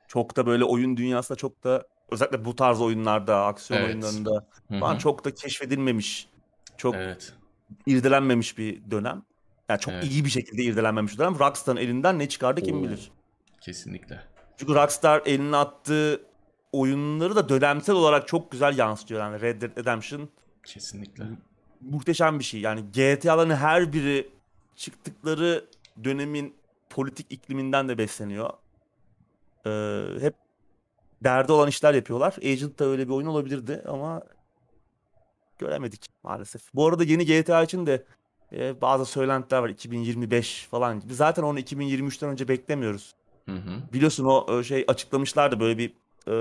[0.09, 3.91] Çok da böyle oyun dünyasında çok da özellikle bu tarz oyunlarda, aksiyon Evet.
[3.91, 4.47] oyunlarında
[4.81, 6.29] falan çok da keşfedilmemiş,
[6.77, 7.33] çok Evet.
[7.87, 9.23] irdelenmemiş bir dönem.
[9.69, 10.05] Yani çok Evet.
[10.05, 11.39] iyi bir şekilde irdelenmemiş bir dönem.
[11.39, 12.83] Rockstar'ın elinden ne çıkardı kim Oo.
[12.83, 13.11] bilir.
[13.61, 14.21] Kesinlikle.
[14.57, 16.23] Çünkü Rockstar eline attığı
[16.73, 19.21] oyunları da dönemsel olarak çok güzel yansıtıyor.
[19.21, 20.29] Yani Red Dead Redemption
[20.65, 21.25] Kesinlikle.
[21.81, 22.61] muhteşem bir şey.
[22.61, 24.31] Yani GTA'ların her biri
[24.77, 25.65] çıktıkları
[26.05, 26.55] dönemin
[26.91, 28.51] politik ikliminden de besleniyor.
[29.67, 30.35] Ee, hep
[31.25, 32.37] derdi olan işler yapıyorlar.
[32.43, 34.23] Agent da öyle bir oyun olabilirdi ama
[35.59, 36.63] göremedik maalesef.
[36.75, 38.05] Bu arada yeni GTA için de
[38.53, 39.69] e, bazı söylentiler var.
[39.69, 41.15] 2025 falan gibi.
[41.15, 43.15] Zaten onu 2023'ten önce beklemiyoruz.
[43.49, 43.93] Hı hı.
[43.93, 45.93] Biliyorsun o e, şey açıklamışlardı böyle bir
[46.29, 46.35] e,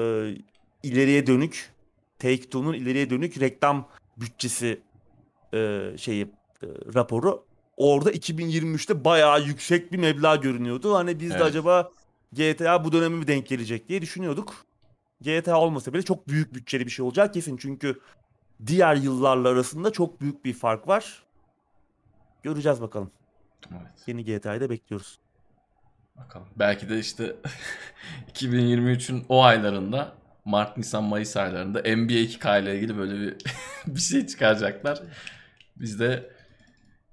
[0.83, 1.73] ileriye dönük
[2.19, 4.81] Take-Two'nun ileriye dönük reklam bütçesi
[5.53, 6.23] e, şeyi
[6.63, 7.43] e, raporu.
[7.77, 10.95] Orada 2023'te bayağı yüksek bir meblağ görünüyordu.
[10.95, 11.45] Hani biz de Evet.
[11.45, 11.91] acaba
[12.33, 14.65] GTA bu döneme mi denk gelecek diye düşünüyorduk.
[15.21, 17.57] GTA olmasa bile çok büyük bütçeli bir şey olacak kesin.
[17.57, 17.99] Çünkü
[18.67, 21.23] diğer yıllarla arasında çok büyük bir fark var.
[22.43, 23.11] Göreceğiz bakalım.
[23.71, 24.07] Evet.
[24.07, 25.19] Yeni GTA'yı da bekliyoruz.
[26.15, 26.47] Bakalım.
[26.55, 27.35] Belki de işte
[28.33, 30.13] 2023'ün o aylarında
[30.45, 33.37] Mart, Nisan, Mayıs aylarında NBA 2K ile ilgili böyle bir
[33.87, 35.01] bir şey çıkaracaklar.
[35.75, 36.31] Biz de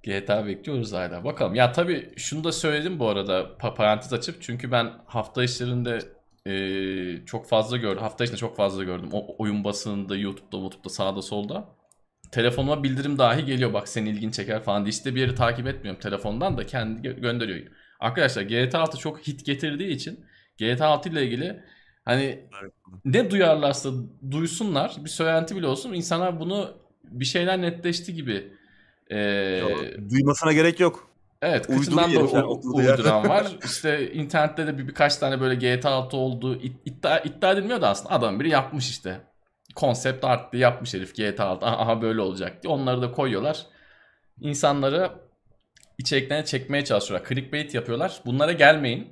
[0.03, 1.23] GTA bekliyoruz hala.
[1.23, 1.55] Bakalım.
[1.55, 5.99] Ya tabii şunu da söyledim bu arada pa- parantez açıp çünkü ben hafta işlerinde
[6.45, 8.01] eee, çok fazla gördüm.
[8.01, 9.09] Hafta içinde çok fazla gördüm.
[9.13, 11.69] O oyun basınında, YouTube'da, YouTube'da sağda solda.
[12.31, 13.73] Telefonuma bildirim dahi geliyor.
[13.73, 14.89] Bak senin ilgin çeker falan diye.
[14.91, 17.67] İşte bir yeri takip etmiyorum telefondan da kendi gö- gönderiyor.
[17.99, 20.25] Arkadaşlar GTA 6 çok hit getirdiği için
[20.57, 21.63] GTA 6 ile ilgili
[22.05, 22.39] hani
[23.05, 23.89] ne duyarlarsa
[24.31, 28.53] duysunlar bir söylenti bile olsun insanlar bunu bir şeyler netleşti gibi
[29.11, 29.61] ee,
[30.09, 31.08] Duymasına gerek yok.
[31.41, 32.19] Evet kıçından da
[32.73, 37.51] uyduran var işte internette de bir, birkaç tane böyle GTA 6 olduğu id- iddia, iddia
[37.51, 39.21] edilmiyor da aslında adam biri yapmış işte
[39.75, 43.65] konsept art diye yapmış herif GTA 6 aha, aha böyle olacak diye onları da koyuyorlar
[44.41, 45.11] insanları
[45.97, 47.29] içeriklerine çekmeye çalışıyorlar.
[47.29, 48.21] Clickbait yapıyorlar.
[48.25, 49.07] Bunlara gelmeyin.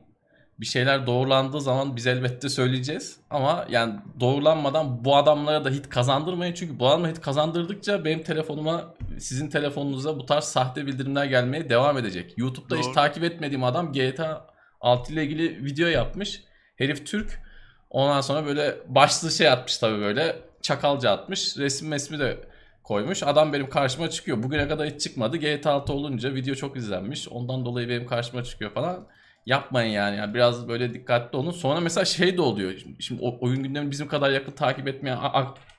[0.59, 3.19] Bir şeyler doğrulandığı zaman biz elbette söyleyeceğiz.
[3.29, 6.53] Ama yani doğrulanmadan bu adamlara da hit kazandırmayın.
[6.53, 11.97] Çünkü bu adamlara hit kazandırdıkça benim telefonuma, sizin telefonunuza bu tarz sahte bildirimler gelmeye devam
[11.97, 12.33] edecek.
[12.37, 12.93] YouTube'da hiç Doğru.
[12.93, 14.47] takip etmediğim adam GTA
[14.81, 16.43] 6 ile ilgili video yapmış.
[16.75, 17.41] Herif Türk.
[17.89, 20.35] Ondan sonra böyle başlığı şey atmış tabii böyle.
[20.61, 21.57] Çakalca atmış.
[21.57, 22.37] Resim mesmi de
[22.83, 23.23] koymuş.
[23.23, 24.43] Adam benim karşıma çıkıyor.
[24.43, 25.37] Bugüne kadar hiç çıkmadı.
[25.37, 27.27] GTA 6 olunca video çok izlenmiş.
[27.27, 29.07] Ondan dolayı benim karşıma çıkıyor falan.
[29.45, 30.17] Yapmayın yani.
[30.17, 31.51] yani biraz böyle dikkatli olun.
[31.51, 32.77] Sonra mesela şey de oluyor.
[32.77, 35.19] Şimdi, şimdi oyun gündemini bizim kadar yakın takip etmeyen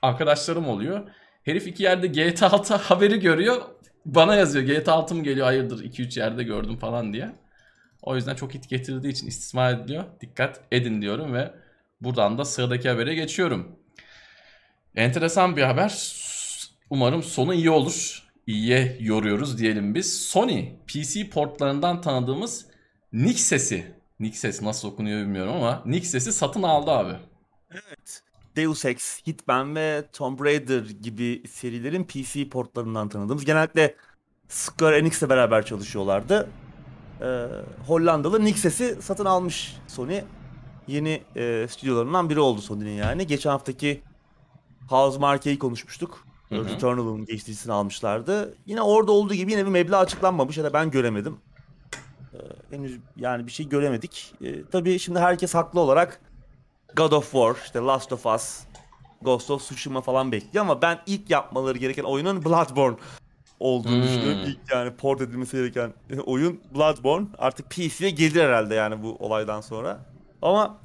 [0.01, 1.07] arkadaşlarım oluyor.
[1.43, 3.61] Herif iki yerde GTA 6 haberi görüyor.
[4.05, 5.45] Bana yazıyor GTA 6 mı geliyor?
[5.45, 7.31] Hayırdır 2-3 yerde gördüm falan diye.
[8.01, 10.03] O yüzden çok hit getirdiği için istismar ediliyor.
[10.21, 11.51] Dikkat edin diyorum ve
[12.01, 13.75] buradan da sıradaki habere geçiyorum.
[14.95, 16.13] Enteresan bir haber.
[16.89, 18.23] Umarım sonu iyi olur.
[18.47, 20.21] İyiye yoruyoruz diyelim biz.
[20.21, 22.65] Sony PC portlarından tanıdığımız
[23.13, 27.13] Nixes'i, Nixes nasıl okunuyor bilmiyorum ama Nixes'i satın aldı abi.
[27.71, 28.23] Evet.
[28.59, 33.45] Deus Ex, Hitman ve Tomb Raider gibi serilerin PC portlarından tanıdığımız.
[33.45, 33.95] Genellikle
[34.47, 36.49] Square Enix'le beraber çalışıyorlardı.
[37.21, 37.47] Ee,
[37.87, 40.21] Hollandalı Nixes'i satın almış Sony.
[40.87, 43.27] Yeni e, stüdyolarından biri oldu Sony'nin yani.
[43.27, 44.01] Geçen haftaki
[44.89, 46.25] House Marque'yi konuşmuştuk.
[46.51, 48.55] Returnal'ın geçticisini almışlardı.
[48.65, 51.37] Yine orada olduğu gibi yine bir meblağ açıklanmamış ya da ben göremedim.
[52.33, 52.37] Ee,
[52.75, 54.33] henüz yani bir şey göremedik.
[54.41, 56.21] Ee, tabii şimdi herkes haklı olarak
[56.95, 58.59] God of War, işte Last of Us,
[59.21, 62.95] Ghost of Tsushima falan bekliyor ama ben ilk yapmaları gereken oyunun Bloodborne
[63.59, 64.03] olduğunu Hmm.
[64.03, 64.39] düşünüyorum.
[64.45, 65.93] İlk yani port edilmesi gereken
[66.25, 67.27] oyun Bloodborne.
[67.37, 70.05] Artık PC'ye gelir herhalde yani bu olaydan sonra.
[70.41, 70.77] Ama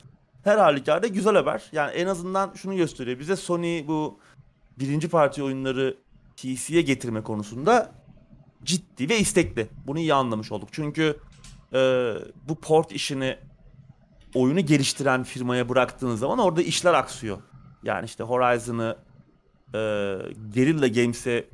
[0.44, 1.62] her halükarda güzel haber.
[1.72, 3.18] Yani en azından şunu gösteriyor.
[3.18, 4.18] Bize Sony bu
[4.78, 5.96] birinci parti oyunları
[6.36, 7.92] PC'ye getirme konusunda
[8.64, 9.68] ciddi ve istekli.
[9.86, 10.68] Bunu iyi anlamış olduk.
[10.72, 11.16] Çünkü
[11.72, 11.78] e,
[12.48, 13.36] bu port işini
[14.34, 17.38] oyunu geliştiren firmaya bıraktığınız zaman orada işler aksıyor.
[17.82, 18.96] Yani işte Horizon'ı
[19.68, 19.78] e,
[20.54, 21.44] Guerrilla Games'e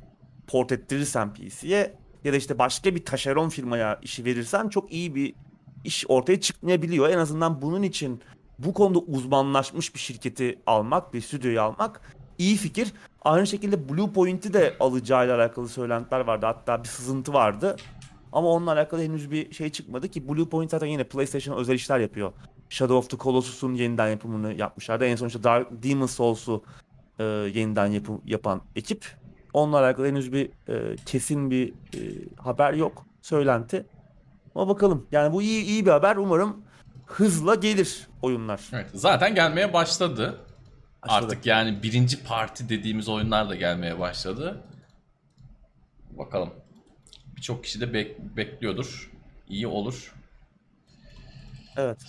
[0.47, 5.33] port ettirirsen PC'ye ya da işte başka bir taşeron firmaya işi verirsen çok iyi bir
[5.83, 7.09] iş ortaya çıkmayabiliyor.
[7.09, 8.21] En azından bunun için
[8.59, 12.01] bu konuda uzmanlaşmış bir şirketi almak, bir stüdyoyu almak
[12.37, 12.93] iyi fikir.
[13.21, 16.45] Aynı şekilde Blue Point'i de alacağıyla alakalı söylentiler vardı.
[16.45, 17.75] Hatta bir sızıntı vardı.
[18.31, 21.99] Ama onunla alakalı henüz bir şey çıkmadı ki Blue Point zaten yine PlayStation özel işler
[21.99, 22.31] yapıyor.
[22.71, 25.05] Shadow of the Colossus'un yeniden yapımını yapmışlardı.
[25.05, 26.63] En son işte Dark Demon's Souls'u
[27.19, 29.05] e, yeniden yapım, yapan ekip.
[29.53, 31.99] Onunla alakalı henüz bir e, kesin bir e,
[32.37, 33.05] haber yok.
[33.21, 33.85] Söylenti.
[34.55, 35.07] Ama bakalım.
[35.11, 36.15] Yani bu iyi iyi bir haber.
[36.15, 36.61] Umarım
[37.05, 38.61] hızla gelir oyunlar.
[38.73, 40.41] Evet, zaten gelmeye başladı.
[41.03, 41.25] Başladı.
[41.25, 44.63] Artık yani birinci parti dediğimiz oyunlar da gelmeye başladı.
[46.11, 46.49] Bakalım.
[47.35, 49.11] Birçok kişi de bek- bekliyordur.
[49.47, 50.13] İyi olur.
[51.77, 52.01] Evet.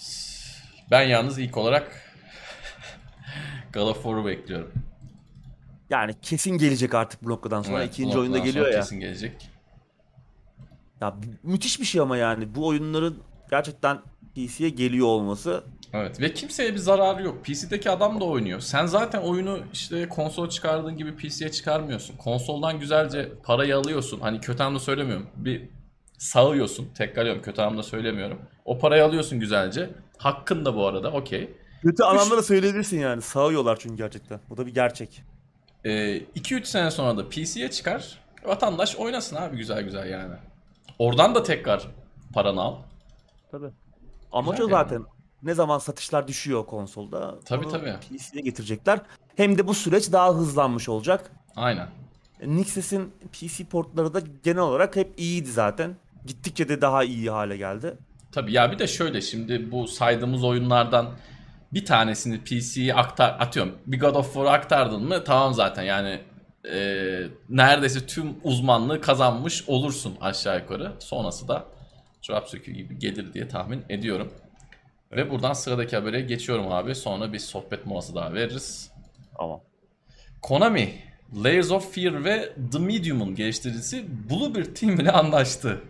[0.91, 2.13] Ben yalnız ilk olarak
[3.75, 4.73] War'u bekliyorum.
[5.91, 7.83] Yani kesin gelecek artık bu noktadan sonra.
[7.83, 8.81] Evet, ikinci oyunda geliyor ya.
[8.81, 9.51] Kesin gelecek.
[11.01, 13.19] Ya müthiş bir şey ama yani bu oyunların
[13.51, 13.99] gerçekten
[14.35, 15.65] PC'ye geliyor olması.
[15.93, 17.45] Evet ve kimseye bir zararı yok.
[17.45, 18.61] PC'deki adam da oynuyor.
[18.61, 22.17] Sen zaten oyunu işte konsol çıkardığın gibi PC'ye çıkarmıyorsun.
[22.17, 24.21] Konsoldan güzelce parayı alıyorsun.
[24.21, 25.27] Hani kötü anlamda söylemiyorum.
[25.37, 25.69] Bir
[26.19, 26.89] sağıyorsun.
[26.95, 28.39] Tekrarlıyorum kötü anlamda söylemiyorum.
[28.65, 29.91] O parayı alıyorsun güzelce.
[30.23, 31.51] Hakkın da bu arada okey.
[31.83, 33.23] Kötü anlamda söyleyebilirsin yani.
[33.23, 34.41] Sağıyorlar çünkü gerçekten.
[34.51, 35.23] Bu da bir gerçek.
[35.85, 38.19] 2-3 Ee, sene sonra da PC'ye çıkar.
[38.45, 40.35] Vatandaş oynasın abi güzel güzel yani.
[40.99, 41.89] Oradan da tekrar
[42.35, 42.77] paranı al.
[43.51, 43.71] Tabii.
[44.33, 45.05] Amaç o zaten.
[45.43, 47.41] Ne zaman satışlar düşüyor konsolda.
[47.45, 47.95] Tabii, tabii.
[48.01, 49.01] PC'ye getirecekler.
[49.37, 51.31] Hem de bu süreç daha hızlanmış olacak.
[51.57, 51.89] Aynen.
[52.47, 55.97] Nixxes'in PC portları da genel olarak hep iyiydi zaten.
[56.27, 57.97] Gittikçe de daha iyi hale geldi.
[58.33, 61.11] Tabii ya bir de şöyle şimdi bu saydığımız oyunlardan
[61.73, 63.79] bir tanesini PC'ye aktar atıyorum.
[63.87, 66.21] Bir God of War'u aktardın mı tamam zaten yani
[66.73, 66.79] e,
[67.49, 70.93] neredeyse tüm uzmanlığı kazanmış olursun aşağı yukarı.
[70.99, 71.65] Sonrası da
[72.23, 74.33] çorap söküğü gibi gelir diye tahmin ediyorum.
[75.13, 76.95] Ve buradan sıradaki habere geçiyorum abi.
[76.95, 78.91] Sonra bir sohbet molası daha veririz.
[79.39, 79.61] Ama
[80.43, 80.95] Konami,
[81.45, 85.81] Layers of Fear ve The Medium'un geliştiricisi Bluebird Team ile anlaştı.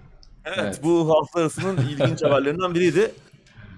[0.45, 0.80] Evet, Evet.
[0.82, 3.12] bu hafta arasının ilginç haberlerinden biriydi.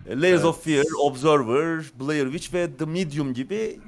[0.08, 3.80] Layers of Fear, Observer, Blair Witch ve The Medium gibi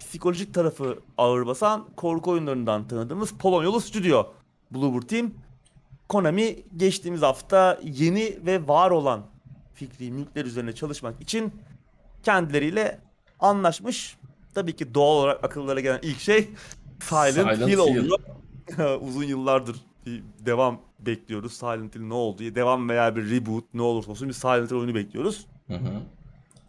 [0.00, 4.24] psikolojik tarafı ağır basan korku oyunlarından tanıdığımız Polonyalı stüdyo
[4.70, 5.30] Bluebird Team.
[6.08, 9.22] Konami geçtiğimiz hafta yeni ve var olan
[9.74, 11.52] fikri mülkler üzerine çalışmak için
[12.22, 12.98] kendileriyle
[13.40, 14.16] anlaşmış.
[14.54, 16.48] Tabii ki doğal olarak akıllara gelen ilk şey
[17.00, 17.78] Silent, Silent Hill.
[17.78, 18.18] oluyor.
[19.00, 19.76] Uzun yıllardır
[20.06, 21.52] bir devam bekliyoruz.
[21.52, 22.54] Silent Hill ne oldu.
[22.54, 25.46] Devam veya bir reboot ne olursa olsun bir Silent Hill oyunu bekliyoruz.
[25.66, 26.02] Hı hı.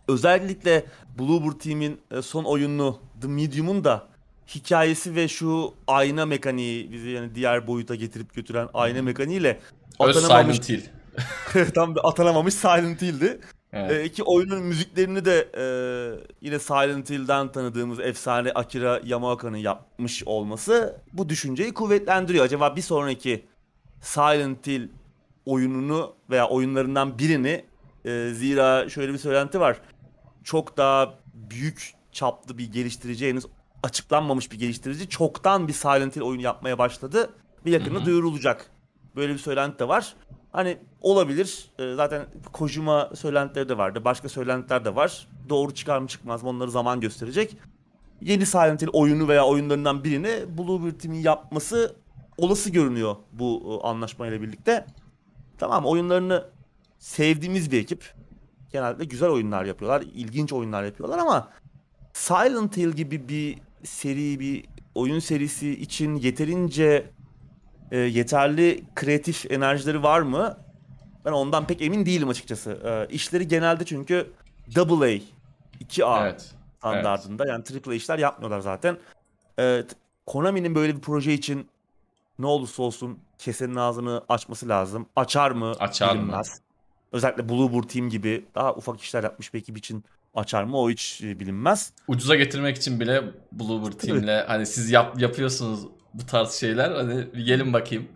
[0.08, 0.86] Özellikle
[1.20, 4.08] Bluebird Team'in e, son oyunu The Medium'un da
[4.56, 9.60] hikayesi ve şu ayna mekaniği bizi yani diğer boyuta getirip götüren ayna mekaniğiyle
[9.99, 11.72] Öz atanamamış, Silent Hill.
[11.76, 13.40] tam atanamamış Silent Hill'di.
[13.74, 13.91] Evet.
[13.91, 15.64] E, ki oyunun müziklerini de e,
[16.41, 22.45] yine Silent Hill'den tanıdığımız efsane Akira Yamaoka'nın yapmış olması bu düşünceyi kuvvetlendiriyor.
[22.45, 23.45] Acaba bir sonraki
[24.02, 24.90] Silent Hill
[25.45, 27.65] oyununu veya oyunlarından birini
[28.06, 29.82] e, zira şöyle bir söylenti var.
[30.44, 33.45] Çok daha büyük çaplı bir geliştirici henüz
[33.84, 37.30] açıklanmamış bir geliştirici çoktan bir Silent Hill oyunu yapmaya başladı
[37.65, 38.06] ve yakında Hı hı.
[38.06, 38.72] duyurulacak.
[39.15, 40.15] Böyle bir söylenti de var.
[40.52, 41.65] Hani olabilir.
[41.80, 44.06] Ee, zaten Kojima söylentileri de vardı.
[44.06, 45.28] Başka söylentiler de var.
[45.49, 47.57] Doğru çıkar mı çıkmaz mı onları zaman gösterecek.
[48.22, 51.95] Yeni Silent Hill oyunu veya oyunlarından birini Bluebird Team'in yapması
[52.38, 54.86] olası görünüyor bu e, anlaşmayla birlikte.
[55.58, 56.45] Tamam oyunlarını
[56.99, 58.14] sevdiğimiz bir ekip.
[58.72, 61.49] Genelde güzel oyunlar yapıyorlar, ilginç oyunlar yapıyorlar ama
[62.14, 67.10] Silent Hill gibi bir seri, bir oyun serisi için yeterince
[67.91, 70.58] e, yeterli kreatif enerjileri var mı?
[71.26, 72.72] Ben ondan pek emin değilim açıkçası.
[72.72, 74.32] E, işleri genelde çünkü
[74.78, 75.20] AA,
[75.82, 76.53] 2A Evet.
[76.80, 78.98] standartında yani AAA işler yapmıyorlar zaten.
[79.60, 79.84] E,
[80.26, 81.68] Konami'nin böyle bir proje için
[82.42, 85.06] ne olursa olsun kesenin ağzını açması lazım.
[85.16, 85.72] Açar mı?
[85.80, 86.22] Açar mı?
[86.22, 86.62] bilinmez.
[87.12, 90.04] Özellikle Bluebird Team gibi daha ufak işler yapmış bir ekip için
[90.36, 90.78] açar mı?
[90.78, 91.94] O hiç e, bilinmez.
[92.08, 97.46] Ucuza getirmek için bile Bluebird Team'le hani siz yap, yapıyorsunuz bu tarz şeyler hani bir
[97.46, 98.08] gelin bakayım.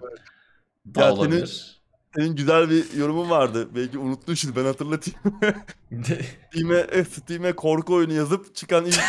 [0.96, 1.76] Da Ya senin- olabilir.
[2.16, 3.76] Senin güzel bir yorumun vardı.
[3.76, 5.20] Belki unuttun şimdi ben hatırlatayım.
[6.52, 9.00] Steam'e, Steam'e korku oyunu yazıp çıkan ilk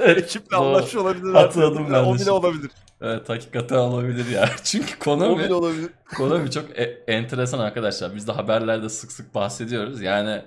[0.00, 1.34] ekiple anlaşmış olabilir.
[1.34, 2.70] Hatırladım ben O bile olabilir.
[3.02, 4.48] Evet hakikaten olabilir ya.
[4.64, 5.90] Çünkü Konami, olabilir.
[6.16, 8.14] Konami çok e- enteresan arkadaşlar.
[8.14, 10.02] Biz de haberlerde sık sık bahsediyoruz.
[10.02, 10.42] Yani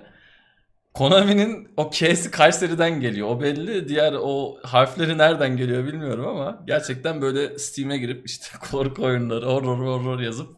[0.94, 3.28] Konami'nin o K'si Kayseri'den geliyor.
[3.28, 3.88] O belli.
[3.88, 9.78] Diğer o harfleri nereden geliyor bilmiyorum ama gerçekten böyle Steam'e girip işte korku oyunları horror
[9.78, 10.48] horror yazıp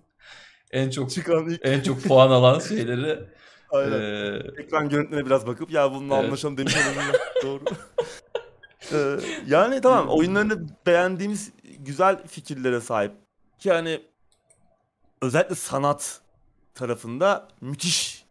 [0.71, 3.19] en çok Çıkan ilk en çok puan alan şeyleri
[3.71, 4.01] aynen.
[4.01, 6.25] eee, ekran görüntülerine biraz bakıp ya bununla Evet.
[6.25, 6.77] anlaşalım demiş.
[7.43, 7.61] Doğru.
[8.93, 9.17] Ee,
[9.47, 11.53] yani tamam oyunlarını beğendiğimiz
[11.85, 13.13] güzel fikirlere sahip.
[13.59, 14.01] Ki hani
[15.23, 16.21] özellikle sanat
[16.75, 18.25] tarafında müthiş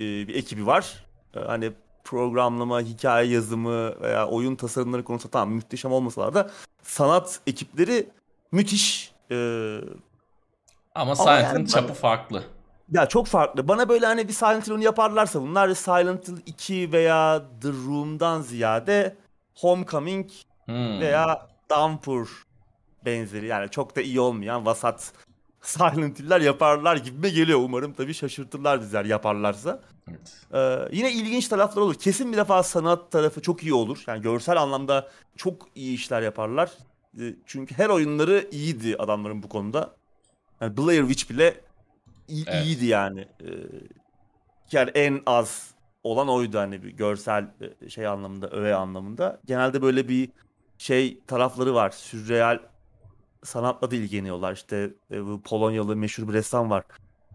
[0.00, 1.04] e, bir ekibi var.
[1.36, 1.72] Ee, hani
[2.04, 6.50] programlama, hikaye yazımı veya oyun tasarımları konusunda tamam muhteşem olmasalar da
[6.82, 8.08] sanat ekipleri
[8.52, 9.12] müthiş.
[9.30, 9.78] Ee,
[10.94, 12.44] ama Silent yani çapı farklı.
[12.92, 13.68] ya çok farklı.
[13.68, 19.16] Bana böyle hani bir Silent Hill'ını yaparlarsa bunlar Silent Hill 2 veya The Room'dan ziyade
[19.54, 20.30] Homecoming
[20.66, 21.00] Hmm.
[21.00, 22.45] veya Downpour
[23.06, 25.12] benzeri yani çok da iyi olmayan vasat
[25.60, 27.58] Silent Hill'ler yaparlar gibime geliyor.
[27.62, 29.82] Umarım tabii şaşırtırlar bizler yaparlarsa.
[30.10, 30.36] Evet.
[30.54, 31.94] Ee, yine ilginç taraflar olur.
[31.94, 34.04] Kesin bir defa sanat tarafı çok iyi olur.
[34.06, 36.70] Yani görsel anlamda çok iyi işler yaparlar.
[37.20, 39.96] Ee, çünkü her oyunları iyiydi adamların bu konuda.
[40.60, 41.60] Yani Blair Witch bile
[42.28, 42.66] iyi- Evet.
[42.66, 43.20] iyiydi yani.
[43.20, 43.46] Ee,
[44.72, 45.70] yani en az
[46.02, 47.48] olan oydu hani bir görsel
[47.80, 49.40] e, şey anlamında, öğe anlamında.
[49.46, 50.28] Genelde böyle bir
[50.78, 51.90] şey tarafları var.
[51.90, 52.58] Sürreal
[53.44, 54.52] sanatla da ilgileniyorlar.
[54.52, 56.84] İşte e, bu Polonyalı meşhur bir ressam var.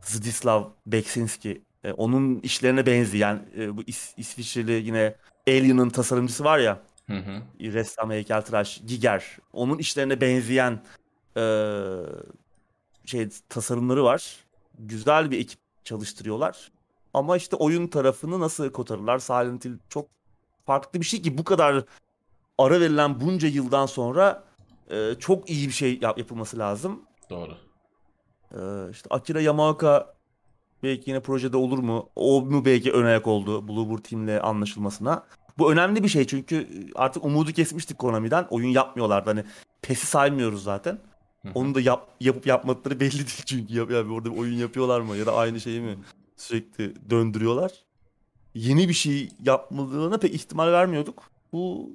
[0.03, 1.61] Zdzislaw Beksinski.
[1.83, 5.15] E, onun işlerine benzeyen e, bu İs- İsviçreli yine
[5.47, 7.41] Alien'ın tasarımcısı var ya Hı hı.
[7.73, 9.37] ressam heykeltıraş Giger.
[9.53, 10.79] Onun işlerine benzeyen
[11.37, 11.43] e,
[13.05, 14.35] şey tasarımları var.
[14.79, 16.71] Güzel bir ekip çalıştırıyorlar.
[17.13, 19.19] Ama işte oyun tarafını nasıl kotarırlar?
[19.19, 20.07] Silent Hill çok
[20.65, 21.83] farklı bir şey ki bu kadar
[22.57, 24.43] ara verilen bunca yıldan sonra
[24.89, 27.01] e, çok iyi bir şey yap- yapılması lazım.
[27.29, 27.57] Doğru.
[28.51, 30.13] Ee, işte Akira Yamaoka
[30.83, 32.09] belki yine projede olur mu?
[32.15, 35.23] O mu belki ön ayak oldu Bluebird Team'le anlaşılmasına?
[35.57, 38.47] Bu önemli bir şey çünkü artık umudu kesmiştik Konami'den.
[38.49, 39.29] Oyun yapmıyorlardı.
[39.29, 39.43] Hani
[39.81, 40.99] PES'i saymıyoruz zaten.
[41.55, 43.73] Onu da yap, yapıp yapmadıkları belli değil çünkü.
[43.73, 45.17] Yap, yani orada bir oyun yapıyorlar mı?
[45.17, 45.97] Ya da aynı şeyi mi
[46.37, 47.71] sürekli döndürüyorlar?
[48.53, 51.23] Yeni bir şey yapmalarına pek ihtimal vermiyorduk.
[51.53, 51.89] Bu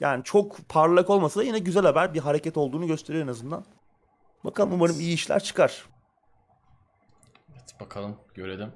[0.00, 2.14] yani çok parlak olmasa da yine güzel haber.
[2.14, 3.64] Bir hareket olduğunu gösteriyor en azından.
[4.44, 5.84] Bakalım umarım iyi işler çıkar.
[7.52, 8.72] Evet, bakalım görelim.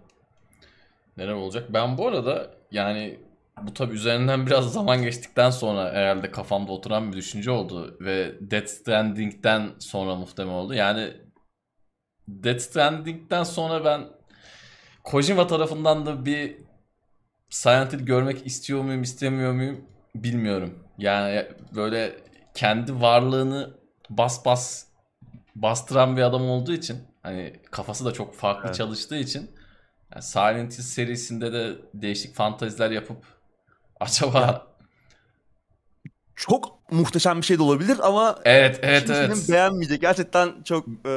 [1.17, 1.73] Neler olacak.
[1.73, 3.19] Ben bu arada yani
[3.63, 8.67] bu tabi üzerinden biraz zaman geçtikten sonra herhalde kafamda oturan bir düşünce oldu ve Death
[8.67, 10.75] Stranding'den sonra muhtemelen oldu.
[10.75, 11.17] Yani
[12.29, 14.09] Death Stranding'den sonra ben
[15.05, 16.57] Kojima tarafından da bir
[17.51, 20.79] Silent Hill görmek istiyor muyum, istemiyor muyum bilmiyorum.
[20.99, 22.17] Yani böyle
[22.55, 23.71] kendi varlığını
[24.11, 24.85] bas bas
[25.57, 28.75] bastıran bir adam olduğu için hani kafası da çok farklı Evet.
[28.75, 29.51] çalıştığı için
[30.15, 33.17] yani Silent Hill serisinde de değişik fantaziler yapıp
[34.01, 34.63] acaba Ya,
[36.37, 40.01] Çok muhteşem bir şey de olabilir ama evet evet evet beğenmeyecek.
[40.01, 41.11] Gerçekten çok e,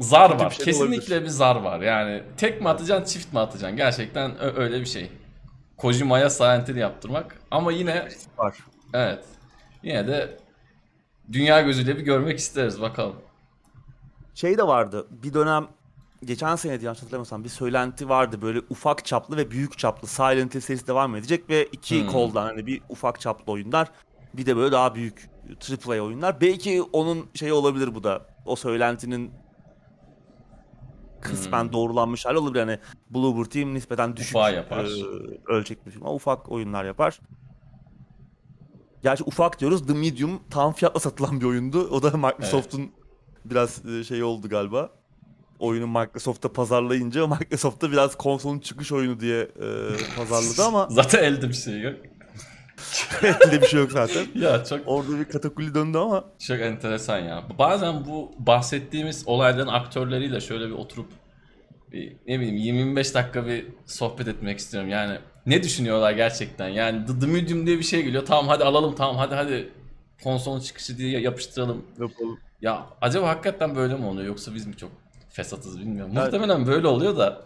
[0.00, 1.22] zar var bir şey kesinlikle olabilir.
[1.22, 5.10] bir zar var yani tek mi atacaksın çift mi atacaksın gerçekten öyle bir şey
[5.80, 8.08] Kojima'ya Silent yaptırmak ama yine
[8.38, 8.58] var.
[8.94, 9.24] evet
[9.82, 10.38] yine de
[11.32, 13.16] dünya gözüyle bir görmek isteriz bakalım
[14.34, 15.06] Şey de vardı.
[15.10, 15.68] Bir dönem
[16.24, 18.42] geçen sene yanlış hatırlamıyorsam bir söylenti vardı.
[18.42, 22.08] Böyle ufak çaplı ve büyük çaplı Silent Hill serisi devam edecek ve iki Hmm.
[22.12, 23.88] koldan hani bir ufak çaplı oyunlar
[24.34, 25.30] bir de böyle daha büyük
[25.70, 26.40] AAA oyunlar.
[26.40, 28.26] Belki onun şeyi olabilir bu da.
[28.46, 29.30] O söylentinin
[31.20, 31.72] kısmen Hmm.
[31.72, 32.60] doğrulanmış hali olabilir.
[32.60, 32.78] Hani
[33.10, 34.84] Bluebird Team nispeten düşük Ufağı yapar.
[34.84, 37.20] e, ölçekli bir film ama ufak oyunlar yapar.
[39.02, 39.86] Gerçi ufak diyoruz.
[39.86, 41.88] The Medium tam fiyatla satılan bir oyundu.
[41.90, 42.90] O da Microsoft'un
[43.44, 44.90] biraz e, şey oldu galiba.
[45.58, 49.68] oyunu Microsoft'ta pazarlayınca Microsoft'ta biraz konsolun çıkış oyunu diye e,
[50.16, 51.94] pazarladı ama Zaten elde bir şey yok.
[53.22, 54.26] elde bir şey yok zaten.
[54.34, 57.42] Ya çok Orada bir katakuli döndü ama çok enteresan ya.
[57.58, 61.06] Bazen bu bahsettiğimiz olayların aktörleriyle şöyle bir oturup
[61.92, 64.90] bir ne bileyim 25 dakika bir sohbet etmek istiyorum.
[64.90, 66.68] Yani ne düşünüyorlar gerçekten?
[66.68, 68.26] Yani The, The Medium diye bir şey geliyor.
[68.26, 69.72] Tamam hadi alalım tamam hadi hadi
[70.24, 71.84] konsolun çıkışı diye yapıştıralım.
[72.00, 72.38] yapalım.
[72.60, 74.90] Ya acaba hakikaten böyle mi oluyor yoksa biz mi çok
[75.30, 76.12] fesatız bilmiyorum.
[76.14, 76.24] Evet.
[76.24, 77.42] Muhtemelen böyle oluyor da.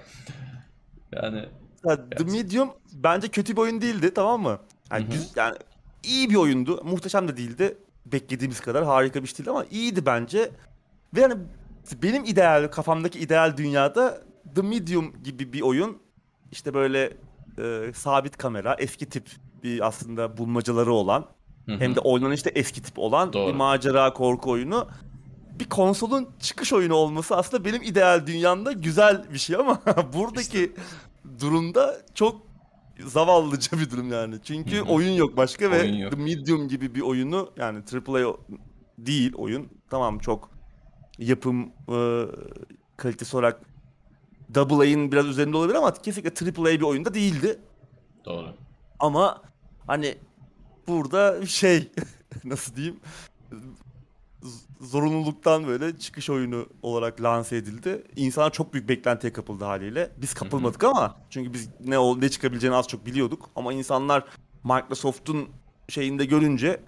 [1.13, 1.45] Yani
[1.85, 4.59] Ya, The Medium bence kötü bir oyun değildi tamam mı?
[4.91, 5.57] Yani, güz- yani
[6.03, 6.85] iyi bir oyundu.
[6.85, 7.79] Muhteşem de değildi.
[8.07, 10.51] Beklediğimiz kadar harika bir şey değildi ama iyiydi bence.
[11.15, 11.35] Ve yani
[12.03, 14.23] benim ideal, kafamdaki ideal dünyada
[14.55, 15.99] The Medium gibi bir oyun
[16.53, 17.13] işte böyle
[17.59, 19.31] e, sabit kamera, eski tip
[19.63, 21.27] bir aslında bulmacaları olan
[21.67, 21.81] hı hı.
[21.81, 23.49] hem de oynanışta eski tip olan Doğru.
[23.49, 24.89] bir macera korku oyunu.
[25.59, 29.81] Bir konsolun çıkış oyunu olması aslında benim ideal dünyamda güzel bir şey ama
[30.13, 30.73] buradaki
[31.41, 32.43] durumda çok
[33.01, 34.35] zavallıca bir durum yani.
[34.45, 34.85] Çünkü Hı hı.
[34.85, 36.13] oyun yok başka ve yok.
[36.13, 38.37] The Medium gibi bir oyunu yani AAA
[38.99, 39.69] değil oyun.
[39.91, 40.51] Tamam çok
[41.19, 42.27] yapım e,
[42.97, 43.61] kalitesi olarak
[44.57, 47.59] AAA'in biraz üzerinde olabilir ama kesinlikle AAA bir oyunda değildi.
[48.25, 48.55] doğru.
[49.01, 49.43] Ama
[49.87, 50.15] hani
[50.89, 51.89] burada şey
[52.45, 53.01] nasıl diyeyim
[54.85, 58.05] zorunluluktan böyle çıkış oyunu olarak lanse edildi.
[58.17, 60.11] İnsanlar çok büyük beklentiye kapıldı haliyle.
[60.17, 63.51] Biz kapılmadık ama çünkü biz ne ol ne çıkabileceğini az çok biliyorduk.
[63.57, 64.25] Ama insanlar
[64.65, 65.49] Microsoft'un
[65.89, 66.81] şeyinde görünce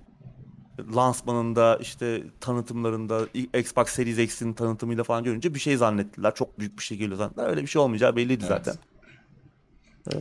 [0.95, 3.21] lansmanında işte tanıtımlarında
[3.59, 6.35] Xbox Series X'in tanıtımıyla falan görünce bir şey zannettiler.
[6.35, 7.49] Çok büyük bir şey geliyor zannettiler.
[7.49, 8.65] Öyle bir şey olmayacağı belliydi Evet.
[8.65, 8.75] zaten.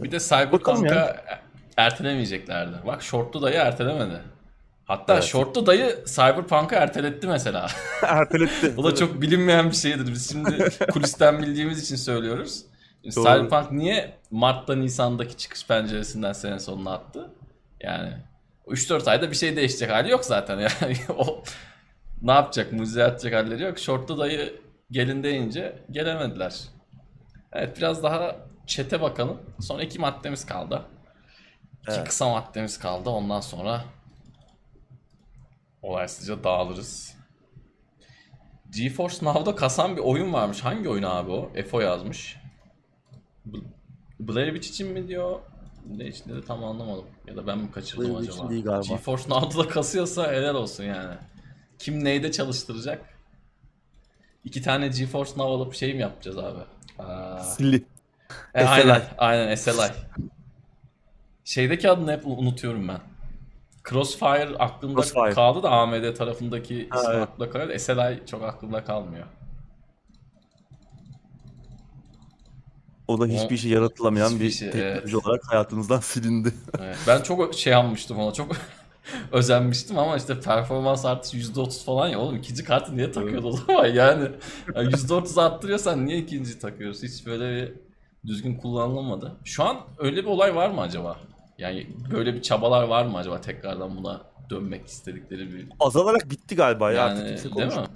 [0.03, 1.23] Bir de Cyberpunk'a
[1.77, 2.75] ertelemeyeceklerdi.
[2.85, 4.34] Bak Short'lu dayı ertelemedi.
[4.85, 5.23] Hatta Evet.
[5.23, 7.67] Short'lu dayı Cyberpunk'ı erteletti mesela.
[8.03, 8.77] Erteletti.
[8.77, 10.07] Bu da çok bilinmeyen bir şeydir.
[10.07, 12.61] Biz şimdi kulisten bildiğimiz için söylüyoruz.
[13.03, 13.11] Doğru.
[13.13, 17.29] Cyberpunk niye Mart'ta Nisan'daki çıkış penceresinden sene sonuna attı?
[17.81, 18.13] Yani
[18.67, 20.59] 3-4 ayda bir şey değişecek hali yok zaten.
[20.81, 21.43] Yani o
[22.21, 22.73] ne yapacak?
[22.73, 23.79] Mucize atacak halleri yok.
[23.79, 24.53] Short'lu dayı
[24.91, 26.55] gelin deyince gelemediler.
[27.53, 28.35] Evet biraz daha
[28.67, 29.41] çete bakalım.
[29.61, 30.81] Son iki maddemiz kaldı.
[31.81, 32.07] İki Evet.
[32.07, 33.09] kısa maddemiz kaldı.
[33.09, 33.81] Ondan sonra
[35.85, 37.15] olaysızca dağılırız.
[38.69, 40.61] GeForce Now'da kasan bir oyun varmış.
[40.61, 41.51] Hangi oyun abi o?
[41.69, 42.37] FO yazmış.
[43.45, 43.57] B-
[44.19, 45.39] Blair Witch için mi diyor?
[45.97, 47.05] Ne için dedi tam anlamadım.
[47.27, 48.49] Ya da ben mi kaçırdım Blair acaba?
[48.49, 48.87] değil galiba.
[48.87, 51.15] GeForce Now'da da kasıyorsa helal olsun yani.
[51.79, 53.05] Kim neyde çalıştıracak?
[54.43, 56.59] İki tane GeForce Now alıp şey mi yapacağız abi?
[56.99, 57.75] Aa, Silli.
[58.53, 58.67] e, SLI.
[58.67, 59.91] aynen, aynen SLI.
[61.43, 62.99] Şeydeki adını hep unutuyorum ben.
[63.89, 65.33] Crossfire aklımda Crossfire.
[65.33, 67.23] kaldı da AMD tarafındaki Ha, ismi evet.
[67.23, 67.79] aklımda kalıyor.
[67.79, 69.25] SLI çok aklımda kalmıyor.
[73.07, 75.25] O da hiçbir işe yaratılamayan Hiçbir bir şey, teknoloji evet.
[75.25, 76.53] olarak hayatımızdan silindi.
[76.79, 78.51] Evet, ben çok şey almıştım ona çok
[79.31, 83.85] özenmiştim ama işte performans artışı %30 falan ya oğlum ikinci kartı niye takıyordu o zaman
[83.93, 84.29] yani,
[84.75, 87.73] yani %30 arttırıyorsan niye ikinci takıyoruz hiç böyle bir
[88.27, 89.31] düzgün kullanılamadı.
[89.43, 91.17] Şu an öyle bir olay var mı acaba?
[91.57, 96.91] Yani böyle bir çabalar var mı acaba tekrardan buna dönmek istedikleri bir Azalarak bitti galiba
[96.91, 97.51] ya artık yani değil mi?
[97.51, 97.87] konuşmuyor.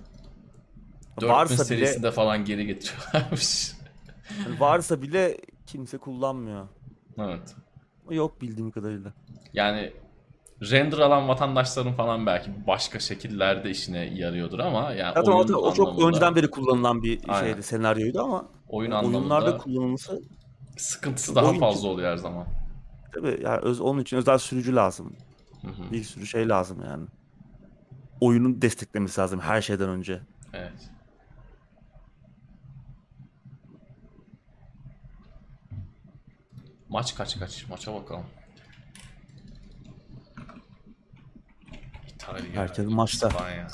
[1.22, 3.72] 4000 Varsa bile serisinde falan geri getiriyorlarmış.
[4.46, 6.68] yani varsa bile kimse kullanmıyor.
[7.20, 7.56] evet.
[8.10, 9.14] Yok bildiğim kadarıyla.
[9.54, 9.94] Yani
[10.62, 15.74] render alan vatandaşların falan belki başka şekillerde işine yarıyordur ama yani Zaten o, oyun o
[15.74, 17.48] çok anlamında, önceden beri kullanılan bir Aynen.
[17.48, 20.22] şeydi, senaryoydu ama oyun oyunlarda anlamında kullanılması
[20.78, 22.48] sıkıntısı daha oyun fazla oluyor her zaman.
[23.14, 25.16] Tabii yani öz, onun için özel sürücü lazım.
[25.62, 27.08] Hı hı, Bir sürü şey lazım yani.
[28.22, 30.22] Oyunun desteklemesi lazım her şeyden önce.
[30.54, 30.90] evet.
[36.90, 37.68] Maç kaç kaç?
[37.70, 38.26] Maça bakalım.
[42.08, 43.28] İtalya, Herkes maçta.
[43.28, 43.68] İspanya.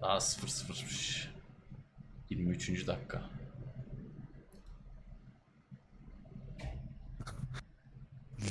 [0.00, 1.28] Daha 0-0'mış.
[2.30, 2.86] 23.
[2.86, 3.22] dakika.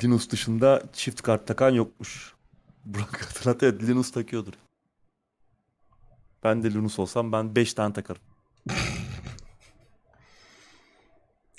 [0.04, 2.34] Linux dışında çift kart takan yokmuş.
[2.86, 4.54] Burak hatırlat evet Linux takıyordur.
[6.44, 8.22] Ben de Linux olsam ben 5 tane takarım.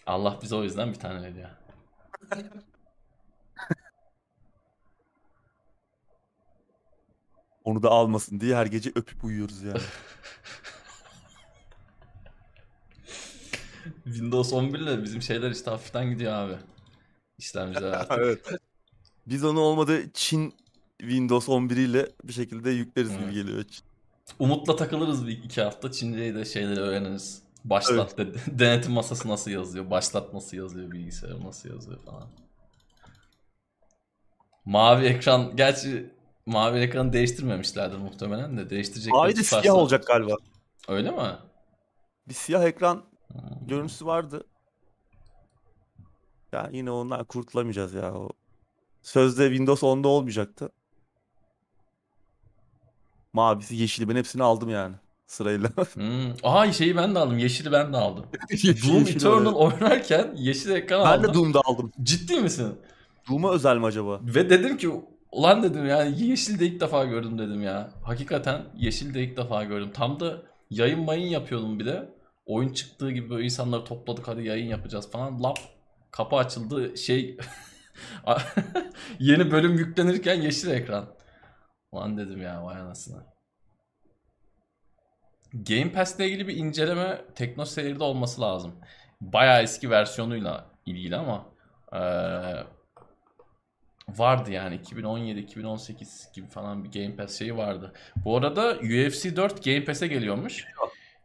[0.07, 1.51] Allah bize o yüzden bir tane veriyor.
[7.65, 9.81] Onu da almasın diye her gece öpüp uyuyoruz yani.
[14.05, 16.57] Windows 11 ile bizim şeyler işte hafiften gidiyor abi.
[17.40, 18.18] İşlemciler artık.
[18.18, 18.46] evet.
[19.26, 20.54] Biz onu olmadı Çin
[20.98, 23.34] Windows 11 ile bir şekilde yükleriz gibi Evet.
[23.34, 23.64] geliyor.
[24.38, 25.92] Umutla takılırız bir iki hafta.
[25.92, 27.42] Çince'yi de şeyleri öğreniriz.
[27.64, 28.38] Başlat dedi.
[28.58, 29.90] Denetim masası nasıl yazıyor?
[29.90, 30.90] Başlat nasıl yazıyor?
[30.90, 32.28] Bilgisayar nasıl yazıyor falan.
[34.64, 35.56] Mavi ekran.
[35.56, 36.10] Gerçi
[36.46, 38.70] mavi ekranı değiştirmemişlerdir muhtemelen de.
[38.70, 39.18] Değiştirecekler.
[39.24, 40.34] Abi de siyah olacak galiba.
[40.88, 41.36] Öyle mi?
[42.28, 43.66] Bir siyah ekran Hmm.
[43.66, 44.44] görüntüsü vardı.
[46.52, 48.14] Ya yine ondan kurtulamayacağız ya.
[48.14, 48.28] O
[49.02, 50.70] sözde Windows 10'da olmayacaktı.
[53.32, 54.94] Mavisi, yeşili ben hepsini aldım yani
[55.27, 55.70] sırayla.
[55.94, 56.32] Hmm.
[56.43, 57.39] Aa şeyi ben de aldım.
[57.39, 58.27] Yeşili ben de aldım.
[58.51, 59.52] Yeşil- Doom yeşil Eternal var.
[59.72, 61.31] oynarken yeşil ekran Ben aldım.
[61.31, 61.93] de Doom'da aldım.
[62.02, 62.74] Ciddi misin?
[63.31, 64.20] Doom'a özel mi acaba?
[64.22, 64.90] Ve dedim ki
[65.32, 67.90] ulan dedim yani yeşil de ilk defa gördüm dedim ya.
[68.02, 69.90] Hakikaten yeşil de ilk defa gördüm.
[69.94, 72.09] Tam da yayın mayın yapıyordum bir de.
[72.47, 75.43] Oyun çıktığı gibi böyle insanları topladık hadi yayın yapacağız falan.
[75.43, 75.59] Lap
[76.11, 77.37] kapı açıldı şey
[79.19, 81.07] yeni bölüm yüklenirken yeşil ekran.
[81.93, 83.23] Ulan dedim ya vay anasını.
[85.53, 88.74] Game Pass'le ilgili bir inceleme Tekno Seyir'de olması lazım.
[89.20, 91.47] Bayağı eski versiyonuyla ilgili ama
[91.93, 92.65] eee,
[94.09, 97.93] vardı yani 2017-2018 gibi falan bir Game Pass şeyi vardı.
[98.16, 100.65] Bu arada UFC 4 Game Pass'e geliyormuş.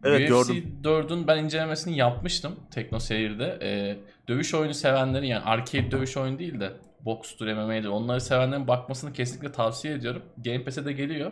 [0.06, 0.80] Evet, UFC gördüm.
[0.84, 3.60] 4'ün ben incelemesini yapmıştım Tekno Seyir'de.
[3.62, 9.14] Ee, dövüş oyunu sevenlerin yani arcade dövüş oyunu değil de box'tur, MMA'dir onları sevenlerin bakmasını
[9.14, 10.22] kesinlikle tavsiye ediyorum.
[10.46, 11.32] Game Pass'e de geliyor.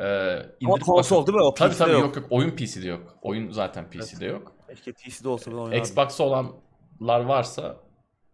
[0.00, 0.04] Ee,
[0.64, 1.26] Ama konsol bakın.
[1.32, 1.44] değil mi?
[1.44, 2.02] O Tabii PC'de tabii yok.
[2.02, 2.26] yok yok.
[2.30, 3.18] Oyun PC'de yok.
[3.22, 4.52] Oyun zaten PC'de yok.
[4.68, 5.78] Keşke TC'de olsa ben oynardım.
[5.78, 7.76] Xbox'ı olanlar varsa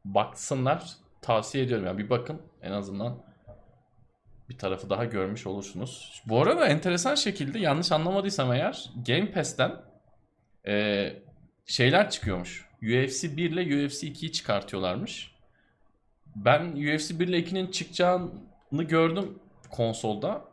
[0.05, 0.85] baksınlar.
[1.23, 3.23] Tavsiye ediyorum yani bir bakın en azından
[4.51, 6.23] bir tarafı daha görmüş olursunuz.
[6.27, 9.73] Bu arada enteresan şekilde yanlış anlamadıysam eğer Game Pass'ten
[10.67, 11.23] eee,
[11.67, 12.69] şeyler çıkıyormuş.
[12.83, 15.33] UFC 1 ile UFC 2'yi çıkartıyorlarmış.
[16.37, 19.39] Ben UFC 1 ile 2'nin çıkacağını gördüm
[19.71, 20.45] konsolda.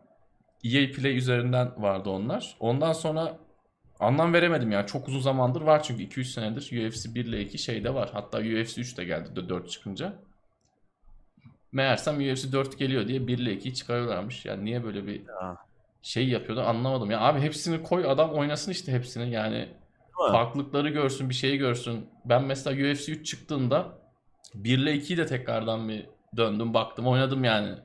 [0.64, 2.56] EA Play üzerinden vardı onlar.
[2.60, 3.38] Ondan sonra
[4.00, 4.86] Anlam veremedim ya.
[4.86, 8.10] Çok uzun zamandır var çünkü 2-3 senedir UFC 1 ile 2 şeyde var.
[8.14, 10.14] Hatta UFC 3 de geldi de 4 çıkınca.
[11.82, 14.46] Meğersem UFC 4 geliyor diye 1 ile 2'yi çıkarıyorlarmış.
[14.46, 15.58] Yani niye böyle bir Ya.
[16.02, 17.12] şey yapıyordu anlamadım.
[17.12, 19.32] Ya abi hepsini koy adam oynasın işte hepsini.
[19.32, 19.70] Yani
[20.32, 22.10] farklılıkları görsün, bir şeyi görsün.
[22.26, 23.86] Ben mesela UFC 3 çıktığında
[24.56, 26.06] 1 ile 2'yi de tekrardan bir
[26.38, 27.76] döndüm baktım oynadım yani.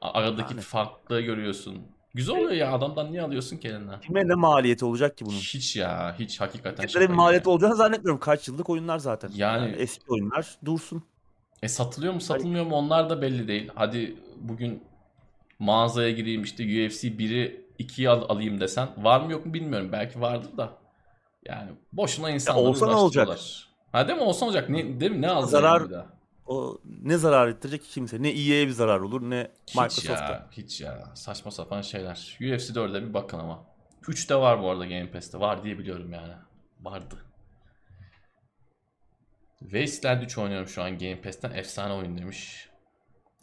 [0.00, 0.60] Aradaki Yani.
[0.60, 1.78] farklılığı görüyorsun.
[2.14, 4.00] Güzel oluyor ya adamdan niye alıyorsun ki elinden?
[4.00, 5.36] Kime ne maliyeti olacak ki bunun?
[5.36, 7.52] Hiç ya hiç hakikaten Şirketlere şaka bir gibi maliyeti ya.
[7.52, 8.20] olacağını zannetmiyorum.
[8.20, 9.30] Kaç yıllık oyunlar zaten.
[9.34, 11.02] Yani- eski oyunlar dursun.
[11.64, 13.70] E satılıyor mu satılmıyor mu onlar da belli değil.
[13.74, 14.84] Hadi bugün
[15.58, 19.88] mağazaya gireyim işte UFC 1'i 2'yi al- alayım desen var mı yok mu bilmiyorum.
[19.92, 20.72] Belki vardır da.
[21.48, 23.38] Yani boşuna insanları olsa ne olacak?
[23.92, 24.68] Ha değil mi olsa olacak?
[24.68, 25.22] Ne, değil mi?
[25.22, 26.06] Ne az Zarar- yani bir daha?
[26.46, 28.22] O ne zarar ettirecek ki kimse?
[28.22, 30.32] Ne EA'ye bir zarar olur ne Hiç Microsoft'a.
[30.32, 31.12] ya, hiç ya.
[31.14, 32.38] Saçma sapan şeyler.
[32.40, 33.64] UFC 4'e bir bakın ama.
[34.08, 35.40] 3 de var bu arada Game Pass'te.
[35.40, 36.32] Var diye biliyorum yani.
[36.80, 37.23] Vardı.
[39.70, 41.50] Wasteland 3 oynuyorum şu an Game Pass'ten.
[41.50, 42.68] Efsane oyun demiş.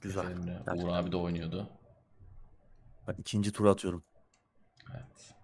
[0.02, 0.31] Güzel.
[0.31, 0.60] Emre.
[0.76, 1.69] Uğur abi de oynuyordu.
[3.07, 4.03] Ben ikinci tur atıyorum.
[4.93, 5.35] Evet.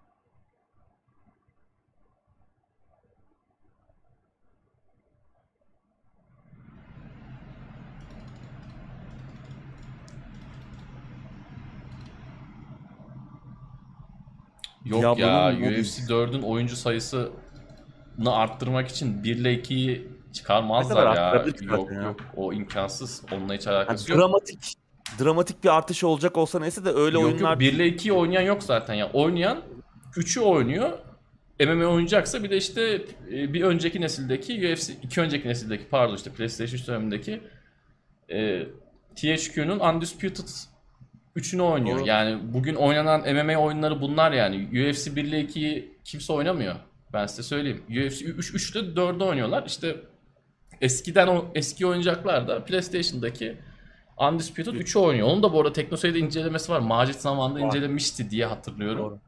[14.84, 17.30] Yok ya Diablo'nun mobil- UFC 4'ün oyuncu sayısını
[18.26, 21.44] arttırmak için 1 ile 2'yi çıkarmazlar ya.
[21.60, 22.02] Yok ya.
[22.02, 23.22] yok o imkansız.
[23.32, 24.20] Onunla hiç Yani alakası yok.
[24.20, 24.74] dramatik
[25.20, 28.42] dramatik bir artış olacak olsa neyse de öyle Yok oyunlar yok 1 ile 2'yi oynayan
[28.42, 29.10] yok zaten ya.
[29.12, 29.58] Oynayan
[30.12, 30.98] 3'ü oynuyor.
[31.60, 33.02] MMA oynayacaksa bir de işte
[33.32, 37.40] e, bir önceki nesildeki UFC, iki önceki nesildeki pardon işte PlayStation 3 dönemindeki
[38.30, 38.66] e,
[39.16, 40.48] THQ'nun Undisputed
[41.36, 41.98] 3'ünü oynuyor.
[41.98, 42.06] Doğru.
[42.06, 44.56] Yani bugün oynanan MMA oyunları bunlar yani.
[44.72, 46.74] UFC 1 ile 2'yi kimse oynamıyor.
[47.12, 47.82] Ben size söyleyeyim.
[47.88, 49.64] UFC 3 3'te 4'ü oynuyorlar.
[49.66, 49.96] İşte
[50.80, 53.56] eskiden o eski oyuncaklar da PlayStation'daki
[54.18, 55.28] Undisputed 3'ü oynuyor.
[55.28, 56.80] Onun da bu arada TeknoSeyir'de incelemesi var.
[56.80, 57.66] Macit zamanında Var.
[57.66, 58.98] incelemişti diye hatırlıyorum.
[58.98, 59.20] Doğru.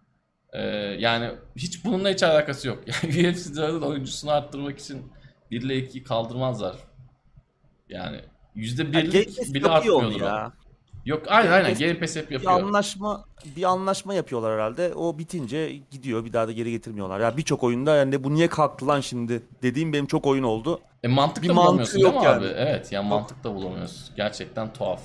[0.52, 0.60] Ee,
[0.98, 2.84] yani hiç bununla hiç alakası yok.
[3.02, 5.12] Yani UFC'de oyuncusunu arttırmak için
[5.50, 6.76] 1 ile 2'yi kaldırmazlar.
[7.88, 8.20] Yani
[8.56, 10.52] %1'lik Pass bile artmıyordur ya.
[11.06, 12.52] Yok aynen aynen Game Pass hep Bir yapıyor.
[12.52, 13.24] anlaşma
[13.56, 14.94] bir anlaşma yapıyorlar herhalde.
[14.94, 16.24] O bitince gidiyor.
[16.24, 17.20] Bir daha da geri getirmiyorlar.
[17.20, 20.80] Ya birçok oyunda yani bu niye kalktı lan şimdi dediğim benim çok oyun oldu.
[21.02, 22.44] E mantık Bir da bulamıyorsun değil yok mi abi?
[22.44, 22.54] yani.
[22.56, 24.12] Evet yani mantık da bulamıyoruz.
[24.16, 25.00] Gerçekten tuhaf.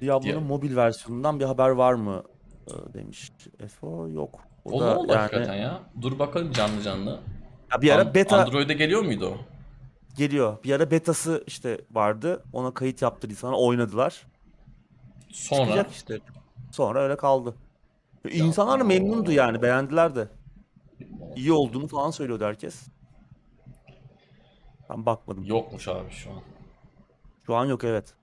[0.00, 2.22] Diablo'nun mobil versiyonundan bir haber var mı
[2.68, 3.32] Ee, demiş.
[3.60, 4.40] Efo yok.
[4.64, 5.80] O, O, da oldu yani hakikaten ya?
[6.02, 7.20] Dur bakalım canlı canlı.
[7.72, 9.36] ya bir ara beta Android'e geliyor muydu o?
[10.16, 10.64] Geliyor.
[10.64, 12.44] Bir ara betası işte vardı.
[12.52, 14.26] Ona kayıt yaptırdı sana oynadılar.
[15.28, 16.18] Sonra Çıkacak işte.
[16.72, 17.54] Sonra öyle kaldı.
[18.30, 20.28] İnsanlar da memnundu yani beğendiler de.
[21.36, 22.82] iyi olduğunu falan söylüyordu herkes.
[24.90, 25.44] Ben bakmadım.
[25.44, 26.42] Yokmuş abi şu an.
[27.46, 28.14] Şu an yok evet.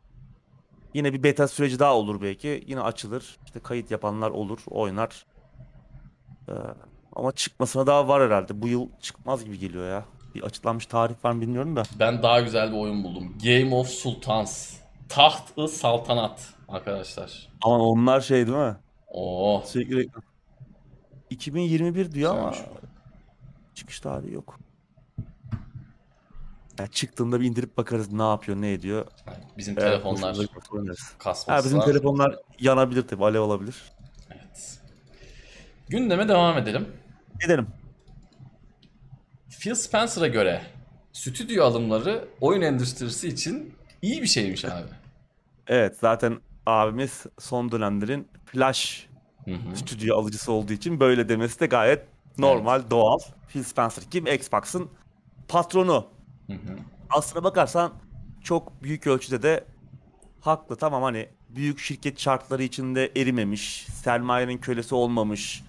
[0.93, 2.63] Yine bir beta süreci daha olur belki.
[2.67, 3.37] Yine açılır.
[3.45, 5.25] İşte kayıt yapanlar olur, oynar.
[6.49, 6.53] Ee,
[7.13, 8.61] ama çıkmasına daha var herhalde.
[8.61, 10.05] Bu yıl çıkmaz gibi geliyor ya.
[10.35, 11.83] Bir açıklanmış tarih var mı bilmiyorum da.
[11.99, 13.37] Ben daha güzel bir oyun buldum.
[13.43, 14.73] Game of Sultans.
[15.09, 17.49] Taht-ı Saltanat arkadaşlar.
[17.61, 18.75] Ama onlar şey değil mi?
[19.07, 19.63] Oo.
[19.65, 20.23] Sürekli reklam.
[21.29, 22.73] 2021 diyor ama Güzelmiş.
[23.75, 24.59] çıkış tarihi yok.
[26.79, 29.05] Ya çıktığında bir indirip bakarız ne yapıyor, ne ediyor.
[29.57, 31.13] Bizim Eğer telefonlar hoşumuza giderse oynarız.
[31.17, 33.75] kasması Ha, bizim telefonlar yanabilir tabii, alev alabilir.
[34.31, 34.79] Evet.
[35.89, 36.87] Gündeme devam edelim.
[37.41, 37.67] Gidelim.
[39.59, 40.61] Phil Spencer'a göre
[41.13, 44.87] stüdyo alımları oyun endüstrisi için iyi bir şeymiş abi.
[45.67, 49.07] Evet zaten abimiz son dönemlerin flash
[49.45, 49.75] Hı hı.
[49.75, 52.05] stüdyo alıcısı olduğu için böyle demesi de gayet
[52.37, 53.19] normal, doğal.
[53.47, 54.27] Phil Spencer kim?
[54.27, 54.89] Xbox'ın
[55.47, 56.07] patronu.
[56.47, 56.77] Hı hı.
[57.09, 57.93] Aslına bakarsan
[58.43, 59.63] çok büyük ölçüde de
[60.41, 60.75] haklı.
[60.75, 65.63] Tamam hani büyük şirket şartları içinde erimemiş, sermayenin kölesi olmamış,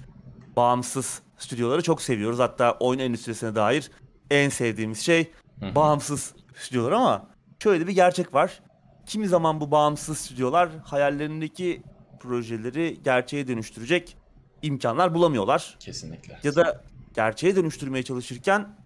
[0.57, 2.39] bağımsız stüdyoları çok seviyoruz.
[2.39, 3.91] Hatta oyun endüstrisine dair
[4.31, 5.31] en sevdiğimiz şey
[5.75, 7.29] bağımsız stüdyolar ama
[7.63, 8.61] şöyle bir gerçek var.
[9.07, 11.83] Kimi zaman bu bağımsız stüdyolar hayallerindeki
[12.21, 14.17] projeleri gerçeğe dönüştürecek
[14.63, 15.77] imkanlar bulamıyorlar.
[15.81, 16.39] Kesinlikle.
[16.43, 16.83] Ya da
[17.15, 18.77] gerçeğe dönüştürmeye çalışırken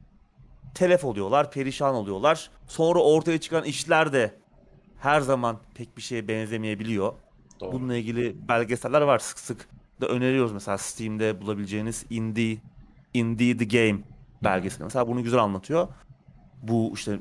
[0.74, 2.50] telef oluyorlar, perişan oluyorlar.
[2.68, 4.34] Sonra ortaya çıkan işler de
[4.98, 7.12] her zaman pek bir şeye benzemeyebiliyor.
[7.60, 7.72] Doğru.
[7.72, 9.68] Bununla ilgili belgeseller var sık sık
[10.00, 12.58] da öneriyoruz mesela Steam'de bulabileceğiniz Indie
[13.14, 14.00] Indie the Game
[14.44, 14.84] belgeseli.
[14.84, 15.88] Mesela bunu güzel anlatıyor.
[16.62, 17.18] Bu işte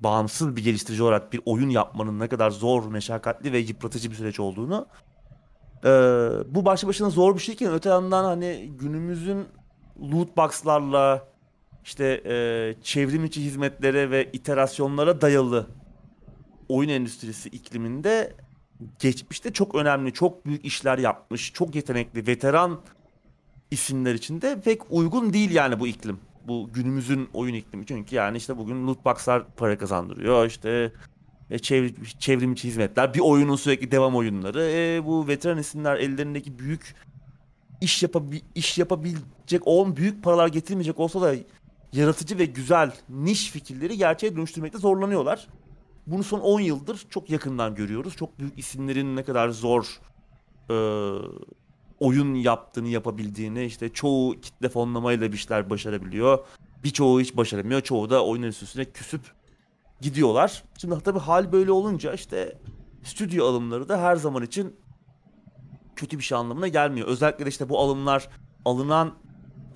[0.00, 4.40] bağımsız bir geliştirici olarak bir oyun yapmanın ne kadar zor, meşakkatli ve yıpratıcı bir süreç
[4.40, 4.86] olduğunu.
[5.84, 5.88] Ee,
[6.48, 9.46] bu başlı başına zor bir şeyken öte yandan hani günümüzün
[10.12, 11.28] loot box'larla
[11.84, 12.34] işte e,
[12.82, 15.66] çevrim içi hizmetlere ve iterasyonlara dayalı
[16.68, 18.32] oyun endüstrisi ikliminde
[18.98, 22.80] geçmişte çok önemli, çok büyük işler yapmış, çok yetenekli, veteran
[23.70, 26.18] isimler için de pek uygun değil yani bu iklim.
[26.48, 27.86] Bu günümüzün oyun iklimi.
[27.86, 30.46] Çünkü yani işte bugün loot box'lar para kazandırıyor.
[30.46, 30.92] İşte
[31.50, 34.62] e, çevrim, çevrim içi hizmetler, bir oyunun sürekli devam oyunları.
[34.62, 36.94] E, bu veteran isimler ellerindeki büyük
[37.80, 41.34] iş yapabi iş yapabilecek, on büyük paralar getirmeyecek olsa da
[41.92, 45.48] yaratıcı ve güzel niş fikirleri gerçeğe dönüştürmekte zorlanıyorlar.
[46.06, 48.16] Bunu son 10 yıldır çok yakından görüyoruz.
[48.16, 50.00] Çok büyük isimlerin ne kadar zor
[50.70, 50.76] e,
[52.00, 56.38] oyun yaptığını yapabildiğini işte çoğu kitle fonlamayla bir şeyler başarabiliyor.
[56.84, 57.80] Birçoğu hiç başaramıyor.
[57.80, 59.20] Çoğu da oyun enstitüsüne küsüp
[60.00, 60.64] gidiyorlar.
[60.78, 62.58] Şimdi tabii hal böyle olunca işte
[63.02, 64.76] stüdyo alımları da her zaman için
[65.96, 67.08] kötü bir şey anlamına gelmiyor.
[67.08, 68.28] Özellikle de işte bu alımlar
[68.64, 69.14] alınan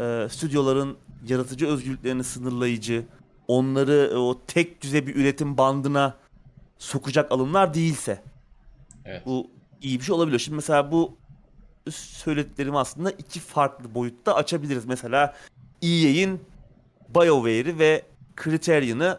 [0.01, 0.97] e, stüdyoların
[1.29, 3.07] yaratıcı özgürlüklerini sınırlayıcı,
[3.49, 6.15] onları e, o tek düze bir üretim bandına
[6.79, 8.23] sokacak alımlar değilse
[9.05, 9.27] Evet.
[9.27, 9.51] bu
[9.81, 10.41] iyi bir şey olabiliyor.
[10.41, 11.17] Şimdi mesela bu
[11.91, 14.85] söylediklerimi aslında iki farklı boyutta açabiliriz.
[14.85, 15.35] Mesela
[15.83, 16.41] EA'in
[17.09, 18.03] BioWare'i ve
[18.45, 19.19] Criterion'ı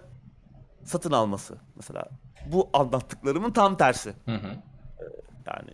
[0.83, 2.05] satın alması mesela.
[2.45, 4.13] Bu anlattıklarımın tam tersi.
[4.25, 4.55] Hı hı.
[5.47, 5.71] Yani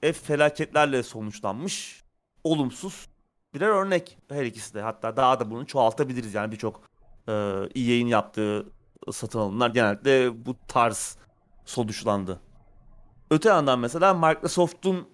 [0.00, 2.04] F felaketlerle sonuçlanmış
[2.44, 3.08] olumsuz
[3.54, 4.82] birer örnek her ikisi de.
[4.82, 6.80] Hatta daha da bunu çoğaltabiliriz yani birçok
[7.28, 7.32] e,
[7.74, 8.66] EA'in yaptığı
[9.12, 11.16] satın alımlar genellikle bu tarz
[11.64, 12.40] sonuçlandı.
[13.30, 15.08] Öte yandan mesela Microsoft'un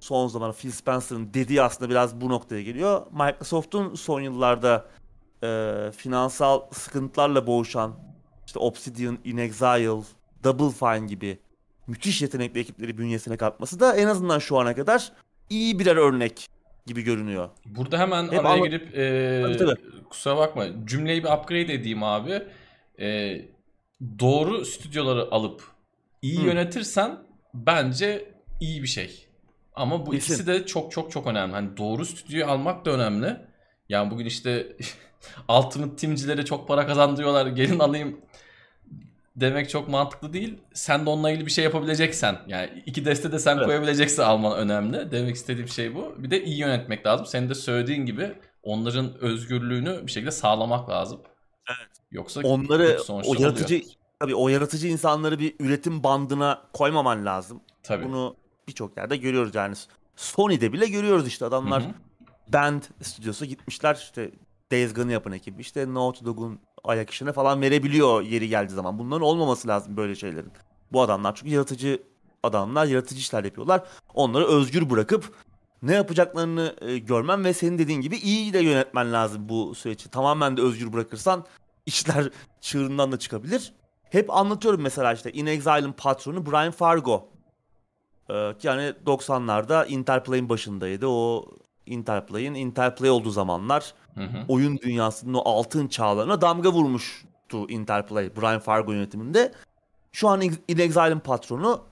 [0.00, 3.06] son zaman Phil Spencer'ın dediği aslında biraz bu noktaya geliyor.
[3.12, 4.86] Microsoft'un son yıllarda
[5.42, 7.94] e, finansal sıkıntılarla boğuşan
[8.46, 10.02] işte Obsidian, InXile,
[10.44, 11.38] Double Fine gibi
[11.86, 15.12] müthiş yetenekli ekipleri bünyesine katması da en azından şu ana kadar
[15.50, 16.48] iyi birer örnek
[16.86, 17.48] gibi görünüyor.
[17.66, 20.04] Burada hemen Hep araya ama- girip e, Tabii, tabii.
[20.10, 22.42] kusura bakma cümleyi bir upgrade edeyim abi.
[23.00, 23.38] E,
[24.18, 25.62] doğru stüdyoları alıp
[26.22, 26.46] iyi Hı.
[26.46, 27.18] yönetirsen
[27.54, 28.30] bence
[28.60, 29.26] iyi bir şey.
[29.74, 30.34] Ama bu Kesin.
[30.34, 31.52] ikisi de çok çok çok önemli.
[31.52, 33.36] Hani doğru stüdyoyu almak da önemli.
[33.88, 34.66] Yani bugün işte
[35.58, 37.46] Ultimate Team'cilere çok para kazandırıyorlar.
[37.46, 38.20] Gelin alayım
[39.36, 40.58] demek çok mantıklı değil.
[40.74, 43.66] Sen de onunla ilgili bir şey yapabileceksen yani iki deste de sen Evet.
[43.66, 45.10] koyabilecekse alman önemli.
[45.10, 46.14] Demek istediğim şey bu.
[46.18, 47.26] Bir de iyi yönetmek lazım.
[47.26, 51.20] Senin de söylediğin gibi onların özgürlüğünü bir şekilde sağlamak lazım.
[51.68, 51.88] Evet.
[52.10, 53.90] Yoksa Onları o yaratıcı oluyor.
[54.20, 57.60] tabii o yaratıcı insanları bir üretim bandına koymaman lazım.
[57.82, 58.04] Tabii.
[58.04, 58.36] Bunu
[58.68, 59.74] birçok yerde görüyoruz yani.
[60.16, 61.92] Sony'de bile görüyoruz işte adamlar Hı hı.
[62.52, 64.30] Band stüdyosu gitmişler işte
[64.72, 68.98] Days Gone'ı yapan ekip işte Naughty Dog'un ayak işine falan verebiliyor yeri geldiği zaman.
[68.98, 70.52] Bunların olmaması lazım böyle şeylerin.
[70.92, 72.02] Bu adamlar çünkü yaratıcı
[72.42, 73.84] adamlar yaratıcı işler yapıyorlar.
[74.14, 75.32] Onları özgür bırakıp
[75.82, 80.10] ne yapacaklarını e, görmen ve senin dediğin gibi iyi de yönetmen lazım bu süreci.
[80.10, 81.44] Tamamen de özgür bırakırsan
[81.86, 82.30] işler
[82.60, 83.72] çığırından da çıkabilir.
[84.10, 87.28] Hep anlatıyorum mesela işte In Exile'ın patronu Brian Fargo.
[88.30, 91.06] Ee, yani 90'larda Interplay'in başındaydı.
[91.06, 91.44] O
[91.86, 94.44] Interplay'in Interplay olduğu zamanlar Hı hı.
[94.48, 99.52] oyun dünyasının o altın çağlarına damga vurmuştu Interplay Brian Fargo yönetiminde.
[100.12, 101.84] Şu an In Exile'ın patronu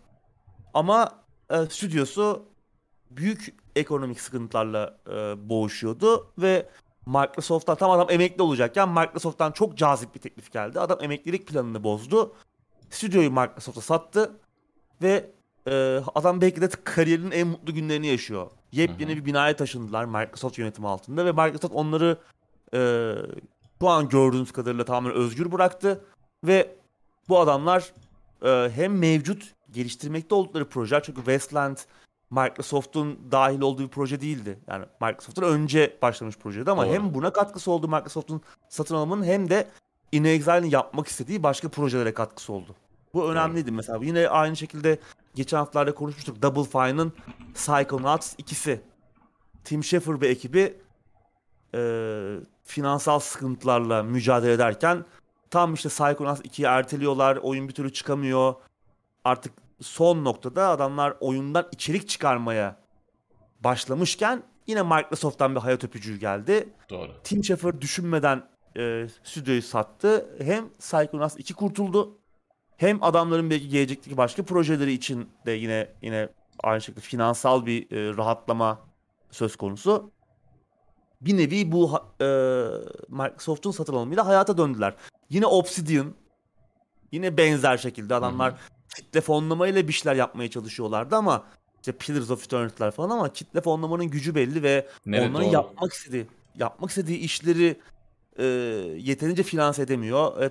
[0.75, 1.11] ama
[1.51, 2.43] e, stüdyosu
[3.11, 6.69] büyük ekonomik sıkıntılarla e, boğuşuyordu ve
[7.07, 10.81] Microsoft'tan tam adam emekli olacakken Microsoft'tan çok cazip bir teklif geldi.
[10.81, 12.35] Adam emeklilik planını bozdu.
[12.91, 14.37] Stüdyoyu Microsoft'a sattı
[15.03, 15.31] ve
[15.69, 18.51] e, adam belki de kariyerinin en mutlu günlerini yaşıyor.
[18.73, 19.21] Yepyeni Hı hı.
[19.21, 22.19] bir binaya taşındılar Microsoft yönetimi altında ve Microsoft onları
[22.75, 23.13] e,
[23.81, 26.05] şu an gördüğünüz kadarıyla tamamen özgür bıraktı
[26.45, 26.77] ve
[27.29, 27.93] bu adamlar
[28.43, 31.77] e, hem mevcut geliştirmekte oldukları projeler çünkü Westland
[32.31, 34.59] Microsoft'un dahil olduğu bir proje değildi.
[34.69, 36.95] Yani Microsoft'un önce başlamış projeydi ama Doğru.
[36.95, 39.69] hem buna katkısı oldu Microsoft'un satın alımının hem de
[40.13, 42.75] In Exile'ın yapmak istediği başka projelere katkısı oldu.
[43.15, 43.99] Bu önemliydi mesela.
[44.03, 44.99] Yine aynı şekilde
[45.35, 46.43] geçen haftalarda konuşmuştuk.
[46.43, 47.13] Double Fine'ın
[47.55, 48.81] Psychonauts ikisi.
[49.65, 50.77] Tim Schafer ve ekibi
[51.75, 51.81] e,
[52.65, 55.05] finansal sıkıntılarla mücadele ederken
[55.51, 57.37] tam işte Psychonauts 2'yi erteliyorlar.
[57.37, 58.55] Oyun bir türlü çıkamıyor.
[59.25, 62.77] Artık son noktada adamlar oyundan içerik çıkarmaya
[63.61, 66.69] başlamışken yine Microsoft'tan bir hayat öpücüğü geldi.
[66.91, 67.11] Doğru.
[67.25, 68.43] Tim Schafer düşünmeden
[68.77, 70.37] e, stüdyoyu sattı.
[70.39, 72.19] Hem Psychonauts 2 kurtuldu.
[72.77, 76.29] Hem adamların belki gelecekteki başka projeleri için de yine yine
[76.63, 78.81] aynı şekilde finansal bir e, rahatlama
[79.31, 80.11] söz konusu.
[81.21, 82.27] Bir nevi bu e,
[83.09, 84.95] Microsoft'un satın alımıyla hayata döndüler.
[85.31, 86.15] Yine Obsidian
[87.13, 88.55] yine benzer şekilde adamlar
[88.97, 91.45] kitle fonlamayla bir şeyler yapmaya çalışıyorlardı ama
[91.81, 95.55] işte Pillars of Eternity'ler falan ama kitle fonlamanın gücü belli ve Evet, onların doğru.
[95.55, 96.27] yapmak istediği
[96.59, 97.81] yapmak istediği işleri
[98.39, 98.45] e,
[98.99, 100.43] yeterince finanse edemiyor.
[100.43, 100.51] E,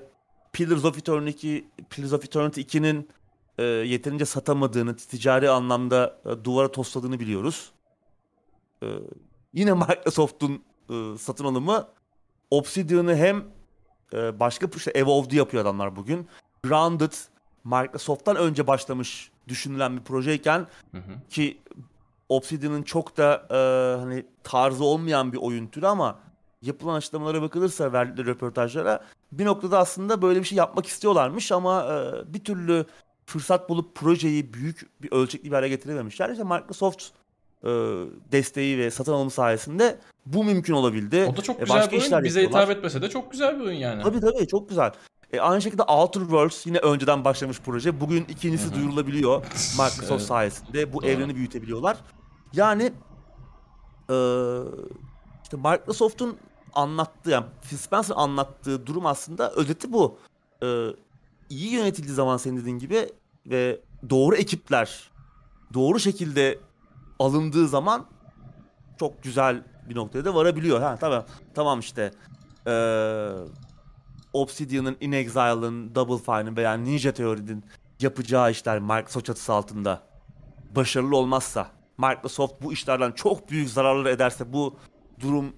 [0.54, 1.60] Pillars of Eternity,
[1.90, 3.10] Pillars of Eternity 2'nin
[3.58, 7.72] e, yeterince satamadığını, ticari anlamda e, duvara tosladığını biliyoruz.
[8.84, 8.88] E,
[9.54, 11.88] yine Microsoft'un e, satın alımı
[12.52, 13.44] Obsidian'ı hem
[14.14, 16.28] e, başka işte Evolved yapıyor adamlar bugün.
[16.64, 17.14] Grounded
[17.64, 21.30] Microsoft'tan önce başlamış düşünülen bir projeyken Hı hı.
[21.30, 21.58] ki
[22.30, 23.58] Obsidian'ın çok da e,
[24.00, 26.20] hani tarzı olmayan bir oyun türü ama
[26.64, 32.34] yapılan açıklamalara bakılırsa verdikleri röportajlara bir noktada aslında böyle bir şey yapmak istiyorlarmış ama e,
[32.34, 32.86] bir türlü
[33.26, 36.30] fırsat bulup projeyi büyük bir ölçekli bir hale getirememişler.
[36.30, 37.04] İşte Microsoft
[37.64, 37.70] e,
[38.32, 41.28] desteği ve satın alımı sayesinde bu mümkün olabildi.
[41.34, 42.24] O da çok E, güzel başka bir oyun.
[42.24, 44.04] Bize hitap etmese de çok güzel bir oyun yani.
[44.04, 44.92] Tabii tabii çok güzel.
[45.34, 48.02] E, aynı şekilde Outer Worlds yine önceden başlamış proje.
[48.02, 48.76] Bugün ikincisi Hı hı.
[48.76, 50.22] duyurulabiliyor Microsoft Evet.
[50.22, 50.94] sayesinde.
[50.94, 51.10] Bu Doğru.
[51.12, 51.98] evreni büyütebiliyorlar.
[52.54, 52.84] Yani
[54.10, 54.16] e,
[55.44, 56.38] işte Microsoft'un
[56.76, 60.18] anlattığı, yani Phil Spencer anlattığı durum aslında özeti bu.
[60.64, 60.88] E,
[61.50, 63.10] iyi yönetildiği zaman senin dediğin gibi
[63.46, 63.80] ve
[64.10, 65.12] doğru ekipler
[65.74, 66.60] doğru şekilde
[67.20, 68.06] alındığı zaman
[69.00, 70.82] çok güzel bir noktaya da varabiliyor.
[70.82, 71.26] Ha tamam.
[71.56, 72.12] Tamam işte.
[72.68, 73.32] Eee
[74.34, 77.64] Obsidian'ın, In Exile'ın, Double Fine'ın veya Ninja Theory'nin
[78.00, 80.02] yapacağı işler Microsoft çatısı altında
[80.76, 81.68] başarılı olmazsa,
[81.98, 84.78] Microsoft bu işlerden çok büyük zararlar ederse bu
[85.20, 85.56] durum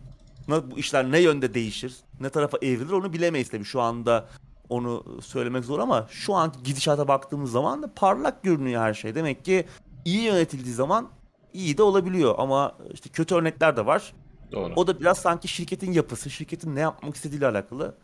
[0.48, 3.66] bu işler ne yönde değişir, ne tarafa evrilir onu bilemeyiz tabii.
[3.66, 4.26] Şu anda
[4.70, 9.16] onu söylemek zor ama şu anki gidişata baktığımız zaman da parlak görünüyor her şey.
[9.16, 9.66] Demek ki
[10.06, 11.10] iyi yönetildiği zaman
[11.54, 14.14] iyi de olabiliyor ama işte kötü örnekler de var.
[14.52, 14.74] Doğru.
[14.76, 17.96] O da biraz sanki şirketin yapısı, şirketin ne yapmak istediğiyle alakalı.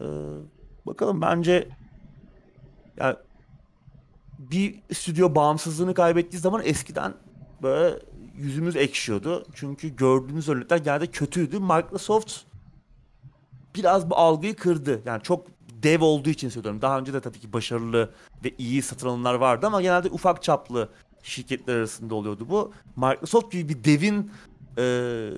[0.00, 0.04] Ee,
[0.86, 1.68] bakalım bence
[2.96, 3.16] yani
[4.38, 7.14] bir stüdyo bağımsızlığını kaybettiği zaman eskiden
[7.62, 7.98] böyle
[8.38, 9.46] yüzümüz ekşiyordu.
[9.54, 11.58] Çünkü gördüğünüz örnekler genelde kötüydü.
[11.58, 12.34] Microsoft
[13.74, 15.02] biraz bu algıyı kırdı.
[15.06, 15.46] Yani çok
[15.82, 16.82] dev olduğu için söylüyorum.
[16.82, 18.10] Daha önce de tabii ki başarılı
[18.44, 20.88] ve iyi satın alımlar vardı ama genelde ufak çaplı
[21.22, 22.72] şirketler arasında oluyordu bu.
[22.96, 24.30] Microsoft gibi bir devin
[24.78, 25.30] e,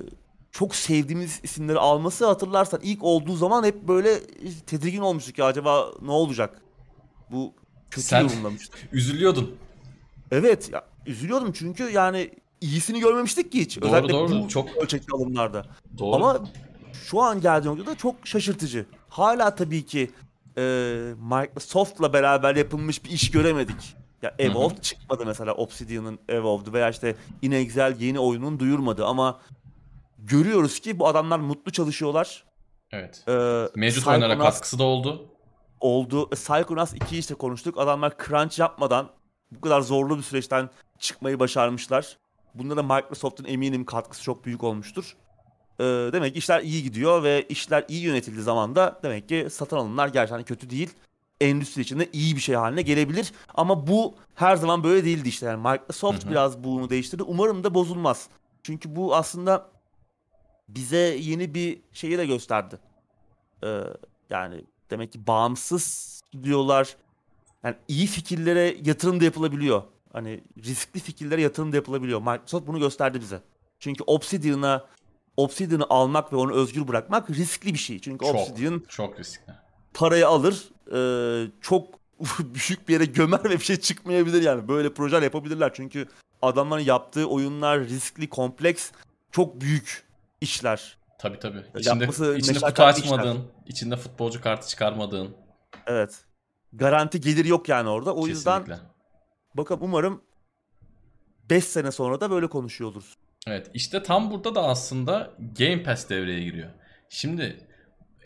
[0.52, 4.20] çok sevdiğimiz isimleri alması hatırlarsan ilk olduğu zaman hep böyle
[4.66, 6.62] tedirgin olmuştuk ya acaba ne olacak?
[7.30, 7.54] Bu
[7.90, 8.78] kötü Sen- yorumlamıştı.
[8.92, 9.56] Üzülüyordun.
[10.30, 12.30] Evet ya, üzülüyordum çünkü yani
[12.60, 13.80] iyisini görmemiştik ki hiç.
[13.80, 14.42] Doğru, Özellikle doğru.
[14.44, 15.66] bu Çok- ölçekli alımlarda.
[15.98, 16.16] Doğru.
[16.16, 16.40] Ama
[16.92, 18.86] şu an geldiği noktada çok şaşırtıcı.
[19.08, 20.10] Hala tabii ki
[20.56, 20.62] e,
[21.18, 23.96] Microsoft'la beraber yapılmış bir iş göremedik.
[24.22, 24.34] Ya.
[24.38, 29.40] Evolved çıkmadı mesela Obsidian'ın Evolved'ı veya işte In Exile yeni oyunun duyurmadı ama
[30.18, 32.44] görüyoruz ki bu adamlar mutlu çalışıyorlar.
[32.92, 33.24] Evet.
[33.28, 33.32] Ee,
[33.76, 35.26] Mevcut oyunlara Psychonauts katkısı da oldu.
[35.80, 36.26] oldu.
[36.32, 37.78] E, Psychonauts 2'yi işte konuştuk.
[37.78, 39.08] Adamlar crunch yapmadan
[39.52, 42.16] bu kadar zorlu bir süreçten çıkmayı başarmışlar.
[42.54, 45.16] Bunda da Microsoft'un eminim katkısı çok büyük olmuştur.
[45.80, 49.76] Ee, demek ki işler iyi gidiyor ve işler iyi yönetildiği zaman da demek ki satın
[49.76, 50.90] alımlar gerçekten kötü değil.
[51.40, 53.32] Endüstri içinde iyi bir şey haline gelebilir.
[53.54, 55.46] Ama bu her zaman böyle değildi işte.
[55.46, 56.30] Yani Microsoft Hı hı.
[56.30, 57.22] biraz bunu değiştirdi.
[57.22, 58.28] Umarım da bozulmaz.
[58.62, 59.68] Çünkü bu aslında
[60.68, 62.78] bize yeni bir şeyi de gösterdi.
[63.64, 63.80] Ee,
[64.30, 66.96] yani demek ki bağımsız stüdyolar
[67.64, 69.82] yani iyi fikirlere yatırım da yapılabiliyor.
[70.12, 72.20] Hani riskli fikirlere yatırım da yapılabiliyor.
[72.20, 73.40] Microsoft bunu gösterdi bize.
[73.78, 74.84] Çünkü Obsidian'a
[75.36, 77.98] Obsidian'ı almak ve onu özgür bırakmak riskli bir şey.
[78.00, 78.34] Çünkü Çok.
[78.34, 79.52] Obsidian Çok riskli.
[79.94, 81.86] parayı alır, e, çok
[82.40, 84.68] büyük bir yere gömer ve bir şey çıkmayabilir yani.
[84.68, 85.70] Böyle projeler yapabilirler.
[85.74, 86.08] Çünkü
[86.42, 88.90] adamların yaptığı oyunlar riskli, kompleks,
[89.32, 90.04] çok büyük
[90.40, 90.96] işler.
[91.18, 91.58] Tabii tabii.
[91.78, 93.12] İçinde, Yapması içinde kutu meşakkatli işler.
[93.18, 95.36] açmadığın, içinde futbolcu kartı çıkarmadığın.
[95.86, 96.24] Evet.
[96.72, 98.14] Garanti gelir yok yani orada.
[98.14, 98.89] O yüzden Kesinlikle.
[99.54, 100.22] Bakalım umarım
[101.50, 103.16] 5 sene sonra da böyle konuşuyor oluruz.
[103.46, 106.70] Evet işte tam burada da aslında Game Pass devreye giriyor.
[107.08, 107.68] Şimdi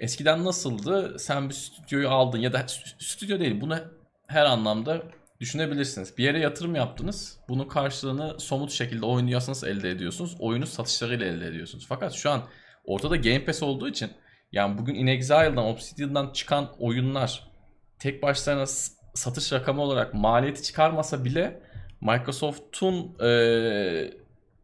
[0.01, 1.19] eskiden nasıldı?
[1.19, 3.79] Sen bir stüdyoyu aldın ya da stü- stüdyo değil bunu
[4.27, 5.03] her anlamda
[5.41, 6.19] düşünebilirsiniz.
[6.19, 7.39] Bir yere yatırım yaptınız.
[7.49, 10.37] Bunun karşılığını somut şekilde oynuyorsanız elde ediyorsunuz.
[10.39, 11.87] Oyunu satışlarıyla elde ediyorsunuz.
[11.89, 12.43] Fakat şu an
[12.85, 14.11] ortada Game Pass olduğu için
[14.53, 17.51] yani bugün In Exile'dan, Obsidian'dan çıkan oyunlar
[17.99, 18.67] tek başlarına
[19.15, 21.61] satış rakamı olarak maliyeti çıkarmasa bile
[22.01, 24.13] Microsoft'un eee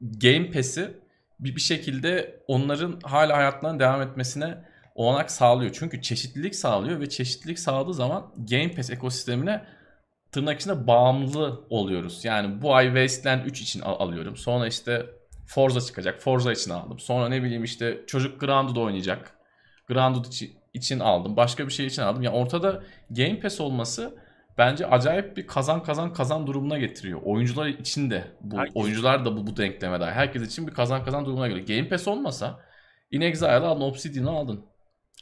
[0.01, 0.91] Game Pass'i
[1.41, 4.59] bir, bir şekilde onların hala hayatlarına devam etmesine
[4.95, 5.71] olanak sağlıyor.
[5.79, 9.65] Çünkü çeşitlilik sağlıyor ve çeşitlilik sağladığı zaman Game Pass ekosistemine
[10.33, 12.25] tırnak içinde bağımlı oluyoruz.
[12.25, 14.37] Yani bu ay Wasteland 3 için al- alıyorum.
[14.37, 15.07] Sonra işte
[15.47, 16.21] Forza çıkacak.
[16.21, 16.99] Forza için aldım.
[16.99, 19.33] Sonra ne bileyim işte çocuk Grounded oynayacak.
[19.89, 21.37] Grounded içi- için aldım.
[21.37, 22.23] Başka bir şey için aldım.
[22.23, 24.15] Yani ortada Game Pass olması
[24.59, 27.21] bence acayip bir kazan kazan kazan durumuna getiriyor.
[27.25, 30.13] Oyuncular için de bu Herkes- oyuncular da bu bu denkleme dahil.
[30.13, 31.67] Herkes için bir kazan kazan durumuna geliyor.
[31.67, 32.61] Game Pass olmasa
[33.11, 34.65] In Exile'ı aldın, Obsidian'ı aldın.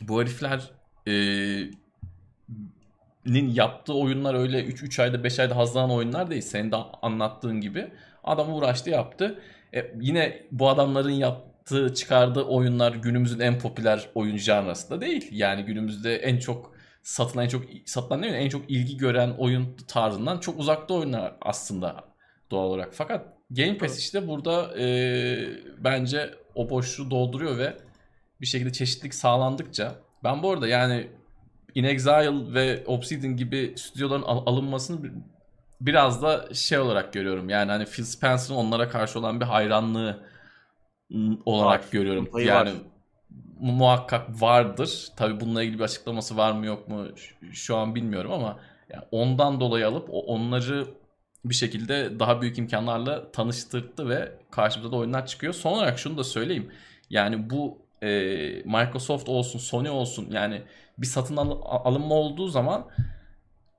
[0.01, 0.71] Bu herifler
[1.07, 1.71] eee
[3.27, 6.43] nin yaptığı oyunlar öyle 3 3 ayda 5 ayda hazırlanan oyunlar değil.
[6.43, 7.93] Senin de anlattığın gibi.
[8.25, 9.39] Adam uğraştı yaptı.
[9.75, 15.29] E, yine bu adamların yaptığı çıkardığı oyunlar günümüzün en popüler oyun janrasında değil.
[15.33, 16.73] Yani günümüzde en çok
[17.09, 18.39] satılan en çok satılan değil mi?
[18.39, 22.05] En çok ilgi gören oyun tarzından çok uzakta oyunlar aslında
[22.51, 22.89] doğal olarak.
[22.93, 24.87] Fakat Game Pass işte burada e,
[25.79, 27.77] bence o boşluğu dolduruyor ve
[28.41, 29.95] bir şekilde çeşitlilik sağlandıkça
[30.25, 31.11] ben bu arada yani
[31.75, 35.13] In Exile ve Obsidian gibi stüdyoların al- alınmasını bir-
[35.81, 37.49] biraz da şey olarak görüyorum.
[37.49, 40.25] Yani hani Phil Spencer'ın onlara karşı olan bir hayranlığı
[41.45, 41.91] olarak Var.
[41.93, 42.29] görüyorum.
[42.39, 42.77] Yani var.
[43.61, 45.09] Mu- muhakkak vardır.
[45.17, 47.07] Tabii bununla ilgili bir açıklaması var mı yok mu
[47.53, 48.59] şu an bilmiyorum ama
[48.91, 50.87] yani ondan dolayı alıp onları
[51.45, 55.53] bir şekilde daha büyük imkanlarla tanıştırdı ve karşımıza da oyunlar çıkıyor.
[55.53, 56.73] Son olarak şunu da söyleyeyim.
[57.11, 58.09] Yani bu e,
[58.65, 60.63] Microsoft olsun, Sony olsun yani
[60.99, 62.87] bir satın al- alınma olduğu zaman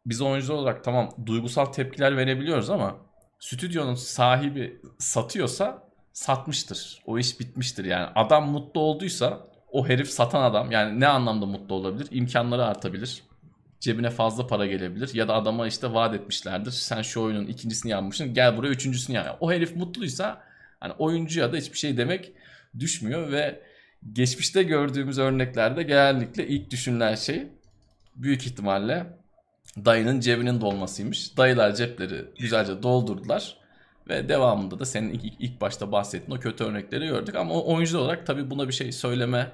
[0.06, 2.96] biz oyuncular olarak tamam duygusal tepkiler verebiliyoruz ama
[3.40, 5.84] stüdyonun sahibi satıyorsa
[6.14, 7.02] satmıştır.
[7.06, 8.08] O iş bitmiştir yani.
[8.16, 12.08] Adam mutlu olduysa o herif satan adam yani ne anlamda mutlu olabilir?
[12.12, 13.24] İmkanları artabilir.
[13.80, 16.72] Cebine fazla para gelebilir ya da adama işte vaat etmişlerdir.
[16.72, 19.38] Sen şu oyunun ikincisini yapmışsın gel buraya üçüncüsünü yap.
[19.40, 20.42] O herif mutluysa
[20.80, 22.32] hani oyuncuya da hiçbir şey demek
[22.80, 23.62] düşmüyor ve
[24.14, 27.48] geçmişte gördüğümüz örneklerde genellikle ilk düşünülen şey
[28.16, 29.06] büyük ihtimalle
[29.78, 31.38] dayının cebinin dolmasıymış.
[31.38, 33.59] Dayılar cepleri güzelce doldurdular
[34.10, 38.00] ve devamında da senin ilk, ilk başta bahsettiğin o kötü örnekleri gördük ama o oyuncu
[38.00, 39.52] olarak tabii buna bir şey söyleme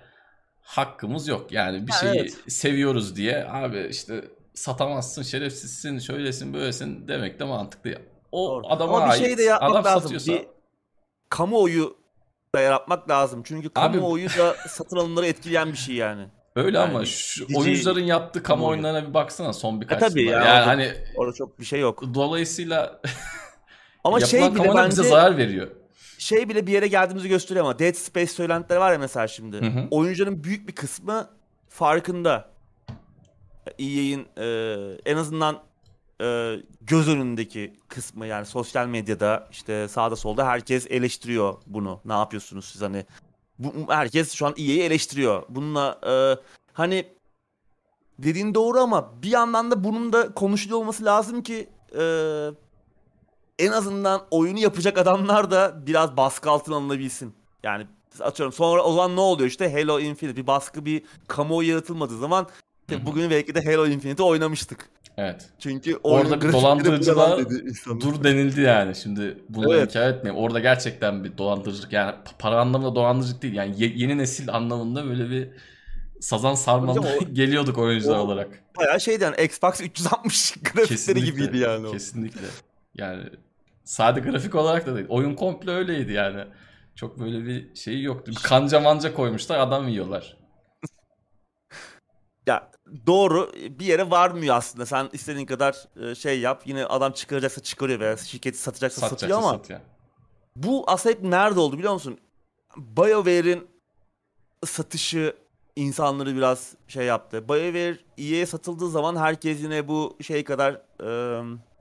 [0.61, 1.51] hakkımız yok.
[1.51, 2.37] Yani bir şeyi evet.
[2.47, 7.91] seviyoruz diye abi işte satamazsın, şerefsizsin, şöylesin, böylesin demek de mantıklı.
[8.31, 8.67] O Doğru.
[8.67, 9.21] adama Ama bir ait.
[9.25, 10.01] şey de yapmak adam lazım.
[10.01, 10.47] satıyorsa Bir
[11.29, 11.97] kamuoyu
[12.55, 13.41] da yaratmak lazım.
[13.45, 16.27] Çünkü Abi- kamuoyu da satın alımları etkileyen bir şey yani.
[16.55, 18.71] öyle Yani ama şu dizi- oyuncuların yaptığı kamu kamuoyu.
[18.71, 20.31] oyunlarına bir baksana son birkaç tabii yılda.
[20.35, 22.03] ya, Yani orada- hani Orada çok bir şey yok.
[22.13, 23.01] dolayısıyla
[24.05, 25.67] Ama yapılan şey bile oyunları bize bence zarar veriyor.
[26.17, 29.57] şey bile bir yere geldiğimizi gösteriyor ama Dead Space söylentileri var ya mesela şimdi.
[29.57, 29.87] Hı hı.
[29.91, 31.29] Oyuncuların büyük bir kısmı
[31.69, 32.49] farkında.
[33.79, 34.47] EA'in e,
[35.05, 35.59] en azından
[36.21, 41.99] e, göz önündeki kısmı yani sosyal medyada işte sağda solda herkes eleştiriyor bunu.
[42.05, 43.05] Ne yapıyorsunuz siz hani?
[43.59, 45.43] Bu, herkes şu an EA'yi eleştiriyor.
[45.49, 46.13] Bununla e,
[46.73, 47.05] hani
[48.19, 51.69] dediğin doğru ama bir yandan da bunun da konuşuluyor olması lazım ki
[51.99, 52.01] e,
[53.59, 57.33] en azından oyunu yapacak adamlar da biraz baskı altına alınabilsin.
[57.63, 57.87] Yani
[58.19, 62.47] atıyorum sonra o zaman ne oluyor işte Halo Infinite bir baskı bir kamuoyu yaratılmadığı zaman
[62.89, 64.89] işte bugün belki de Halo Infinite oynamıştık.
[65.17, 65.49] Evet.
[65.59, 66.35] Çünkü Orada
[66.97, 67.39] insanlar.
[68.01, 68.95] Dur denildi yani.
[68.95, 69.89] Şimdi bunu Evet.
[69.89, 70.43] inkar etmeyeyim.
[70.43, 73.53] Orada gerçekten bir dolandırıcılık yani pa- para anlamında dolandırıcılık değil.
[73.53, 75.49] Yani ye- yeni nesil anlamında böyle bir
[76.21, 78.49] sazan sarmalı geliyorduk oyuncular o- olarak.
[78.77, 81.91] Bayağı şeydi yani Xbox 360 grafikleri gibiydi yani o.
[81.91, 82.47] Kesinlikle.
[82.95, 83.23] Yani
[83.85, 85.05] sade grafik olarak da değil.
[85.09, 86.45] Oyun komple öyleydi yani.
[86.95, 88.31] Çok böyle bir şeyi yoktu.
[88.43, 90.37] Kanca manca koymuşlar adam yiyorlar.
[92.47, 92.71] Ya
[93.07, 94.85] doğru bir yere varmıyor aslında.
[94.85, 95.75] Sen istediğin kadar
[96.11, 96.61] e, şey yap.
[96.65, 99.79] Yine adam çıkaracaksa çıkarıyor veya şirketi satacaksa satıyor Satacaksa ama satıyor.
[100.55, 102.17] bu aslında hep nerede oldu biliyor musun?
[102.77, 103.67] BioWare'in
[104.65, 105.35] satışı
[105.75, 107.37] insanları biraz şey yaptı.
[107.49, 111.07] BioWare EA'ye satıldığı zaman herkes yine bu şey kadar e,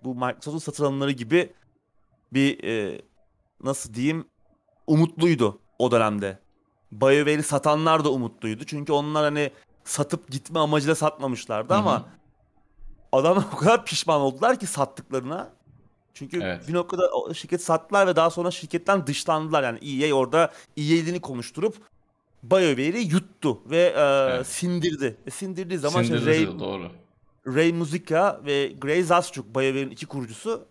[0.04, 1.52] bu Microsoft'un satın alımları gibi
[2.34, 3.02] bir e,
[3.62, 4.24] nasıl diyeyim
[4.86, 6.38] umutluydu o dönemde.
[6.92, 8.64] BioWare'i satanlar da umutluydu.
[8.64, 9.50] Çünkü onlar hani
[9.84, 11.80] satıp gitme amacıyla satmamışlardı Hı hı.
[11.80, 12.06] ama
[13.12, 15.52] adamlar o kadar pişman oldular ki sattıklarına.
[16.14, 16.68] Çünkü Evet.
[16.68, 19.62] bir noktada şirket sattılar ve daha sonra şirketten dışlandılar.
[19.62, 21.76] Yani EA orada EA'liğini konuşturup
[22.42, 24.46] BioWare'i yuttu ve e, Evet.
[24.46, 25.16] sindirdi.
[25.26, 26.90] E, sindirdiği zaman işte Sindiririz Ray, doğru.
[27.46, 30.66] Ray Muzica ve Gray Zaschuk BioWare'in iki kurucusu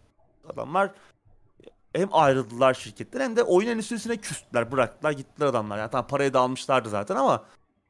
[0.50, 0.92] adamlar
[1.94, 5.78] hem ayrıldılar şirketten hem de oyun endüstrisine küstüler, bıraktılar, gittiler adamlar.
[5.78, 7.44] Yani tamam parayı da almışlardı zaten ama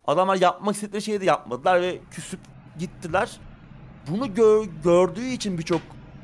[0.07, 2.39] adamlar yapmak istedikleri şeyi de yapmadılar ve küsüp
[2.79, 3.39] gittiler.
[4.07, 5.81] Bunu gör- gördüğü için birçok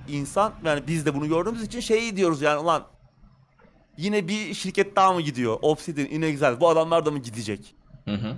[0.08, 2.84] insan yani biz de bunu gördüğümüz için şey diyoruz yani ulan
[3.98, 5.58] yine bir şirket daha mı gidiyor?
[5.62, 7.76] Obsidian, Inexile bu adamlar da mı gidecek?
[8.06, 8.38] Hı hı.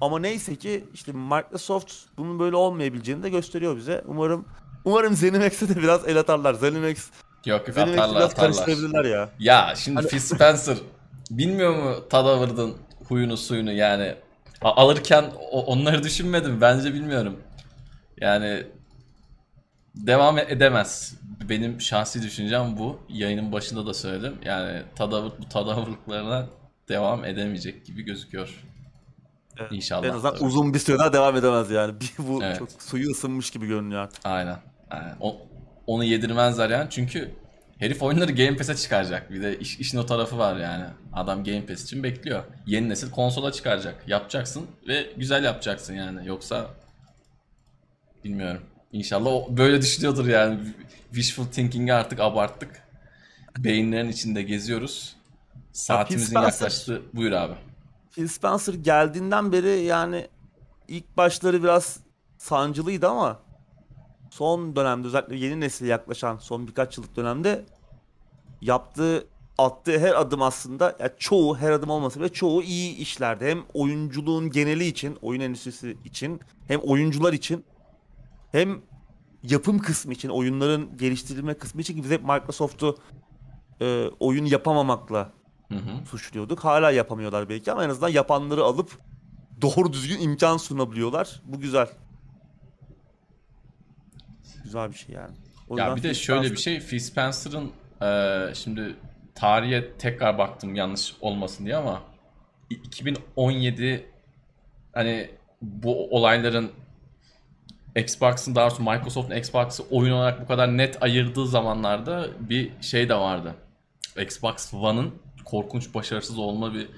[0.00, 4.04] Ama neyse ki işte Microsoft bunun böyle olmayabileceğini de gösteriyor bize.
[4.06, 4.44] Umarım
[4.84, 6.54] umarım ZeniMax'e de biraz el atarlar.
[6.54, 7.10] ZeniMax,
[7.46, 8.52] Yok yok ZeniMax'i atarlar biraz atarlar.
[8.66, 9.28] karıştırabilirler ya.
[9.38, 10.76] Ya şimdi Hani- Phil Spencer
[11.30, 12.76] bilmiyor mu Tadavır'ın
[13.08, 14.14] huyunu suyunu yani
[14.62, 17.36] A- alırken o- onları düşünmedim bence bilmiyorum.
[18.20, 18.66] Yani
[19.94, 21.14] devam e- edemez.
[21.48, 22.98] Benim şahsi düşüncem bu.
[23.08, 24.36] Yayının başında da söyledim.
[24.44, 26.46] Yani Tadavır bu tadavırlıklarına
[26.88, 28.64] devam edemeyecek gibi gözüküyor.
[29.58, 29.72] Evet.
[29.72, 30.04] İnşallah.
[30.06, 30.44] En azından tabii.
[30.44, 31.94] uzun bir süre daha devam edemez yani.
[32.00, 32.58] Bir, bu Evet.
[32.58, 34.20] çok suyu ısınmış gibi görünüyor artık.
[34.26, 34.56] Aynen.
[34.90, 35.16] aynen.
[35.20, 35.36] O-
[35.90, 37.30] onu yedirmezler yani çünkü
[37.78, 39.30] herif oyunları Game Pass'e çıkaracak.
[39.30, 40.84] Bir de iş- işin o tarafı var yani.
[41.12, 42.44] Adam Game Pass için bekliyor.
[42.66, 44.08] Yeni nesil konsola çıkaracak.
[44.08, 46.28] Yapacaksın ve güzel yapacaksın yani.
[46.28, 46.66] Yoksa
[48.24, 48.62] bilmiyorum.
[48.92, 50.58] İnşallah o böyle düşünüyordur yani.
[51.14, 52.82] Wishful thinking'i artık abarttık.
[53.58, 55.16] Beyinlerin içinde geziyoruz.
[55.72, 57.02] Saatimizin yaklaştı.
[57.14, 57.54] Buyur abi.
[58.10, 60.28] Phil Spencer geldiğinden beri yani
[60.88, 62.00] ilk başları biraz
[62.38, 63.38] sancılıydı ama
[64.30, 67.64] son dönemde özellikle yeni nesile yaklaşan son birkaç yıllık dönemde
[68.60, 69.26] yaptığı
[69.58, 73.44] attığı her adım aslında ya çoğu her adım olmasa bile çoğu iyi işlerdi.
[73.44, 77.64] Hem oyunculuğun geneli için, oyun endüstrisi için, hem oyuncular için
[78.52, 78.80] hem
[79.42, 82.98] yapım kısmı için, oyunların geliştirilme kısmı için ki biz hep Microsoft'u
[83.80, 85.32] e, oyun yapamamakla
[85.68, 86.06] Hı hı.
[86.10, 86.60] suçluyorduk.
[86.60, 88.98] Hala yapamıyorlar belki ama en azından yapanları alıp
[89.62, 91.42] doğru düzgün imkan sunabiliyorlar.
[91.44, 91.88] Bu güzel.
[94.70, 95.34] Güzel bir şey yani.
[95.68, 97.72] O Ya bir de Phil şöyle Spencer- bir şey Phil Spencer'ın
[98.02, 98.94] eee, şimdi
[99.34, 102.02] tarihe tekrar baktım yanlış olmasın diye ama
[102.70, 104.06] i- 2017
[104.92, 105.30] hani
[105.62, 106.70] bu olayların
[107.96, 113.14] Xbox'ın daha doğrusu Microsoft'un Xbox'ı oyun olarak bu kadar net ayırdığı zamanlarda bir şey de
[113.14, 113.54] vardı.
[114.22, 115.14] Xbox One'ın
[115.44, 116.88] korkunç başarısız olma bir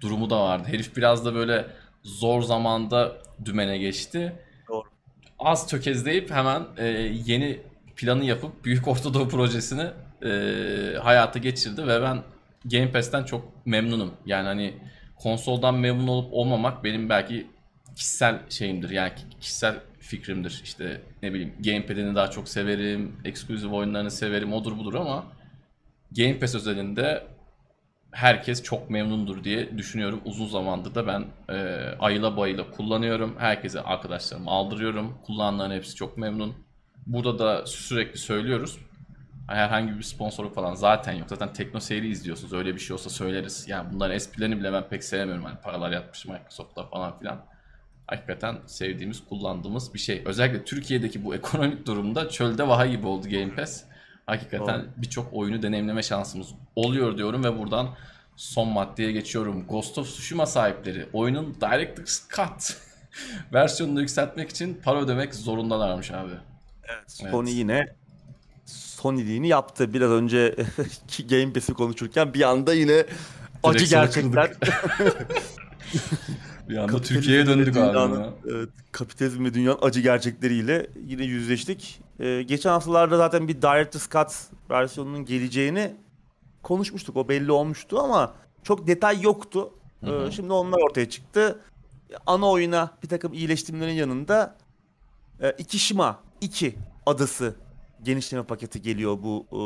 [0.00, 0.68] durumu da vardı.
[0.68, 1.66] Herif biraz da böyle
[2.02, 4.32] zor zamanda dümene geçti.
[5.38, 6.86] Az tökezleyip hemen e,
[7.26, 7.60] yeni
[7.96, 9.86] planı yapıp Büyük Orta Doğu projesini
[10.24, 10.30] e,
[11.02, 12.22] hayata geçirdi ve ben
[12.64, 14.12] Game Pass'ten çok memnunum.
[14.26, 14.74] Yani hani
[15.16, 17.46] konsoldan memnun olup olmamak benim belki
[17.96, 18.90] kişisel şeyimdir.
[18.90, 20.60] Yani kişisel fikrimdir.
[20.64, 25.24] İşte ne bileyim Gamepad'ini daha çok severim, eksklusif oyunlarını severim, odur budur ama
[26.16, 27.26] Game Pass özelinde
[28.14, 30.20] herkes çok memnundur diye düşünüyorum.
[30.24, 33.36] Uzun zamandır da ben e, ayıla bayıla kullanıyorum.
[33.38, 35.18] Herkese arkadaşlarıma aldırıyorum.
[35.26, 36.54] Kullananların hepsi çok memnun.
[37.06, 38.78] Burada da sürekli söylüyoruz.
[39.48, 41.28] Herhangi bir sponsoru falan zaten yok.
[41.28, 42.52] Zaten Tekno Seyri izliyorsunuz.
[42.52, 43.64] Öyle bir şey olsa söyleriz.
[43.68, 45.44] Yani bunların esprilerini bile ben pek sevmiyorum.
[45.44, 47.44] Hani paralar yatmış Microsoft'ta falan filan.
[48.06, 50.22] Hakikaten sevdiğimiz, kullandığımız bir şey.
[50.24, 53.84] Özellikle Türkiye'deki bu ekonomik durumda çölde vaha gibi oldu Game Pass.
[54.26, 57.88] Hakikaten birçok oyunu deneyimleme şansımız oluyor diyorum ve buradan
[58.36, 59.66] son maddeye geçiyorum.
[59.66, 62.76] Ghost of Tsushima sahipleri oyunun Director's Cut
[63.52, 66.32] versiyonunu yükseltmek için para ödemek zorundalarmış abi.
[66.84, 67.10] Evet.
[67.10, 67.94] Sony yine
[68.66, 69.94] Sony'liğini yaptı.
[69.94, 70.54] Biraz önce
[71.28, 73.04] Game Pass'i konuşurken bir anda yine
[73.62, 74.52] acı gerçekler.
[76.68, 77.92] Bir anda Türkiye'ye döndük abi.
[77.92, 78.30] dünyanın- ya.
[78.50, 82.00] Evet, kapitalizm ve dünyanın acı gerçekleriyle yine yüzleştik.
[82.20, 84.32] Ee, geçen haftalarda zaten bir Director's Cut
[84.70, 85.94] versiyonunun geleceğini
[86.62, 87.16] konuşmuştuk.
[87.16, 89.70] O belli olmuştu ama çok detay yoktu.
[90.02, 90.32] Ee, Hı hı.
[90.32, 91.60] şimdi onlar ortaya çıktı.
[92.26, 94.56] Ana oyuna bir takım iyileştirmelerin yanında
[95.40, 96.74] e, Ikishima 2
[97.06, 97.54] adası
[98.02, 99.58] genişleme paketi geliyor bu e,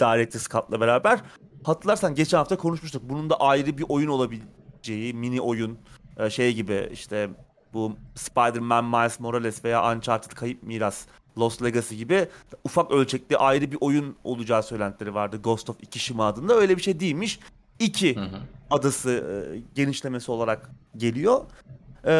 [0.00, 1.20] Director's Cut'la beraber.
[1.64, 3.02] Hatırlarsan geçen hafta konuşmuştuk.
[3.04, 5.78] Bunun da ayrı bir oyun olabileceği, mini oyun
[6.16, 7.30] e, şey gibi işte
[7.72, 11.06] bu Spider-Man Miles Morales veya Uncharted Kayıp Miras
[11.38, 12.28] Lost Legacy gibi
[12.64, 16.54] ufak ölçekli ayrı bir oyun olacağı söylentileri vardı Ghost of Ikishima adında.
[16.54, 17.40] Öyle bir şey değilmiş.
[17.78, 18.38] İki Hı hı.
[18.70, 21.44] adası e, genişlemesi olarak geliyor.
[22.04, 22.12] E,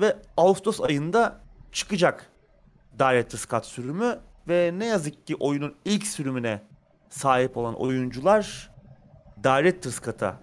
[0.00, 1.40] ve Ağustos ayında
[1.72, 2.30] çıkacak
[2.98, 4.18] Director's Cut sürümü
[4.48, 6.62] ve ne yazık ki oyunun ilk sürümüne
[7.10, 8.70] sahip olan oyuncular
[9.44, 10.40] Director's Cut'a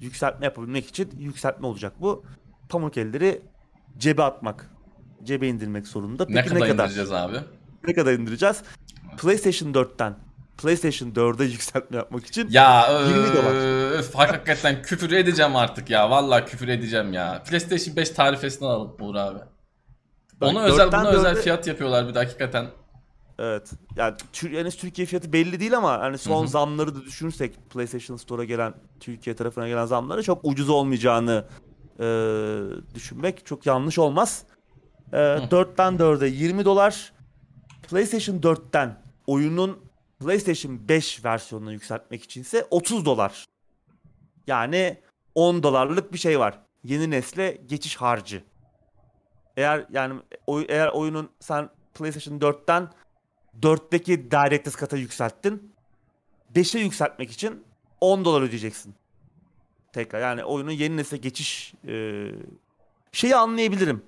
[0.00, 2.24] yükseltme yapabilmek için yükseltme olacak bu.
[2.68, 3.42] Pamuk elleri
[3.98, 4.70] cebe atmak,
[5.24, 6.26] cebe indirmek zorunda.
[6.26, 7.36] Peki Ne kadar indireceğiz abi?
[7.88, 8.62] Ne kadar indireceğiz?
[9.18, 10.14] PlayStation 4'ten
[10.58, 13.92] PlayStation 4'e yükseltme yapmak için Ya 20 dolar.
[13.98, 16.10] öf, hakikaten küfür edeceğim artık ya.
[16.10, 17.42] Vallahi küfür edeceğim ya.
[17.50, 19.38] PlayStation 5 tarifesini alalım Uğur abi.
[20.40, 22.66] Bak, Ona özel dörtten buna özel dörde- fiyat yapıyorlar bir de hakikaten.
[23.38, 23.70] Evet.
[23.96, 26.48] Yani henüz Türkiye fiyatı belli değil ama hani son Hı hı.
[26.48, 31.44] zamları da düşünürsek PlayStation Store'a gelen Türkiye tarafına gelen zamları çok ucuz olmayacağını
[32.00, 32.04] e,
[32.94, 34.42] düşünmek çok yanlış olmaz.
[35.12, 37.12] E, 4'ten 4'e 20 dolar.
[37.90, 39.84] PlayStation 4'ten oyunun
[40.20, 43.44] PlayStation 5 versiyonuna yükseltmek içinse 30 dolar.
[44.46, 45.00] Yani
[45.34, 46.58] 10 dolarlık bir şey var.
[46.84, 48.42] Yeni nesle geçiş harcı.
[49.56, 52.88] Eğer yani oy- eğer oyunun sen PlayStation 4'ten
[53.60, 55.72] 4'teki Director's Cut'a yükselttin.
[56.54, 57.64] 5'e yükseltmek için
[58.00, 58.94] 10 dolar ödeyeceksin.
[59.92, 62.24] Tekrar yani oyunun yeni nesile geçiş e,
[63.12, 64.02] şeyi anlayabilirim.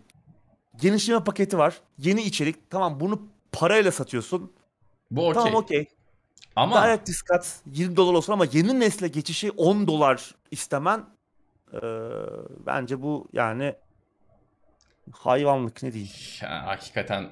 [0.80, 1.80] Genişleme paketi var.
[1.98, 2.70] Yeni içerik.
[2.70, 3.22] Tamam bunu
[3.52, 4.52] parayla satıyorsun.
[5.10, 5.42] Bu okey.
[5.42, 5.86] Tamam okey.
[6.56, 11.04] Ama Director's Cut 20 dolar olsun ama yeni nesle geçişi 10 dolar istemen
[11.72, 11.78] e,
[12.66, 13.74] bence bu yani
[15.12, 16.12] hayvanlık ne diyeyim.
[16.42, 17.28] ya, hakikaten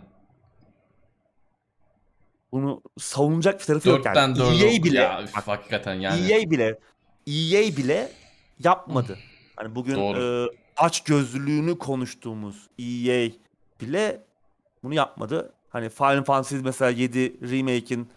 [2.52, 4.16] Bunu savunacak bir tarafı yok yani.
[4.16, 6.32] 4'ten 4'e EA bile ya, bak, hakikaten yani.
[6.32, 6.78] EA bile
[7.26, 8.12] EA bile
[8.58, 9.18] yapmadı.
[9.56, 10.48] Hani bugün Doğru.
[10.48, 13.30] e, aç gözlülüğünü konuştuğumuz EA
[13.80, 14.24] bile
[14.82, 15.52] bunu yapmadı.
[15.68, 18.08] Hani Final Fantasy mesela 7 remake'in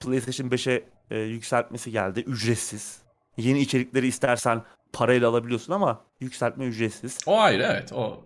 [0.00, 2.98] PlayStation 5'e e, yükseltmesi geldi ücretsiz.
[3.36, 4.62] Yeni içerikleri istersen
[4.92, 7.18] parayla alabiliyorsun ama yükseltme ücretsiz.
[7.26, 8.24] O ayrı evet o.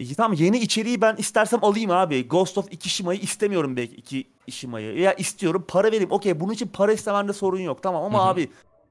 [0.00, 2.28] E, tamam yeni içeriği ben istersem alayım abi.
[2.28, 4.98] Ghost of Ikishima'yı istemiyorum belki iki Ishima'yı.
[4.98, 6.10] Ya istiyorum para vereyim.
[6.12, 8.28] Okey bunun için para istemende sorun yok tamam ama Hı hı.
[8.28, 8.50] abi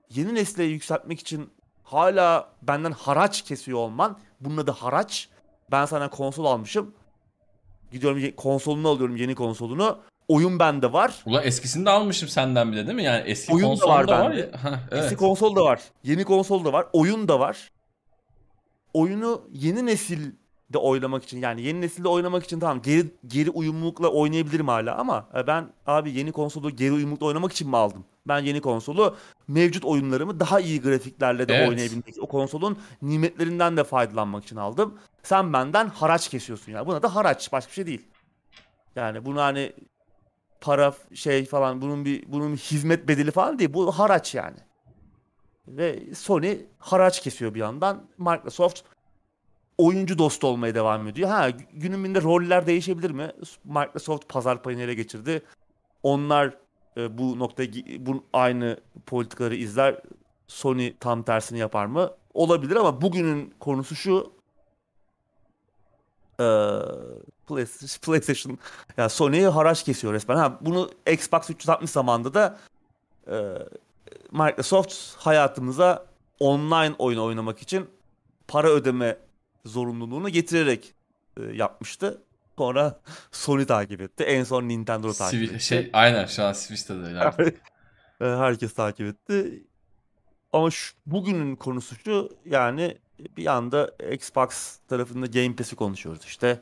[0.09, 1.49] yeni nesle yükseltmek için
[1.91, 4.17] hala benden haraç kesiyor olman.
[4.41, 5.29] Bunun adı haraç.
[5.71, 6.93] Ben sana konsol almışım.
[7.91, 9.97] Gidiyorum konsolunu alıyorum yeni konsolunu.
[10.27, 11.23] Oyun bende var.
[11.25, 13.03] Ulan eskisini de almışım senden bile değil mi?
[13.03, 14.39] Yani eski Oyun da konsolda var var, bende.
[14.39, 14.63] ya.
[14.63, 15.03] Hah, evet.
[15.03, 15.81] Eski konsol da var.
[16.03, 16.85] Yeni konsol da var.
[16.93, 17.71] Oyun da var.
[18.93, 24.67] Oyunu yeni nesilde oynamak için yani yeni nesilde oynamak için tamam geri geri uyumlulukla oynayabilirim
[24.67, 28.05] hala ama e, ben abi yeni konsolu geri uyumlulukla oynamak için mi aldım?
[28.29, 31.69] Ben yeni konsolu mevcut oyunlarımı daha iyi grafiklerle de Evet.
[31.69, 34.99] oynayabilmek, o konsolun nimetlerinden de faydalanmak için aldım.
[35.23, 36.87] Sen benden haraç kesiyorsun ya.
[36.87, 38.07] Buna da haraç başka bir şey değil.
[38.95, 39.73] Yani bunu hani
[40.61, 43.73] para şey falan bunun bir bunun bir hizmet bedeli falan değil.
[43.73, 44.57] Bu haraç yani.
[45.67, 48.03] Ve Sony haraç kesiyor bir yandan.
[48.17, 48.81] Microsoft
[49.77, 51.29] oyuncu dostu olmaya devam ediyor.
[51.29, 53.31] Ha günün birinde roller değişebilir mi?
[53.63, 55.41] Microsoft pazar payını ele geçirdi.
[56.03, 56.57] Onlar
[56.97, 60.01] e, bu noktaya gi- bu aynı politikaları izler.
[60.47, 62.11] Sony tam tersini yapar mı?
[62.33, 64.31] Olabilir ama bugünün konusu şu.
[66.39, 66.43] Ee,
[67.47, 68.57] PlayStation, PlayStation
[68.97, 70.35] ya Sony'ye haraç kesiyor resmen.
[70.35, 72.59] Ha bunu Xbox 360 zamanında da
[73.27, 73.35] e,
[74.31, 76.05] Microsoft hayatımıza
[76.39, 77.89] online oyun oynamak için
[78.47, 79.17] para ödeme
[79.65, 80.93] zorunluluğunu getirerek
[81.37, 82.21] e, yapmıştı.
[82.59, 82.99] Sonra
[83.31, 84.23] Sony takip etti.
[84.23, 85.59] En son Nintendo takip etti.
[85.65, 87.19] şey aynen şu an Switch'te de öyle.
[87.19, 87.61] artık.
[88.19, 89.63] Herkes takip etti.
[90.53, 92.97] Ama şu, bugünün konusu şu yani
[93.37, 96.59] bir anda Xbox tarafında Game Pass'i konuşuyoruz işte.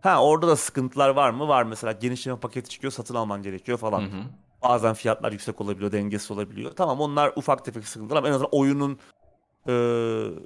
[0.00, 1.48] Ha orada da sıkıntılar var mı?
[1.48, 4.00] Var mesela genişleme paketi çıkıyor satın alman gerekiyor falan.
[4.00, 4.22] Hı hı.
[4.62, 6.72] Bazen fiyatlar yüksek olabiliyor, dengesiz olabiliyor.
[6.76, 8.98] Tamam onlar ufak tefek sıkıntılar ama en azından oyunun
[9.66, 9.72] e,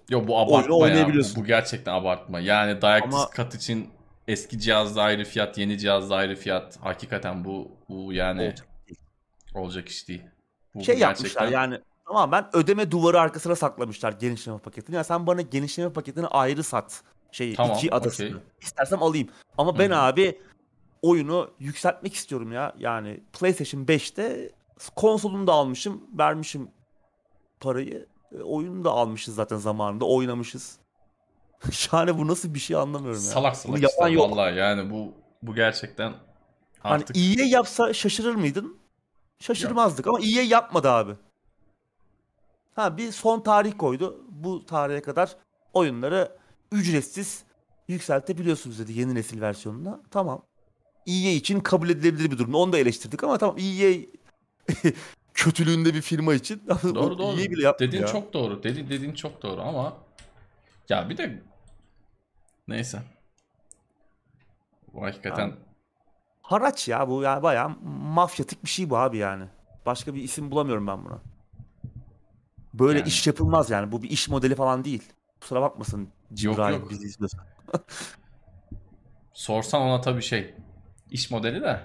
[0.09, 0.81] Yo bu Oyunu abartma ya.
[0.81, 1.43] oynayabiliyorsun.
[1.43, 2.41] Bu, gerçekten abartma.
[2.41, 3.89] Yani Director's Ama- Cut için
[4.29, 6.77] eski cihazda ayrı fiyat, yeni cihazda ayrı fiyat.
[6.81, 8.67] Hakikaten bu bu yani Olacak
[9.55, 10.23] olacak, iş değil.
[10.75, 14.97] Bu, şey bu yapmışlar gerçekten- yani tamamen ödeme duvarı arkasına saklamışlar genişleme paketini.
[14.97, 17.03] Yani sen bana genişleme paketini ayrı sat.
[17.33, 18.27] Şey Tamam, iki adasını.
[18.29, 18.41] okey.
[18.61, 19.29] İstersem alayım.
[19.59, 19.99] Ama ben Hı hı.
[19.99, 20.41] abi
[21.03, 22.75] oyunu yükseltmek istiyorum ya.
[22.79, 24.53] Yani PlayStation 5'te
[24.97, 26.71] konsolunu da almışım, vermişim
[27.61, 28.07] parayı.
[28.33, 30.79] E, oyunu da almışız zaten zamanında, oynamışız.
[31.93, 33.31] Yani bu nasıl bir şey anlamıyorum ya.
[33.31, 34.31] Salak salak işte yok.
[34.31, 36.13] vallahi yani bu bu gerçekten
[36.79, 38.79] Hani artık EA yapsa şaşırır mıydın?
[39.41, 41.13] Şaşırmazdık ama EA yapmadı abi.
[42.75, 44.25] Ha bir son tarih koydu.
[44.29, 45.37] Bu tarihe kadar
[45.73, 46.37] oyunları
[46.73, 47.43] ücretsiz
[47.89, 50.01] yükseltebiliyorsunuz dedi yeni nesil versiyonuna.
[50.11, 50.43] Tamam.
[51.07, 52.55] EA için kabul edilebilir bir durum.
[52.55, 53.97] Onu da eleştirdik ama tamam EA
[55.35, 56.63] kötülüğünde bir firma için.
[56.95, 57.41] doğru doğru.
[57.41, 58.09] EA bile yaptı Dediğin ya.
[58.09, 58.63] çok doğru.
[58.63, 59.97] Dedi dediğin çok doğru ama
[60.89, 61.43] ya bir de
[62.69, 62.99] neyse.
[64.95, 65.53] Bu hakikaten
[66.43, 67.71] Haraç ya bu yani bayağı
[68.15, 69.45] mafyatik bir şey bu abi yani.
[69.87, 71.19] Başka bir isim bulamıyorum ben buna.
[72.75, 73.09] Böyle Yani.
[73.09, 73.93] iş yapılmaz yani.
[73.93, 75.03] Bu bir iş modeli falan değil.
[75.41, 76.09] Kusura bakmasın
[76.81, 76.91] yok.
[76.91, 77.39] bizi izliyorsa.
[79.33, 80.55] sorsan ona tabii şey
[81.11, 81.81] iş modeli de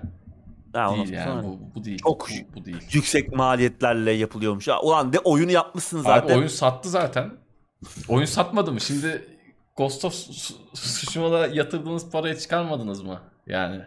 [0.74, 2.00] Ha, değil sonra yani bu, bu değil.
[2.04, 2.88] Çok- bu, bu değil.
[2.92, 4.68] Yüksek maliyetlerle yapılıyormuş.
[4.68, 6.28] Ya, ulan de oyunu yapmışsın zaten.
[6.28, 7.32] Abi oyun sattı zaten.
[8.08, 8.82] Oyun satmadı mı?
[8.82, 9.26] Şimdi
[9.78, 10.14] Ghost of
[10.74, 13.22] Tsushima'da yatırdığınız parayı çıkarmadınız mı?
[13.48, 13.82] Yani.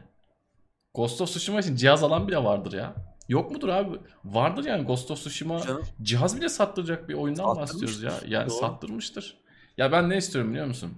[0.94, 2.94] Ghost of Tsushima için cihaz alan bile vardır ya.
[3.28, 3.98] Yok mudur abi?
[4.24, 5.82] Vardır yani Ghost of Tsushima Canım.
[6.02, 8.12] cihaz bile sattıracak bir oyundan bahsediyoruz ya.
[8.28, 8.59] Yani doğru.
[8.59, 9.36] sattırmıştır.
[9.78, 10.93] Ya ben ne istiyorum biliyor musun?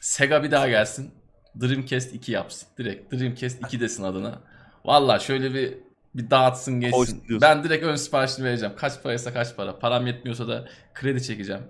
[0.00, 1.10] Sega bir daha gelsin.
[1.60, 2.68] Dreamcast 2 yapsın.
[2.78, 4.38] Direkt Dreamcast 2 desin adına.
[4.84, 5.78] Valla şöyle bir
[6.14, 7.24] bir dağıtsın geçsin.
[7.40, 8.74] Ben direkt ön siparişini vereceğim.
[8.76, 9.78] Kaç paraysa kaç para.
[9.78, 11.62] Param yetmiyorsa da kredi çekeceğim.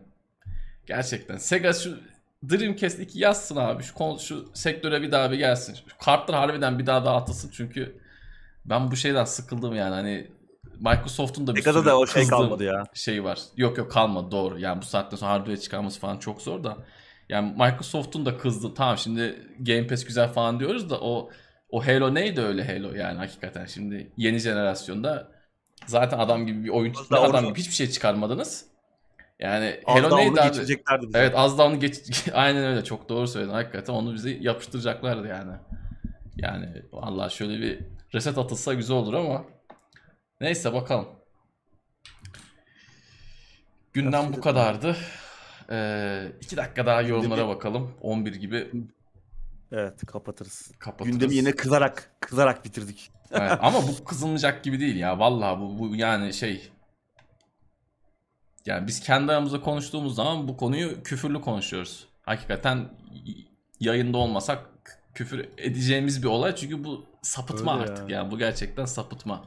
[0.87, 1.37] Gerçekten.
[1.37, 1.99] Sega şu
[2.51, 3.83] Dreamcast 2 yazsın abi.
[3.83, 5.75] Şu, şu sektöre bir daha bir gelsin.
[5.75, 7.51] Şu kartlar harbiden bir daha dağıtılsın.
[7.51, 8.01] Çünkü
[8.65, 9.95] ben bu şeyden sıkıldım yani.
[9.95, 10.31] Hani
[10.81, 12.85] Microsoft'un da bir Sega'da da o şey kalmadı ya.
[12.95, 13.39] şey var.
[13.57, 14.59] Yok yok kalmadı doğru.
[14.59, 16.77] Yani bu saatten sonra hardware çıkarması falan çok zor da.
[17.29, 18.75] Yani Microsoft'un da kızdı.
[18.75, 21.31] Tamam şimdi Game Pass güzel falan diyoruz da o
[21.71, 25.29] o Halo neydi öyle Halo yani hakikaten şimdi yeni jenerasyonda
[25.87, 28.74] zaten adam gibi bir oyun adam gibi hiçbir şey çıkarmadınız.
[29.41, 30.49] Yani Az daha neydi onu abi?
[30.49, 31.19] geçireceklerdi bize.
[31.19, 35.53] Evet az onu geç aynen öyle çok doğru söyledin hakikaten onu bize yapıştıracaklardı yani.
[36.37, 37.81] Yani Allah şöyle bir
[38.15, 39.45] reset atılsa güzel olur ama
[40.41, 41.09] neyse bakalım.
[43.93, 44.97] Gündem bu kadardı.
[45.71, 47.95] Ee, iki dakika daha yorumlara Gündemi- bakalım.
[48.01, 48.71] 11 gibi
[49.73, 50.73] Evet kapatırız.
[50.79, 51.13] kapatırız.
[51.13, 53.11] Gündemi yine kızarak kızarak bitirdik.
[53.33, 55.19] Evet, ama bu kızılmayacak gibi değil ya.
[55.19, 56.71] Vallahi bu, bu yani şey.
[58.67, 62.09] Yani biz kendi aramızda konuştuğumuz zaman bu konuyu küfürlü konuşuyoruz.
[62.23, 62.89] Hakikaten
[63.81, 64.71] yayında olmasak
[65.15, 68.19] küfür edeceğimiz bir olay çünkü bu sapıtma Öyle artık ya.
[68.19, 69.45] yani bu gerçekten sapıtma.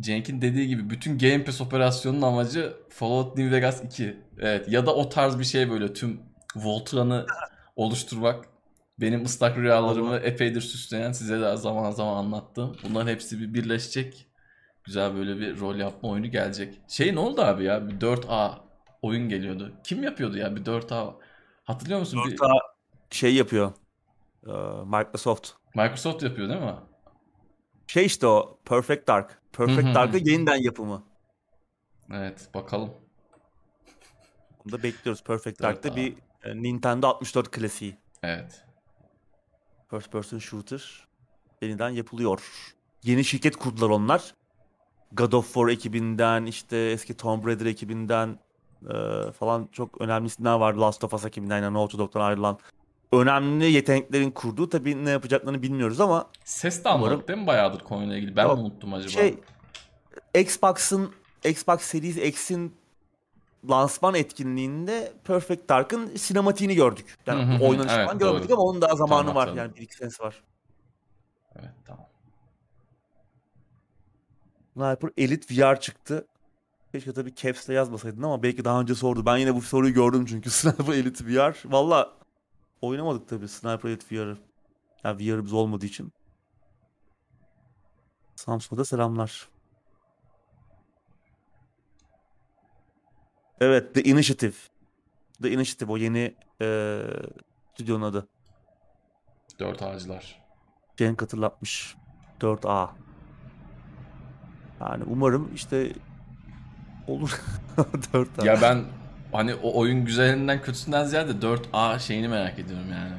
[0.00, 4.16] Cenk'in dediği gibi bütün Game Pass operasyonunun amacı Fallout New Vegas 2.
[4.38, 6.20] Evet ya da o tarz bir şey böyle tüm
[6.56, 7.26] Voltran'ı
[7.76, 8.55] oluşturmak.
[9.00, 12.76] Benim ıslak rüyalarımı epeydir süsleyen size de zaman zaman anlattım.
[12.84, 14.26] Bunların hepsi bir birleşecek.
[14.84, 16.80] Güzel böyle bir rol yapma oyunu gelecek.
[16.88, 17.88] Şey ne oldu abi ya?
[17.88, 18.54] Bir 4A
[19.02, 19.72] oyun geliyordu.
[19.84, 21.14] Kim yapıyordu ya bir 4A?
[21.64, 22.20] Hatırlıyor musun?
[22.26, 22.52] Bir- Orta
[23.10, 23.72] şey yapıyor.
[24.46, 24.50] Ee,
[24.84, 25.50] Microsoft.
[25.74, 26.74] Microsoft yapıyor değil mi?
[27.86, 29.40] Şey işte o Perfect Dark.
[29.52, 29.94] Perfect hı.
[29.94, 31.04] Dark'ın yeniden yapımı.
[32.12, 32.90] Evet bakalım.
[34.64, 35.24] Bunu da bekliyoruz.
[35.24, 36.14] Perfect Dark'ta bir
[36.44, 37.96] e, Nintendo 64 klasiği.
[38.22, 38.65] Evet.
[39.96, 41.06] First person shooter
[41.62, 42.40] yeniden yapılıyor.
[43.02, 44.34] Yeni şirket kurdular onlar.
[45.12, 48.38] God of War ekibinden işte eski Tomb Raider ekibinden
[48.90, 48.94] e,
[49.32, 50.74] falan çok önemli isimler var.
[50.74, 52.58] Last of Us ekibinden yani Naughty Dog'dan ayrılan
[53.12, 58.16] önemli yeteneklerin kurduğu tabii ne yapacaklarını bilmiyoruz ama Ses de Umarım- değil mi bayağıdır konuyla
[58.16, 58.36] ilgili?
[58.36, 58.56] Ben Yok.
[58.58, 59.08] mi unuttum acaba?
[59.12, 59.38] şey
[60.34, 61.12] Xbox'ın
[61.44, 62.74] Xbox Series X'in
[63.70, 67.18] lansman etkinliğinde Perfect Dark'ın sinematiğini gördük.
[67.26, 68.56] Yani oynanışı Evet, falan görmedik doğru.
[68.58, 69.54] ama onun daha zamanı Tamam, var.
[69.56, 70.42] Yani bir iki senesi var.
[71.56, 72.06] Evet tamam.
[74.74, 76.26] Sniper Elite VR çıktı.
[76.92, 79.26] Keşke tabii caps'le yazmasaydın ama belki daha önce sordu.
[79.26, 81.56] Ben yine bu soruyu gördüm çünkü Sniper Elite VR.
[81.64, 82.12] Valla
[82.80, 84.38] oynamadık tabii Sniper Elite VR'ı.
[85.04, 86.12] Yani VR'ımız olmadığı için.
[88.36, 89.48] Samsun'a da selamlar.
[93.60, 94.54] Evet The Initiative.
[95.42, 97.02] The Initiative o yeni eee
[97.74, 98.28] stüdyonun adı.
[99.58, 100.42] Dört ağacılar.
[100.96, 101.94] Cenk hatırlatmış.
[102.40, 102.88] 4A.
[104.80, 105.92] Yani umarım işte
[107.06, 107.40] olur.
[108.12, 108.46] 4A.
[108.46, 108.84] Ya ben
[109.32, 113.14] hani o oyun güzelinden kötüsünden ziyade 4A şeyini merak ediyorum yani.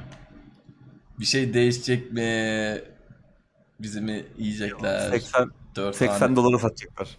[1.20, 2.82] Bir şey değişecek mi?
[3.80, 5.10] Bizi mi yiyecekler?
[5.12, 7.18] 80 4 80 dolara satacaklar.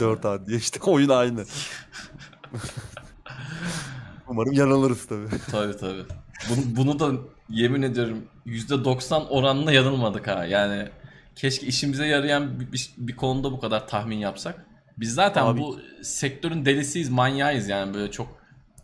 [0.00, 1.44] 4 A diye işte oyun aynı.
[4.28, 5.26] Umarım yanılırız tabii.
[5.50, 6.04] Tabii tabii.
[6.50, 7.20] Bunu, bunu da
[7.50, 10.44] yemin ediyorum %90 oranla yanılmadık ha.
[10.44, 10.88] Yani
[11.34, 14.66] keşke işimize yarayan bir, bir, bir konuda bu kadar tahmin yapsak.
[14.98, 18.38] Biz zaten Abi- bu sektörün delisiyiz, manyağıyız yani böyle çok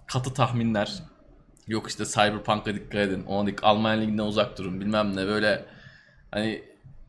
[0.06, 1.02] katı tahminler.
[1.66, 3.24] Yok işte Cyberpunk'a dikkat edin.
[3.24, 5.64] Ona dik Almanya Ligi'nden uzak durun bilmem ne böyle.
[6.30, 6.62] Hani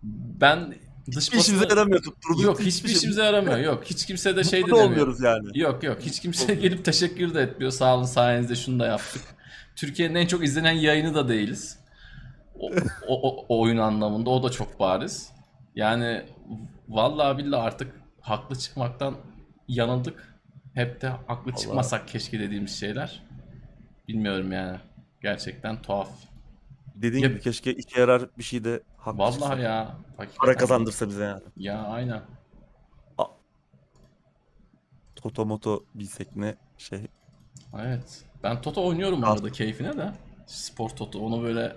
[0.04, 0.76] ben
[1.12, 2.44] dış Hiçbir işimize basını- yaramıyor tutturduk.
[2.44, 3.58] Yok hiçbir işimize yaramıyor.
[3.58, 4.92] Yok hiç kimse de şey de Mutlu da demiyor.
[5.08, 5.60] olmuyoruz yani.
[5.60, 7.72] Yok yok hiç kimse gelip teşekkür de etmiyor.
[7.72, 9.22] Sağ olun sayenizde şunu da yaptık.
[9.76, 11.80] Türkiye'nin en çok izlenen yayını da değiliz.
[12.60, 12.70] O,
[13.08, 15.30] o, o- o oyun anlamında o da çok bariz.
[15.76, 16.26] Yani
[16.90, 19.16] vallahi billahi artık haklı çıkmaktan
[19.68, 20.36] yanıldık.
[20.74, 23.24] Hep de haklı çıkmasak keşke dediğimiz şeyler.
[24.08, 24.78] Bilmiyorum yani.
[25.22, 26.10] Gerçekten tuhaf.
[26.96, 29.96] Dediğin Yap- gibi keşke işe yarar bir şey de Vallahi ya.
[30.18, 30.38] hakikaten.
[30.40, 31.42] Para kazandırsa bize yani.
[31.58, 32.22] Ya aynen.
[35.16, 37.08] Toto moto bilsek ne şey.
[37.80, 38.24] Evet.
[38.44, 39.32] Ben Toto oynuyorum Al.
[39.34, 40.12] arada keyfine de.
[40.48, 41.20] Spor Toto.
[41.20, 41.76] Onu böyle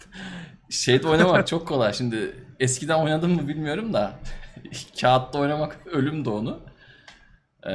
[0.70, 1.92] şeyde oynamak çok kolay.
[1.92, 4.12] Şimdi eskiden oynadım mı bilmiyorum da
[5.00, 6.60] kağıtta oynamak ölümdü onu.
[7.66, 7.70] Ee,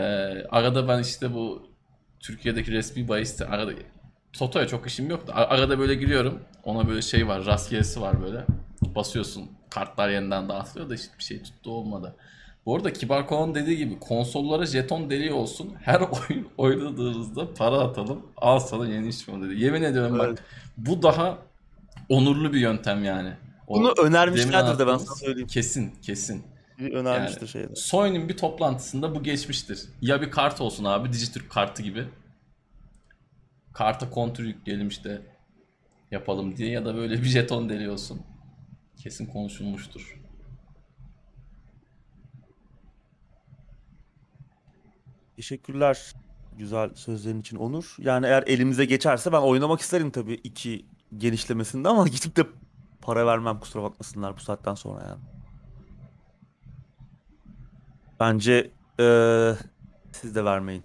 [0.50, 1.68] arada ben işte bu
[2.20, 3.72] Türkiye'deki resmi bahiste arada
[4.34, 5.34] Toto'ya çok işim yoktu.
[5.36, 6.40] A- Arada böyle giriyorum.
[6.64, 7.46] Ona böyle şey var.
[7.46, 8.46] Rastgelesi var böyle.
[8.96, 9.52] Basıyorsun.
[9.70, 12.16] Kartlar yeniden dağıtılıyor da hiçbir şey tuttu olmadı.
[12.66, 15.74] Bu arada Kibar Kovan dediği gibi konsollara jeton deliği olsun.
[15.82, 18.26] Her oyun oynadığınızda para atalım.
[18.38, 19.64] Al sana yeni işim dedi.
[19.64, 20.40] Yemin ediyorum bak Evet.
[20.78, 21.38] bu daha
[22.10, 23.34] onurlu bir yöntem yani.
[23.68, 25.48] O Bunu önermişlerdir de ben sana söyleyeyim.
[25.48, 26.44] Kesin kesin.
[26.80, 27.76] Bir önermiştir şeyde.
[27.76, 29.80] Sony'nin bir toplantısında bu geçmiştir.
[30.02, 32.06] Ya bir kart olsun abi Dijitürk kartı gibi.
[33.74, 35.22] Karta kontür yükleyelim işte
[36.12, 38.22] yapalım diye ya da böyle bir jeton deli olsun.
[39.00, 40.20] Kesin konuşulmuştur.
[45.36, 46.14] Teşekkürler
[46.58, 47.96] güzel sözlerin için Onur.
[48.00, 50.86] Yani eğer elimize geçerse ben oynamak isterim tabii iki
[51.18, 52.44] genişlemesinde ama gidip de
[53.02, 55.22] para vermem kusura bakmasınlar bu saatten sonra yani.
[58.20, 59.56] Bence eee,
[60.12, 60.84] siz de vermeyin.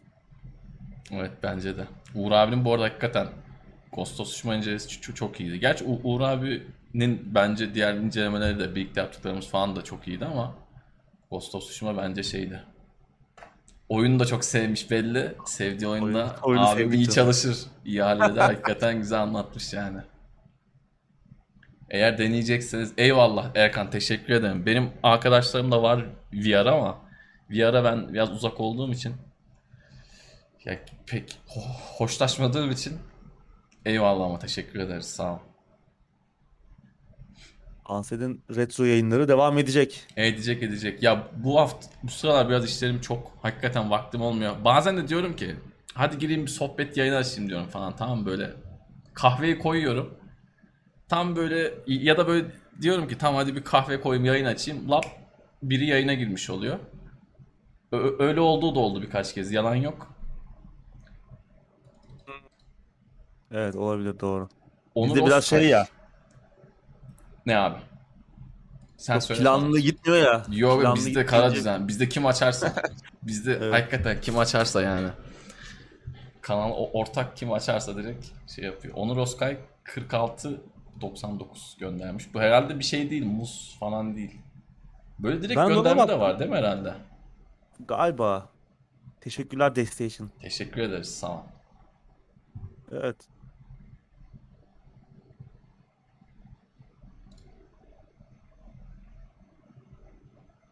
[1.11, 1.87] Evet bence de.
[2.15, 3.29] Uğur abinin bu arada hakikaten
[3.97, 5.61] of Tsushima incelemesi çok iyiydi.
[5.61, 6.21] Gerçi U- Uğur
[6.95, 10.55] abinin bence diğer incelemeleri de birlikte yaptıklarımız falan da çok iyiydi ama
[11.31, 12.63] Ghost of Tsushima bence şeydi.
[13.89, 15.35] Oyunu da çok sevmiş belli.
[15.47, 17.15] Sevdiği oyunda Oyunu- oyunu abim iyi canım.
[17.15, 17.57] çalışır.
[17.85, 18.41] iyi halleder.
[18.43, 19.99] hakikaten güzel anlatmış yani.
[21.91, 24.67] Eğer deneyecekseniz eyvallah Erkan teşekkür ederim.
[24.67, 26.99] Benim arkadaşlarım da var VR ama
[27.51, 29.15] VR'a ben biraz uzak olduğum için
[30.65, 32.99] ya pek ho- hoşlaşmadığım için
[33.85, 35.39] eyvallah ama teşekkür ederiz sağ ol.
[37.85, 40.07] Ansed'in retro yayınları devam edecek.
[40.17, 41.03] Edecek edecek.
[41.03, 44.53] Ya bu hafta bu sıralar biraz işlerim çok hakikaten vaktim olmuyor.
[44.65, 45.57] Bazen de diyorum ki
[45.95, 48.51] hadi gireyim bir sohbet yayını açayım diyorum falan tamam böyle
[49.15, 50.15] kahveyi koyuyorum.
[51.09, 52.47] Tam böyle ya da böyle
[52.83, 54.91] diyorum ki tamam hadi bir kahve koyayım yayın açayım.
[54.91, 55.05] Lap
[55.63, 56.79] biri yayına girmiş oluyor.
[57.93, 60.15] Ö- öyle olduğu da oldu birkaç kez yalan yok.
[63.51, 64.49] Evet olabilir doğru.
[64.95, 65.87] Onur Bizde biraz Özkay- şey ya.
[67.47, 67.79] Ne abi?
[68.97, 69.41] Sen Çok söyle.
[69.41, 70.45] planlı gitmiyor ya.
[70.51, 71.89] Yok bizde kara düzen.
[71.89, 72.73] Bizde kim açarsa.
[73.23, 73.75] bizde Evet.
[73.75, 75.09] hakikaten kim açarsa yani.
[76.41, 78.95] Kanal o ortak kim açarsa direkt şey yapıyor.
[78.97, 80.61] Onur Özkay 46
[81.01, 82.35] 99 göndermiş.
[82.35, 83.25] Bu herhalde bir şey değil.
[83.27, 84.39] Muz falan değil.
[85.19, 86.95] Böyle direkt Ben gönderme de var değil mi herhalde?
[87.89, 88.49] Galiba.
[89.21, 90.31] Teşekkürler Destation.
[90.41, 91.41] Teşekkür ederiz sağ ol.
[92.93, 93.17] Evet.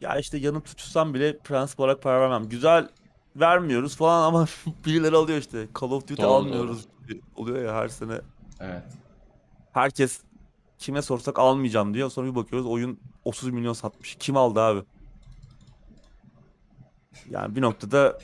[0.02, 2.48] Ya işte yanıp tutuşsam bile prensip olarak para vermem.
[2.48, 2.88] Güzel
[3.36, 4.46] vermiyoruz falan ama
[4.86, 5.68] birileri alıyor işte.
[5.80, 6.86] Call of Duty Doğru, almıyoruz.
[7.36, 8.20] Oluyor ya her sene.
[8.60, 8.82] Evet.
[9.72, 10.20] Herkes
[10.78, 12.10] kime sorsak almayacağım diyor.
[12.10, 14.16] Sonra bir bakıyoruz oyun 30 milyon satmış.
[14.20, 14.82] Kim aldı abi?
[17.30, 18.18] Yani bir noktada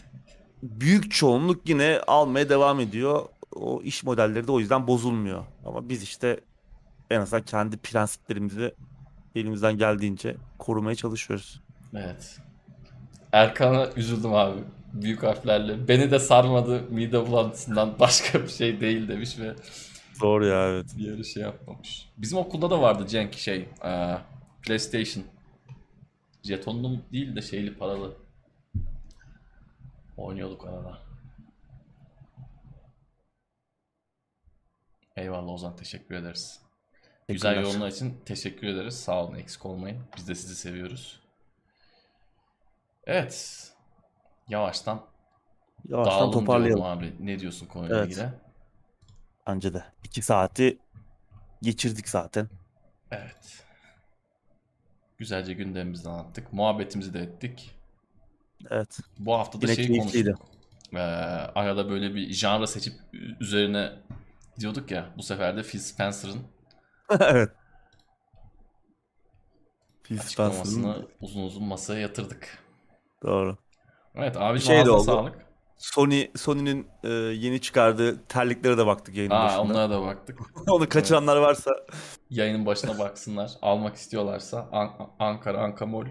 [0.63, 3.27] büyük çoğunluk yine almaya devam ediyor.
[3.57, 5.45] O iş modelleri de o yüzden bozulmuyor.
[5.67, 6.41] Ama biz işte
[7.11, 8.75] en azından kendi prensiplerimizi
[9.35, 11.61] elimizden geldiğince korumaya çalışıyoruz.
[11.95, 12.39] Evet.
[13.33, 14.61] Erkan'a üzüldüm abi.
[14.93, 15.89] Büyük harflerle.
[15.89, 19.55] Beni de sarmadı mide bulantısından başka bir şey değil demiş ve
[20.23, 20.87] Doğru ya evet.
[20.97, 22.09] Diğeri şey yapmamış.
[22.17, 24.19] Bizim okulda da vardı Cenk şey, eee,
[24.63, 25.25] PlayStation.
[26.43, 28.17] Jetonlu değil de şeyli paralı.
[30.17, 30.99] Oynuyorduk arada.
[35.17, 36.61] Eyvallah Ozan teşekkür ederiz.
[37.29, 37.63] Güzel Teşekkürler.
[37.71, 38.95] yorumlar için teşekkür ederiz.
[39.01, 39.99] Sağ olun eksik olmayın.
[40.17, 41.21] Biz de sizi seviyoruz.
[43.09, 43.65] Evet.
[44.49, 45.07] Yavaştan
[45.89, 46.77] Yavaştan toparlayalım.
[46.83, 47.15] diyorum abi.
[47.21, 48.09] Ne diyorsun konuyla Evet.
[48.13, 48.29] ilgili?
[49.47, 49.85] Bence de.
[50.05, 50.79] 2 saati
[51.63, 52.49] geçirdik zaten.
[53.11, 53.65] Evet.
[55.19, 56.53] Güzelce gündemimizi anlattık.
[56.53, 57.75] Muhabbetimizi de ettik.
[58.71, 58.99] Evet.
[59.19, 60.33] Bu hafta da Yine şey keyifliydi.
[60.33, 60.59] konuştuk.
[60.95, 62.95] Ee, arada böyle bir janra seçip
[63.41, 63.93] üzerine
[64.61, 65.11] diyorduk ya.
[65.17, 66.43] Bu sefer de Phil Spencer'ın
[67.21, 67.51] evet.
[70.05, 72.68] Phil Spencer'ın açıklamasını uzun uzun masaya yatırdık.
[73.23, 73.57] Doğru.
[74.15, 75.03] Evet abicim şey de oldu.
[75.05, 75.49] sağlık.
[75.77, 79.61] Sony Sony'nin e, yeni çıkardığı terliklere de baktık yayının Aa, başında.
[79.63, 80.39] onlara da baktık.
[80.71, 81.71] Onu kaçıranlar varsa
[82.31, 83.51] Yayının başına baksınlar.
[83.63, 86.07] Almak istiyorlarsa An- Ankara Ankamol.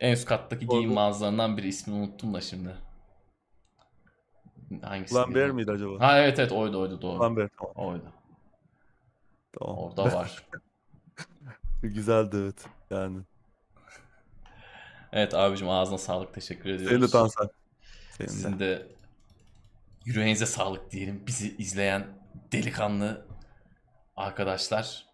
[0.00, 2.74] En üst kattaki giyim Orada- mağazalarından biri ismini unuttum da şimdi.
[4.82, 5.14] Hangisi?
[5.14, 6.00] Lambert miydi acaba?
[6.00, 7.20] Ha evet evet oydu oydu doğru.
[7.20, 7.74] Lambert tamam.
[7.92, 8.12] Oydu.
[9.58, 9.76] tamam.
[9.78, 10.46] Orada var.
[11.82, 12.64] Güzeldi evet.
[12.90, 13.18] Yani.
[15.12, 16.88] Evet abicim ağzına sağlık teşekkür ediyoruz.
[16.88, 17.48] Senin de Tansel.
[18.28, 18.86] Senin de.
[20.04, 21.26] Yüreğinize sağlık diyelim.
[21.26, 22.06] Bizi izleyen
[22.52, 23.26] delikanlı
[24.16, 25.06] arkadaşlar.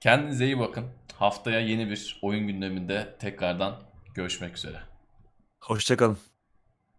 [0.00, 0.86] Kendinize iyi bakın.
[1.14, 3.82] Haftaya yeni bir oyun gündeminde tekrardan
[4.14, 4.80] görüşmek üzere.
[5.60, 6.18] Hoşçakalın.